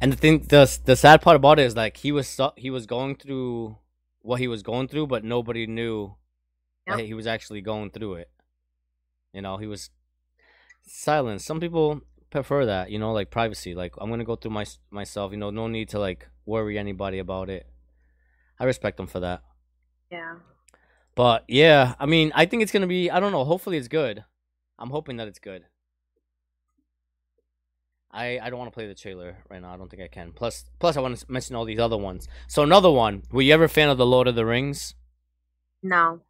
And 0.00 0.12
the 0.12 0.16
thing 0.16 0.40
the 0.48 0.78
the 0.84 0.96
sad 0.96 1.20
part 1.20 1.36
about 1.36 1.58
it 1.58 1.66
is 1.66 1.76
like 1.76 1.96
he 1.96 2.12
was 2.12 2.40
he 2.56 2.70
was 2.70 2.86
going 2.86 3.16
through 3.16 3.76
what 4.20 4.40
he 4.40 4.48
was 4.48 4.62
going 4.62 4.88
through, 4.88 5.08
but 5.08 5.24
nobody 5.24 5.66
knew 5.66 6.14
yep. 6.86 6.98
that 6.98 7.06
he 7.06 7.14
was 7.14 7.26
actually 7.26 7.60
going 7.60 7.90
through 7.90 8.14
it. 8.14 8.30
You 9.32 9.42
know, 9.42 9.56
he 9.56 9.66
was 9.66 9.90
silent. 10.86 11.40
Some 11.40 11.60
people 11.60 12.00
prefer 12.30 12.66
that, 12.66 12.90
you 12.90 12.98
know, 12.98 13.12
like 13.12 13.30
privacy. 13.30 13.74
Like 13.74 13.94
I'm 14.00 14.10
gonna 14.10 14.24
go 14.24 14.36
through 14.36 14.52
my 14.52 14.66
myself. 14.90 15.32
You 15.32 15.38
know, 15.38 15.50
no 15.50 15.68
need 15.68 15.88
to 15.90 15.98
like 15.98 16.28
worry 16.46 16.78
anybody 16.78 17.18
about 17.18 17.50
it. 17.50 17.66
I 18.58 18.64
respect 18.64 18.96
them 18.96 19.06
for 19.06 19.20
that. 19.20 19.42
Yeah. 20.10 20.34
But 21.14 21.44
yeah, 21.48 21.94
I 21.98 22.06
mean, 22.06 22.32
I 22.34 22.46
think 22.46 22.62
it's 22.62 22.72
gonna 22.72 22.86
be. 22.86 23.10
I 23.10 23.20
don't 23.20 23.32
know. 23.32 23.44
Hopefully, 23.44 23.76
it's 23.76 23.88
good. 23.88 24.24
I'm 24.78 24.90
hoping 24.90 25.16
that 25.18 25.28
it's 25.28 25.38
good. 25.38 25.64
I, 28.12 28.38
I 28.40 28.50
don't 28.50 28.58
want 28.58 28.70
to 28.70 28.74
play 28.74 28.86
the 28.86 28.94
trailer 28.94 29.38
right 29.48 29.62
now. 29.62 29.72
I 29.72 29.76
don't 29.76 29.90
think 29.90 30.02
I 30.02 30.08
can. 30.08 30.32
Plus, 30.32 30.66
plus 30.78 30.96
I 30.96 31.00
want 31.00 31.16
to 31.16 31.32
mention 31.32 31.56
all 31.56 31.64
these 31.64 31.78
other 31.78 31.96
ones. 31.96 32.28
So 32.46 32.62
another 32.62 32.90
one. 32.90 33.22
Were 33.32 33.40
you 33.42 33.54
ever 33.54 33.64
a 33.64 33.68
fan 33.68 33.88
of 33.88 33.96
the 33.96 34.04
Lord 34.04 34.28
of 34.28 34.34
the 34.34 34.44
Rings? 34.44 34.94
No. 35.82 36.20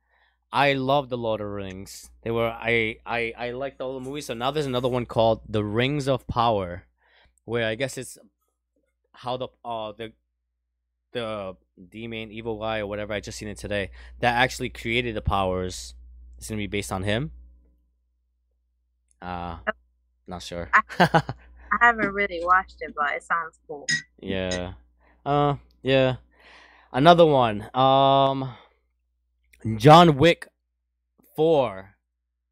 I 0.52 0.74
love 0.74 1.08
the 1.08 1.18
Lord 1.18 1.40
of 1.40 1.46
the 1.48 1.52
Rings. 1.52 2.10
They 2.22 2.30
were 2.30 2.48
I 2.48 2.98
I 3.04 3.32
I 3.36 3.50
liked 3.50 3.80
all 3.80 3.94
the 3.94 4.04
movies. 4.04 4.26
So 4.26 4.34
now 4.34 4.50
there's 4.50 4.66
another 4.66 4.88
one 4.88 5.06
called 5.06 5.40
The 5.48 5.64
Rings 5.64 6.06
of 6.06 6.26
Power, 6.26 6.84
where 7.44 7.66
I 7.66 7.74
guess 7.74 7.98
it's 7.98 8.18
how 9.12 9.36
the 9.36 9.48
uh 9.64 9.92
the 9.92 10.12
the 11.12 11.56
demon 11.90 12.30
evil 12.30 12.58
guy 12.58 12.80
or 12.80 12.86
whatever 12.86 13.12
I 13.12 13.20
just 13.20 13.38
seen 13.38 13.48
it 13.48 13.58
today 13.58 13.90
that 14.20 14.34
actually 14.34 14.68
created 14.70 15.14
the 15.14 15.22
powers. 15.22 15.94
It's 16.38 16.48
gonna 16.48 16.58
be 16.58 16.66
based 16.66 16.92
on 16.92 17.02
him. 17.02 17.30
Uh, 19.20 19.58
not 20.26 20.42
sure. 20.42 20.70
I, 20.72 20.82
I 21.00 21.86
haven't 21.86 22.12
really 22.12 22.40
watched 22.42 22.76
it, 22.80 22.94
but 22.96 23.12
it 23.12 23.22
sounds 23.22 23.58
cool. 23.66 23.86
Yeah. 24.20 24.72
Uh, 25.24 25.56
yeah. 25.82 26.16
Another 26.92 27.24
one. 27.24 27.74
Um, 27.74 28.54
John 29.76 30.16
Wick 30.16 30.48
4 31.36 31.94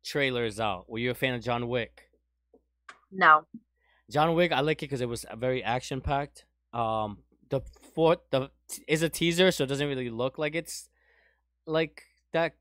trailers 0.05 0.61
out. 0.61 0.89
Were 0.89 0.99
you 0.99 1.11
a 1.11 1.15
fan 1.15 1.35
of 1.35 1.43
John 1.43 1.69
Wick? 1.69 2.09
No. 3.13 3.47
John 4.11 4.35
Wick, 4.35 4.53
I 4.53 4.61
like 4.61 4.79
it 4.79 4.87
because 4.87 5.01
it 5.01 5.09
was 5.09 5.27
very 5.37 5.63
action 5.63 6.01
packed. 6.01 6.45
Um, 6.73 7.19
the 7.49 7.61
fourth 8.01 8.21
the 8.31 8.49
is 8.89 9.03
a 9.03 9.11
teaser, 9.11 9.51
so 9.53 9.65
it 9.65 9.67
doesn't 9.67 9.87
really 9.87 10.09
look 10.09 10.39
like 10.39 10.55
it's 10.55 10.89
like 11.67 12.05
that. 12.33 12.55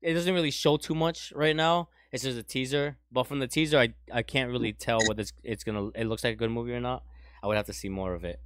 It 0.00 0.14
doesn't 0.14 0.32
really 0.32 0.50
show 0.50 0.78
too 0.78 0.94
much 0.94 1.34
right 1.36 1.54
now. 1.54 1.90
It's 2.10 2.24
just 2.24 2.38
a 2.38 2.42
teaser, 2.42 2.96
but 3.12 3.24
from 3.26 3.40
the 3.40 3.46
teaser, 3.46 3.78
I 3.78 3.88
I 4.10 4.22
can't 4.22 4.50
really 4.50 4.72
tell 4.72 5.00
whether 5.06 5.20
it's 5.20 5.34
it's 5.44 5.64
gonna. 5.64 5.88
It 5.94 6.06
looks 6.06 6.24
like 6.24 6.32
a 6.32 6.36
good 6.36 6.50
movie 6.50 6.72
or 6.72 6.80
not. 6.80 7.04
I 7.42 7.46
would 7.46 7.58
have 7.58 7.66
to 7.66 7.74
see 7.74 7.90
more 7.90 8.14
of 8.14 8.24
it. 8.24 8.40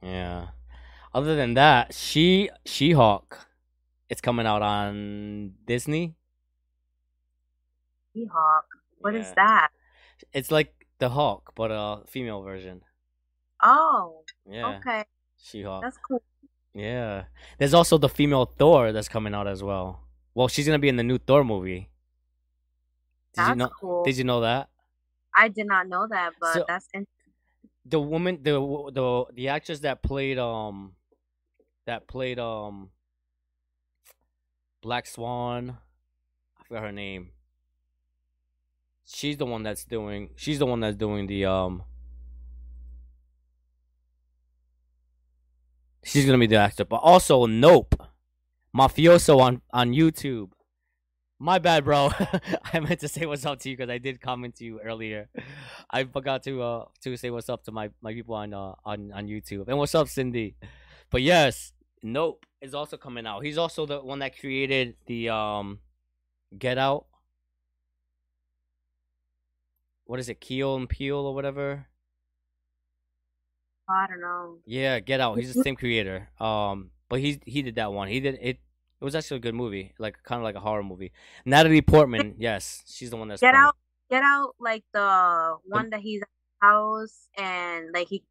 Yeah. 0.00 0.48
Other 1.12 1.34
than 1.34 1.54
that, 1.54 1.92
she 1.92 2.50
She 2.64 2.92
Hulk, 2.92 3.48
it's 4.08 4.20
coming 4.20 4.46
out 4.46 4.62
on 4.62 5.54
Disney. 5.66 6.14
She 8.12 8.26
Hulk. 8.32 8.68
What 9.00 9.14
yeah. 9.14 9.20
is 9.22 9.32
that? 9.34 9.70
It's 10.32 10.52
like 10.52 10.77
the 10.98 11.10
Hulk, 11.10 11.52
but 11.54 11.70
a 11.70 12.02
female 12.06 12.42
version. 12.42 12.82
Oh. 13.62 14.22
Yeah. 14.48 14.78
Okay. 14.78 15.04
She 15.36 15.62
Hulk. 15.62 15.82
That's 15.82 15.98
cool. 15.98 16.22
Yeah. 16.74 17.24
There's 17.58 17.74
also 17.74 17.98
the 17.98 18.08
female 18.08 18.46
Thor 18.46 18.92
that's 18.92 19.08
coming 19.08 19.34
out 19.34 19.46
as 19.46 19.62
well. 19.62 20.04
Well, 20.34 20.48
she's 20.48 20.66
gonna 20.66 20.78
be 20.78 20.88
in 20.88 20.96
the 20.96 21.02
new 21.02 21.18
Thor 21.18 21.44
movie. 21.44 21.90
Did 23.34 23.36
that's 23.36 23.48
you 23.50 23.54
know? 23.56 23.68
Cool. 23.80 24.04
Did 24.04 24.16
you 24.16 24.24
know 24.24 24.40
that? 24.40 24.68
I 25.34 25.48
did 25.48 25.66
not 25.66 25.88
know 25.88 26.06
that, 26.08 26.32
but 26.40 26.54
so, 26.54 26.64
that's 26.66 26.88
interesting. 26.92 27.32
The 27.84 28.00
woman, 28.00 28.40
the 28.42 28.52
the 28.92 29.24
the 29.34 29.48
actress 29.48 29.80
that 29.80 30.02
played 30.02 30.38
um, 30.38 30.94
that 31.86 32.06
played 32.06 32.38
um, 32.38 32.90
Black 34.82 35.06
Swan, 35.06 35.78
I 36.58 36.64
forgot 36.64 36.82
her 36.82 36.92
name. 36.92 37.30
She's 39.10 39.38
the 39.38 39.46
one 39.46 39.62
that's 39.62 39.84
doing. 39.84 40.30
She's 40.36 40.58
the 40.58 40.66
one 40.66 40.80
that's 40.80 40.96
doing 40.96 41.26
the 41.26 41.46
um 41.46 41.82
She's 46.04 46.26
gonna 46.26 46.38
be 46.38 46.46
the 46.46 46.56
actor, 46.56 46.84
but 46.84 46.96
also 46.96 47.46
Nope, 47.46 47.94
mafioso 48.76 49.40
on 49.40 49.62
on 49.72 49.92
YouTube. 49.92 50.50
My 51.38 51.58
bad, 51.58 51.84
bro. 51.84 52.10
I 52.72 52.80
meant 52.80 53.00
to 53.00 53.08
say 53.08 53.24
what's 53.24 53.46
up 53.46 53.60
to 53.60 53.70
you 53.70 53.76
because 53.76 53.90
I 53.90 53.98
did 53.98 54.20
comment 54.20 54.56
to 54.56 54.64
you 54.64 54.80
earlier. 54.80 55.30
I 55.90 56.04
forgot 56.04 56.42
to 56.44 56.62
uh 56.62 56.84
to 57.02 57.16
say 57.16 57.30
what's 57.30 57.48
up 57.48 57.64
to 57.64 57.72
my 57.72 57.90
my 58.02 58.12
people 58.12 58.34
on 58.34 58.52
uh 58.52 58.74
on 58.84 59.10
on 59.12 59.26
YouTube. 59.26 59.68
And 59.68 59.78
what's 59.78 59.94
up, 59.94 60.08
Cindy? 60.08 60.54
But 61.10 61.22
yes, 61.22 61.72
Nope 62.02 62.44
is 62.60 62.74
also 62.74 62.98
coming 62.98 63.26
out. 63.26 63.42
He's 63.42 63.56
also 63.56 63.86
the 63.86 64.00
one 64.00 64.18
that 64.18 64.38
created 64.38 64.96
the 65.06 65.30
um 65.30 65.78
Get 66.58 66.76
Out. 66.76 67.06
What 70.08 70.18
is 70.18 70.30
it, 70.30 70.40
Keel 70.40 70.74
and 70.74 70.88
Peele 70.88 71.18
or 71.18 71.34
whatever? 71.34 71.86
I 73.90 74.06
don't 74.08 74.22
know. 74.22 74.56
Yeah, 74.64 75.00
Get 75.00 75.20
Out. 75.20 75.36
He's 75.36 75.52
the 75.52 75.62
same 75.62 75.76
creator. 75.76 76.30
Um, 76.40 76.92
but 77.10 77.20
he 77.20 77.42
he 77.44 77.60
did 77.60 77.74
that 77.74 77.92
one. 77.92 78.08
He 78.08 78.18
did 78.18 78.38
it. 78.40 78.58
It 79.00 79.04
was 79.04 79.14
actually 79.14 79.36
a 79.36 79.40
good 79.40 79.54
movie, 79.54 79.92
like 79.98 80.16
kind 80.22 80.38
of 80.40 80.44
like 80.44 80.54
a 80.54 80.60
horror 80.60 80.82
movie. 80.82 81.12
Natalie 81.44 81.82
Portman, 81.82 82.36
yes, 82.38 82.84
she's 82.86 83.10
the 83.10 83.18
one 83.18 83.28
that's 83.28 83.42
Get 83.42 83.54
Out. 83.54 83.76
Get 84.10 84.22
Out, 84.22 84.54
like 84.58 84.82
the 84.94 85.56
one 85.66 85.84
the, 85.84 85.90
that 85.90 86.00
he's 86.00 86.22
at 86.22 86.28
the 86.62 86.66
house 86.66 87.28
and 87.36 87.92
like 87.92 88.08
he, 88.08 88.24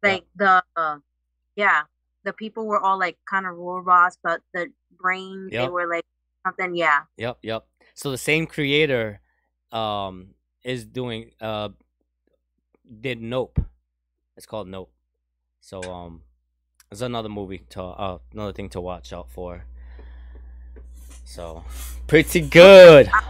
like 0.00 0.26
yeah. 0.40 0.62
the, 0.76 0.80
uh, 0.80 0.98
yeah, 1.56 1.82
the 2.22 2.32
people 2.32 2.66
were 2.66 2.78
all 2.80 3.00
like 3.00 3.18
kind 3.28 3.46
of 3.46 3.56
robots, 3.56 4.16
but 4.22 4.42
the 4.54 4.68
brain 4.96 5.48
yep. 5.50 5.64
they 5.64 5.68
were 5.70 5.88
like 5.88 6.06
something. 6.46 6.76
Yeah. 6.76 7.00
Yep. 7.16 7.38
Yep. 7.42 7.66
So 7.94 8.12
the 8.12 8.16
same 8.16 8.46
creator, 8.46 9.20
um, 9.72 10.34
is 10.68 10.84
doing 10.84 11.30
uh, 11.40 11.70
did 13.00 13.22
Nope. 13.22 13.58
It's 14.36 14.44
called 14.44 14.68
Nope. 14.68 14.92
So 15.60 15.82
um, 15.82 16.22
it's 16.92 17.00
another 17.00 17.30
movie 17.30 17.64
to 17.70 17.82
uh 17.82 18.18
another 18.32 18.52
thing 18.52 18.68
to 18.70 18.80
watch 18.80 19.12
out 19.12 19.30
for. 19.30 19.64
So 21.24 21.64
pretty 22.06 22.42
good. 22.42 23.08
I, 23.12 23.22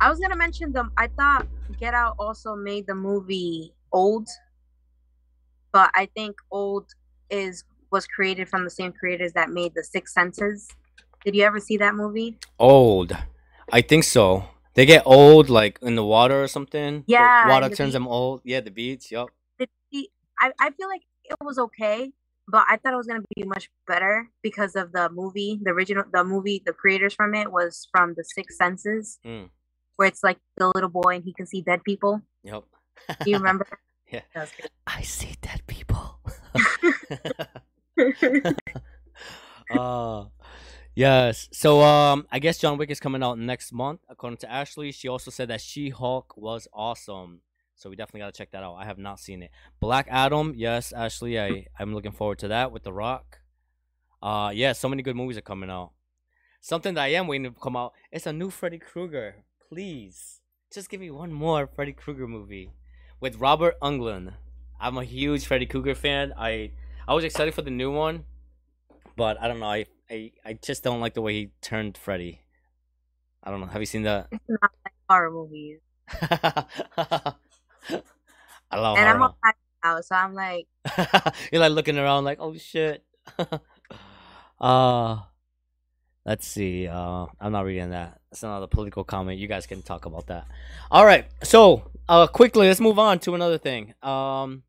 I 0.00 0.08
was 0.08 0.20
gonna 0.20 0.36
mention 0.36 0.70
them. 0.70 0.92
I 0.96 1.08
thought 1.08 1.48
Get 1.80 1.92
Out 1.92 2.14
also 2.20 2.54
made 2.54 2.86
the 2.86 2.94
movie 2.94 3.74
Old, 3.92 4.28
but 5.72 5.90
I 5.94 6.06
think 6.14 6.36
Old 6.52 6.86
is 7.30 7.64
was 7.90 8.06
created 8.06 8.48
from 8.48 8.62
the 8.62 8.70
same 8.70 8.92
creators 8.92 9.32
that 9.32 9.50
made 9.50 9.74
the 9.74 9.82
Six 9.82 10.14
Senses. 10.14 10.68
Did 11.24 11.34
you 11.34 11.42
ever 11.42 11.58
see 11.58 11.76
that 11.78 11.96
movie? 11.96 12.38
Old, 12.60 13.16
I 13.72 13.80
think 13.80 14.04
so. 14.04 14.44
They 14.76 14.84
get 14.84 15.02
old 15.06 15.48
like 15.48 15.78
in 15.82 15.96
the 15.96 16.04
water 16.04 16.42
or 16.42 16.48
something. 16.48 17.02
Yeah, 17.06 17.46
the 17.46 17.50
water 17.50 17.68
the 17.70 17.76
turns 17.76 17.88
beach. 17.88 17.92
them 17.94 18.06
old. 18.06 18.42
Yeah, 18.44 18.60
the 18.60 18.70
beach. 18.70 19.10
Yep. 19.10 19.28
I, 20.38 20.52
I 20.60 20.70
feel 20.70 20.88
like 20.88 21.00
it 21.24 21.36
was 21.40 21.58
okay, 21.58 22.12
but 22.46 22.64
I 22.68 22.76
thought 22.76 22.92
it 22.92 22.96
was 22.96 23.06
gonna 23.06 23.24
be 23.34 23.44
much 23.44 23.70
better 23.86 24.28
because 24.42 24.76
of 24.76 24.92
the 24.92 25.08
movie, 25.08 25.58
the 25.62 25.70
original, 25.70 26.04
the 26.12 26.24
movie, 26.24 26.62
the 26.64 26.74
creators 26.74 27.14
from 27.14 27.34
it 27.34 27.50
was 27.50 27.88
from 27.90 28.14
The 28.16 28.24
Sixth 28.24 28.58
Senses, 28.58 29.18
mm. 29.24 29.48
where 29.96 30.08
it's 30.08 30.22
like 30.22 30.38
the 30.58 30.70
little 30.74 30.90
boy 30.90 31.16
and 31.16 31.24
he 31.24 31.32
can 31.32 31.46
see 31.46 31.62
dead 31.62 31.82
people. 31.84 32.20
Yep. 32.44 32.64
Do 33.24 33.30
you 33.30 33.38
remember? 33.38 33.66
yeah. 34.12 34.20
I 34.86 35.02
see 35.02 35.36
dead 35.40 35.62
people. 35.66 36.20
uh, 39.70 40.24
Yes. 40.96 41.50
So 41.52 41.82
um 41.82 42.26
I 42.32 42.38
guess 42.38 42.56
John 42.56 42.78
Wick 42.78 42.90
is 42.90 43.00
coming 43.00 43.22
out 43.22 43.38
next 43.38 43.70
month, 43.70 44.00
according 44.08 44.38
to 44.38 44.50
Ashley. 44.50 44.92
She 44.92 45.08
also 45.08 45.30
said 45.30 45.48
that 45.48 45.60
She 45.60 45.90
Hulk 45.90 46.34
was 46.38 46.66
awesome. 46.72 47.42
So 47.74 47.90
we 47.90 47.96
definitely 47.96 48.20
gotta 48.20 48.32
check 48.32 48.50
that 48.52 48.62
out. 48.62 48.76
I 48.76 48.86
have 48.86 48.96
not 48.96 49.20
seen 49.20 49.42
it. 49.42 49.50
Black 49.78 50.06
Adam, 50.10 50.54
yes, 50.56 50.92
Ashley, 50.92 51.38
I, 51.38 51.66
I'm 51.78 51.94
looking 51.94 52.12
forward 52.12 52.38
to 52.38 52.48
that 52.48 52.72
with 52.72 52.82
The 52.82 52.94
Rock. 52.94 53.40
Uh 54.22 54.52
yeah, 54.54 54.72
so 54.72 54.88
many 54.88 55.02
good 55.02 55.16
movies 55.16 55.36
are 55.36 55.42
coming 55.42 55.68
out. 55.68 55.92
Something 56.62 56.94
that 56.94 57.02
I 57.02 57.08
am 57.08 57.26
waiting 57.26 57.52
to 57.52 57.60
come 57.60 57.76
out. 57.76 57.92
It's 58.10 58.26
a 58.26 58.32
new 58.32 58.48
Freddy 58.48 58.78
Krueger. 58.78 59.44
Please. 59.68 60.40
Just 60.72 60.88
give 60.88 61.00
me 61.00 61.10
one 61.10 61.30
more 61.30 61.66
Freddy 61.66 61.92
Krueger 61.92 62.26
movie. 62.26 62.70
With 63.20 63.36
Robert 63.36 63.78
Englund. 63.82 64.32
I'm 64.80 64.96
a 64.96 65.04
huge 65.04 65.44
Freddy 65.44 65.66
Krueger 65.66 65.94
fan. 65.94 66.32
I 66.38 66.72
I 67.06 67.12
was 67.12 67.22
excited 67.22 67.52
for 67.52 67.60
the 67.60 67.70
new 67.70 67.92
one. 67.92 68.24
But 69.14 69.38
I 69.40 69.48
don't 69.48 69.60
know, 69.60 69.66
I 69.66 69.86
I, 70.10 70.32
I 70.44 70.52
just 70.54 70.84
don't 70.84 71.00
like 71.00 71.14
the 71.14 71.22
way 71.22 71.32
he 71.34 71.50
turned 71.60 71.96
Freddy. 71.98 72.40
I 73.42 73.50
don't 73.50 73.60
know. 73.60 73.66
Have 73.66 73.82
you 73.82 73.86
seen 73.86 74.02
that? 74.02 74.28
It's 74.30 74.42
not 74.48 74.70
like 74.84 74.94
horror 75.08 75.30
movies. 75.30 75.78
I 76.20 77.34
love 78.72 78.98
and 78.98 79.06
horror. 79.06 79.08
I'm 79.08 79.22
all 79.22 79.36
out, 79.82 80.04
so 80.04 80.14
I'm 80.14 80.34
like, 80.34 80.66
You're 81.52 81.60
like 81.60 81.72
looking 81.72 81.98
around 81.98 82.24
like, 82.24 82.38
oh 82.40 82.56
shit. 82.56 83.04
uh 84.60 85.18
let's 86.24 86.46
see. 86.46 86.86
Uh 86.86 87.26
I'm 87.40 87.52
not 87.52 87.64
reading 87.64 87.90
that. 87.90 88.20
That's 88.30 88.42
another 88.42 88.66
political 88.66 89.04
comment. 89.04 89.38
You 89.38 89.48
guys 89.48 89.66
can 89.66 89.82
talk 89.82 90.06
about 90.06 90.26
that. 90.28 90.46
Alright, 90.90 91.26
so 91.42 91.90
uh 92.08 92.26
quickly 92.28 92.68
let's 92.68 92.80
move 92.80 92.98
on 92.98 93.18
to 93.20 93.34
another 93.34 93.58
thing. 93.58 93.94
Um 94.02 94.62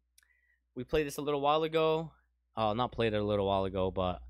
we 0.75 0.83
played 0.83 1.07
this 1.07 1.17
a 1.17 1.21
little 1.21 1.41
while 1.41 1.63
ago. 1.63 2.11
Uh 2.55 2.73
not 2.73 2.91
played 2.91 3.13
it 3.13 3.17
a 3.17 3.23
little 3.23 3.47
while 3.47 3.65
ago, 3.65 3.91
but 3.91 4.21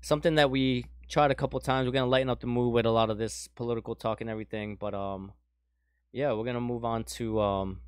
something 0.00 0.36
that 0.36 0.50
we 0.50 0.86
tried 1.08 1.30
a 1.30 1.34
couple 1.34 1.58
times. 1.60 1.86
We're 1.86 1.92
gonna 1.92 2.06
lighten 2.06 2.30
up 2.30 2.40
the 2.40 2.46
mood 2.46 2.72
with 2.72 2.86
a 2.86 2.90
lot 2.90 3.10
of 3.10 3.18
this 3.18 3.48
political 3.48 3.94
talk 3.94 4.20
and 4.20 4.30
everything, 4.30 4.76
but 4.76 4.94
um 4.94 5.32
yeah, 6.12 6.32
we're 6.32 6.44
gonna 6.44 6.60
move 6.60 6.84
on 6.84 7.04
to 7.04 7.40
um 7.40 7.80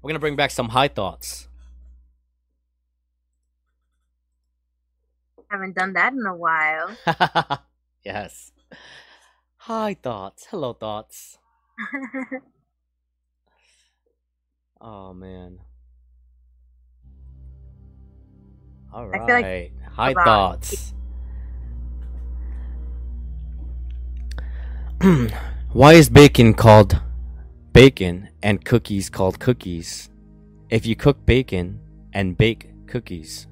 we're 0.00 0.08
gonna 0.08 0.18
bring 0.18 0.36
back 0.36 0.50
some 0.50 0.70
high 0.70 0.88
thoughts. 0.88 1.48
haven't 5.52 5.76
done 5.76 5.92
that 5.92 6.14
in 6.14 6.24
a 6.26 6.34
while. 6.34 6.96
yes. 8.04 8.52
High 9.56 9.94
thoughts. 9.94 10.46
Hello 10.50 10.72
thoughts. 10.72 11.38
Oh 14.84 15.14
man. 15.14 15.60
All 18.92 19.06
right. 19.06 19.22
I 19.22 19.26
feel 19.26 19.34
like 19.36 19.44
right. 19.44 19.72
High 19.94 20.14
thoughts. 20.14 20.94
Why 25.72 25.92
is 25.94 26.08
bacon 26.08 26.54
called 26.54 26.98
bacon 27.72 28.30
and 28.42 28.64
cookies 28.64 29.10
called 29.10 29.38
cookies? 29.38 30.08
If 30.70 30.86
you 30.86 30.96
cook 30.96 31.26
bacon 31.26 31.80
and 32.14 32.38
bake 32.38 32.70
cookies. 32.86 33.46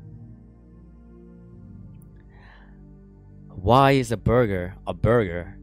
Why 3.48 3.92
is 3.92 4.10
a 4.10 4.16
burger 4.16 4.76
a 4.86 4.94
burger 4.94 5.58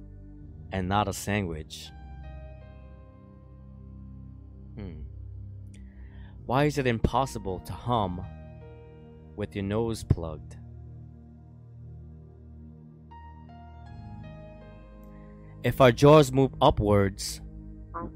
and 0.71 0.88
not 0.88 1.07
a 1.07 1.13
sandwich? 1.13 1.89
Hmm. 4.75 5.01
Why 6.45 6.65
is 6.65 6.78
it 6.78 6.86
impossible 6.86 7.59
to 7.61 7.73
hum 7.73 8.23
with 9.36 9.55
your 9.55 9.63
nose 9.63 10.03
plugged? 10.03 10.57
If 15.64 15.82
our 15.82 15.91
jaws 15.91 16.32
move 16.32 16.53
upwards, 16.62 17.41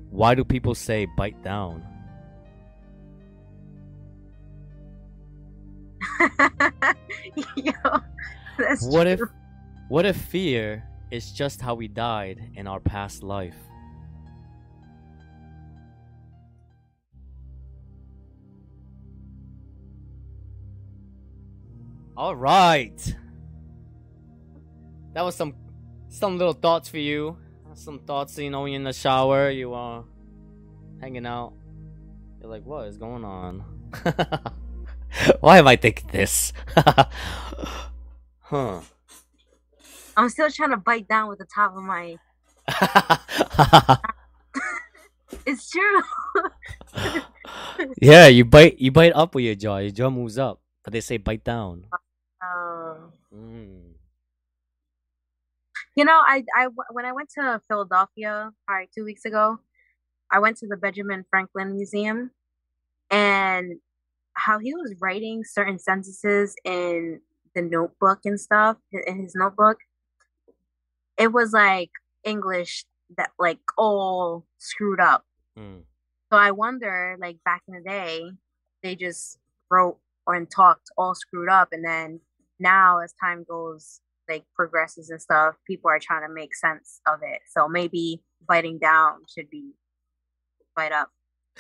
why 0.10 0.36
do 0.36 0.44
people 0.44 0.76
say 0.76 1.08
bite 1.18 1.42
down? 1.44 1.84
Yo, 7.56 7.74
What 8.82 9.08
if 9.08 9.22
what 9.90 10.06
if 10.06 10.16
fear 10.18 10.84
is 11.12 11.32
just 11.32 11.62
how 11.62 11.76
we 11.76 11.88
died 11.88 12.52
in 12.56 12.68
our 12.68 12.80
past 12.80 13.24
life? 13.24 13.56
All 22.16 22.36
right. 22.36 23.16
That 25.14 25.24
was 25.24 25.36
some 25.36 25.56
some 26.12 26.38
little 26.38 26.54
thoughts 26.54 26.90
for 26.90 26.98
you. 27.00 27.38
Some 27.74 28.00
thoughts, 28.00 28.38
you 28.38 28.50
know, 28.50 28.62
when 28.64 28.74
you're 28.74 28.80
in 28.80 28.84
the 28.84 28.94
shower, 28.94 29.50
you 29.50 29.74
are 29.74 30.04
hanging 31.00 31.26
out. 31.26 31.54
You're 32.40 32.50
like, 32.52 32.66
what 32.66 32.88
is 32.88 32.98
going 32.98 33.24
on? 33.24 33.64
Why 35.40 35.58
am 35.58 35.68
I 35.68 35.78
thinking 35.78 36.10
this? 36.12 36.52
huh. 38.42 38.82
I'm 40.18 40.30
still 40.30 40.52
trying 40.52 40.72
to 40.72 40.78
bite 40.78 41.08
down 41.08 41.30
with 41.30 41.40
the 41.40 41.46
top 41.46 41.76
of 41.76 41.84
my. 41.84 42.18
It's 45.46 45.70
true. 45.72 46.02
yeah, 48.02 48.28
you 48.28 48.44
bite 48.46 48.78
you 48.80 48.92
bite 48.92 49.14
up 49.16 49.34
with 49.34 49.46
your 49.46 49.56
jaw. 49.56 49.78
Your 49.78 49.92
jaw 49.92 50.10
moves 50.10 50.38
up, 50.38 50.60
but 50.84 50.94
they 50.94 51.02
say 51.02 51.18
bite 51.18 51.44
down. 51.44 51.86
Um, 52.44 53.12
Mm. 53.34 53.81
You 55.96 56.06
know, 56.06 56.22
I, 56.26 56.44
I 56.56 56.68
when 56.92 57.06
I 57.06 57.12
went 57.12 57.30
to 57.32 57.62
Philadelphia, 57.68 58.52
probably 58.66 58.90
two 58.94 59.04
weeks 59.04 59.26
ago, 59.26 59.60
I 60.32 60.40
went 60.40 60.58
to 60.58 60.68
the 60.68 60.78
Benjamin 60.78 61.26
Franklin 61.30 61.74
Museum, 61.74 62.32
and 63.10 63.80
how 64.34 64.60
he 64.60 64.74
was 64.74 64.96
writing 65.00 65.44
certain 65.44 65.78
sentences 65.78 66.56
in 66.64 67.20
the 67.54 67.62
notebook 67.62 68.20
and 68.26 68.40
stuff 68.40 68.78
in 68.92 69.22
his 69.22 69.36
notebook. 69.36 69.80
It 71.18 71.34
was 71.34 71.52
like 71.52 71.92
English 72.24 72.86
that 73.18 73.32
like 73.38 73.60
all 73.78 74.46
screwed 74.58 75.00
up. 75.00 75.26
Mm. 75.58 75.82
So 76.32 76.38
I 76.38 76.52
wonder, 76.52 77.18
like 77.20 77.38
back 77.44 77.64
in 77.68 77.74
the 77.74 77.82
day, 77.82 78.32
they 78.82 78.96
just 78.96 79.38
wrote 79.70 79.98
or 80.26 80.36
and 80.36 80.50
talked 80.50 80.90
all 80.98 81.16
screwed 81.16 81.50
up, 81.50 81.70
and 81.74 81.84
then 81.84 82.22
now 82.60 83.00
as 83.00 83.14
time 83.22 83.44
goes, 83.48 84.00
like 84.32 84.46
progresses 84.56 85.10
and 85.10 85.22
stuff, 85.22 85.56
people 85.68 85.90
are 85.90 86.00
trying 86.00 86.28
to 86.28 86.34
make 86.34 86.56
sense 86.56 87.02
of 87.06 87.20
it. 87.24 87.42
So 87.52 87.68
maybe 87.68 88.22
biting 88.48 88.80
down 88.80 89.20
should 89.34 89.50
be 89.50 89.74
bite 90.76 90.92
up. 90.92 91.10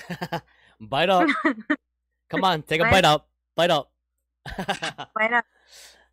bite 0.79 1.09
up. 1.09 1.27
Come 2.29 2.43
on, 2.43 2.61
take 2.63 2.79
a 2.79 2.85
Bite- 2.85 2.91
bite 2.91 3.05
up. 3.05 3.27
Bite 3.55 3.71
up. 3.71 3.91
Bite 5.15 5.33
up. 5.33 5.45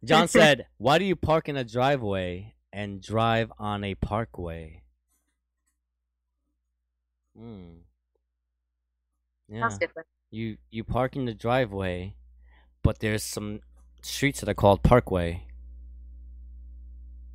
John 0.04 0.28
said, 0.28 0.66
"Why 0.76 0.98
do 0.98 1.04
you 1.04 1.16
park 1.16 1.48
in 1.48 1.56
a 1.56 1.64
driveway 1.64 2.54
and 2.72 3.00
drive 3.00 3.50
on 3.58 3.84
a 3.84 3.94
parkway?" 3.94 4.82
Hmm. 7.36 7.78
Yeah. 9.48 9.70
You 10.30 10.58
you 10.70 10.84
park 10.84 11.16
in 11.16 11.24
the 11.24 11.32
driveway, 11.34 12.16
but 12.82 12.98
there's 12.98 13.22
some 13.22 13.60
streets 14.02 14.40
that 14.40 14.48
are 14.48 14.54
called 14.54 14.82
Parkway, 14.82 15.44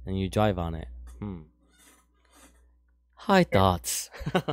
and 0.05 0.19
you 0.19 0.29
drive 0.29 0.57
on 0.57 0.75
it. 0.75 0.87
Hmm. 1.19 1.41
High 3.15 3.43
thoughts. 3.43 4.09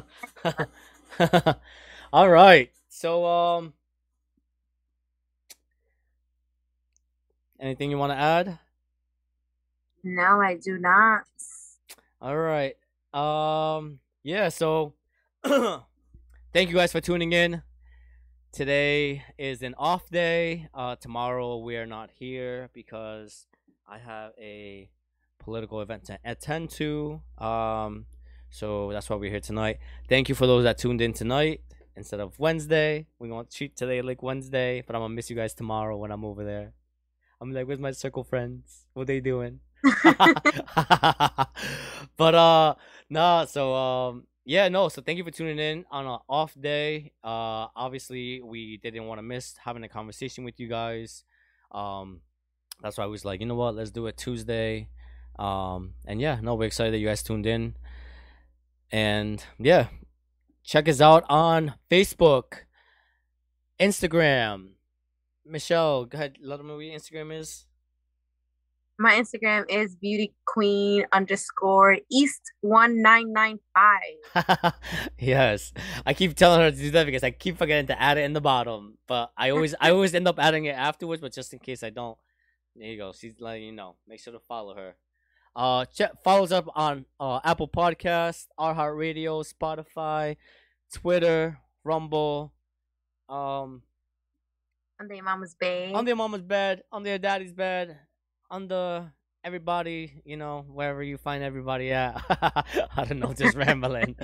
All 2.13 2.29
right. 2.29 2.71
So 2.89 3.25
um, 3.25 3.73
anything 7.59 7.91
you 7.91 7.99
want 7.99 8.13
to 8.13 8.19
add? 8.19 8.59
No, 10.03 10.41
I 10.41 10.57
do 10.57 10.79
not. 10.79 11.25
All 12.23 12.37
right. 12.37 12.77
Um 13.13 13.99
yeah, 14.23 14.51
so 14.51 14.95
thank 15.45 16.69
you 16.69 16.75
guys 16.75 16.93
for 16.93 17.01
tuning 17.01 17.33
in. 17.33 17.63
Today 18.53 19.25
is 19.39 19.63
an 19.63 19.75
off 19.77 20.09
day. 20.11 20.69
Uh 20.73 20.97
tomorrow 20.97 21.59
we 21.59 21.77
are 21.77 21.87
not 21.87 22.11
here 22.13 22.71
because 22.73 23.47
I 23.89 23.99
have 23.99 24.33
a 24.39 24.91
political 25.51 25.81
event 25.81 26.05
to 26.05 26.19
attend 26.25 26.71
to. 26.71 27.21
Um 27.39 28.07
so 28.51 28.91
that's 28.93 29.09
why 29.09 29.17
we're 29.17 29.31
here 29.31 29.41
tonight. 29.41 29.79
Thank 30.09 30.29
you 30.29 30.35
for 30.35 30.47
those 30.47 30.65
that 30.65 30.79
tuned 30.79 31.01
in 31.01 31.13
tonight 31.13 31.61
instead 31.97 32.21
of 32.21 32.39
Wednesday. 32.39 33.07
We're 33.19 33.29
going 33.29 33.47
to 33.47 33.57
treat 33.57 33.77
today 33.77 34.03
like 34.03 34.23
Wednesday, 34.23 34.83
but 34.85 34.97
I'm 34.97 35.03
going 35.03 35.13
to 35.13 35.15
miss 35.15 35.31
you 35.31 35.37
guys 35.37 35.55
tomorrow 35.55 35.97
when 35.97 36.11
I'm 36.11 36.25
over 36.25 36.45
there. 36.45 36.73
I'm 37.41 37.53
like, 37.53 37.67
where's 37.67 37.79
my 37.79 37.93
circle 37.93 38.25
friends? 38.25 38.87
What 38.93 39.07
they 39.07 39.21
doing? 39.21 39.61
but 42.17 42.35
uh 42.35 42.75
nah 43.09 43.45
so 43.47 43.75
um 43.75 44.27
yeah 44.45 44.69
no 44.69 44.89
so 44.89 45.01
thank 45.01 45.17
you 45.17 45.25
for 45.25 45.31
tuning 45.31 45.59
in 45.59 45.85
on 45.91 46.07
an 46.07 46.19
off 46.29 46.55
day 46.61 47.13
uh 47.25 47.65
obviously 47.75 48.43
we 48.43 48.77
didn't 48.79 49.07
want 49.07 49.19
to 49.19 49.23
miss 49.23 49.55
having 49.65 49.83
a 49.85 49.89
conversation 49.89 50.45
with 50.45 50.61
you 50.61 50.69
guys 50.69 51.25
um 51.73 52.21
that's 52.83 52.99
why 52.99 53.05
i 53.05 53.07
was 53.07 53.25
like 53.25 53.41
you 53.41 53.47
know 53.47 53.55
what 53.55 53.75
let's 53.75 53.91
do 53.91 54.07
it 54.07 54.19
tuesday 54.19 54.87
Um, 55.39 55.95
and 56.07 56.21
yeah, 56.21 56.39
no, 56.43 56.55
we're 56.55 56.67
excited 56.67 56.93
that 56.93 56.99
you 56.99 57.07
guys 57.07 57.23
tuned 57.23 57.47
in. 57.47 57.75
And 58.93 59.45
yeah, 59.59 59.89
check 60.65 60.89
us 60.89 61.01
out 61.01 61.25
on 61.29 61.75
Facebook, 61.91 62.65
Instagram. 63.81 64.71
Michelle, 65.47 66.05
go 66.05 66.17
ahead. 66.17 66.37
Let 66.43 66.59
them 66.59 66.69
know 66.69 66.77
what 66.77 66.85
your 66.85 66.99
Instagram 66.99 67.39
is. 67.39 67.67
My 68.99 69.15
Instagram 69.15 69.65
is 69.71 69.97
beauty 69.97 70.35
queen 70.45 71.07
underscore 71.11 71.97
east 72.11 72.43
one 72.61 73.01
nine 73.01 73.33
nine 73.33 73.59
five. 73.75 74.75
yes, 75.19 75.73
I 76.05 76.13
keep 76.13 76.37
telling 76.37 76.61
her 76.61 76.71
to 76.71 76.77
do 76.77 76.91
that 76.91 77.07
because 77.07 77.25
I 77.25 77.31
keep 77.31 77.57
forgetting 77.57 77.87
to 77.87 78.01
add 78.01 78.19
it 78.19 78.25
in 78.25 78.35
the 78.35 78.43
bottom. 78.43 78.99
But 79.07 79.33
I 79.39 79.51
always, 79.51 79.75
I 79.81 79.93
always 79.93 80.15
end 80.15 80.29
up 80.29 80.39
adding 80.39 80.67
it 80.67 80.77
afterwards. 80.77 81.23
But 81.23 81.33
just 81.33 81.55
in 81.55 81.61
case 81.61 81.83
I 81.83 81.89
don't, 81.89 82.19
there 82.77 82.89
you 82.89 82.99
go. 82.99 83.13
She's 83.19 83.41
letting 83.41 83.63
you 83.63 83.73
know. 83.73 83.97
Make 84.07 84.21
sure 84.21 84.35
to 84.35 84.39
follow 84.39 84.75
her. 84.75 84.97
Uh, 85.57 85.85
check 85.87 86.13
follows 86.23 86.53
up 86.53 86.69
on 86.75 87.05
uh 87.19 87.41
Apple 87.45 87.71
Heart 87.75 88.97
Radio, 88.97 89.43
Spotify, 89.43 90.37
Twitter, 90.93 91.59
Rumble. 91.85 92.53
Um, 93.29 93.83
on 95.01 95.09
their 95.09 95.23
mama's 95.23 95.55
bed. 95.55 95.95
On 95.95 96.05
their 96.05 96.17
mama's 96.17 96.43
bed. 96.43 96.83
On 96.93 97.03
their 97.03 97.19
daddy's 97.19 97.53
bed 97.53 97.99
on 98.51 98.69
the 98.69 99.11
everybody, 99.45 100.21
you 100.25 100.37
know, 100.37 100.67
wherever 100.69 101.03
you 101.03 101.17
find 101.17 101.43
everybody 101.43 101.93
at. 101.93 102.21
I 102.29 103.05
don't 103.07 103.21
know, 103.21 103.33
just 103.33 103.57
rambling. 103.57 104.17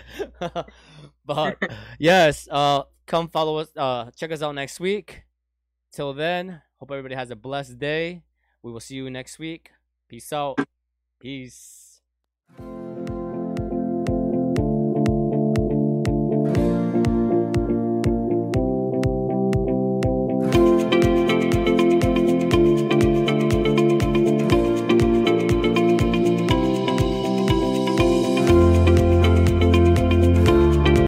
but 1.24 1.58
yes, 1.98 2.48
uh 2.50 2.82
come 3.06 3.28
follow 3.28 3.58
us, 3.58 3.68
uh 3.76 4.10
check 4.16 4.32
us 4.32 4.42
out 4.42 4.54
next 4.54 4.80
week. 4.80 5.22
Till 5.92 6.12
then, 6.12 6.60
hope 6.78 6.90
everybody 6.90 7.14
has 7.14 7.30
a 7.30 7.36
blessed 7.36 7.78
day. 7.78 8.22
We 8.62 8.72
will 8.72 8.80
see 8.80 8.96
you 8.96 9.08
next 9.08 9.38
week. 9.38 9.70
Peace 10.08 10.32
out. 10.32 10.58
Peace. 11.18 12.02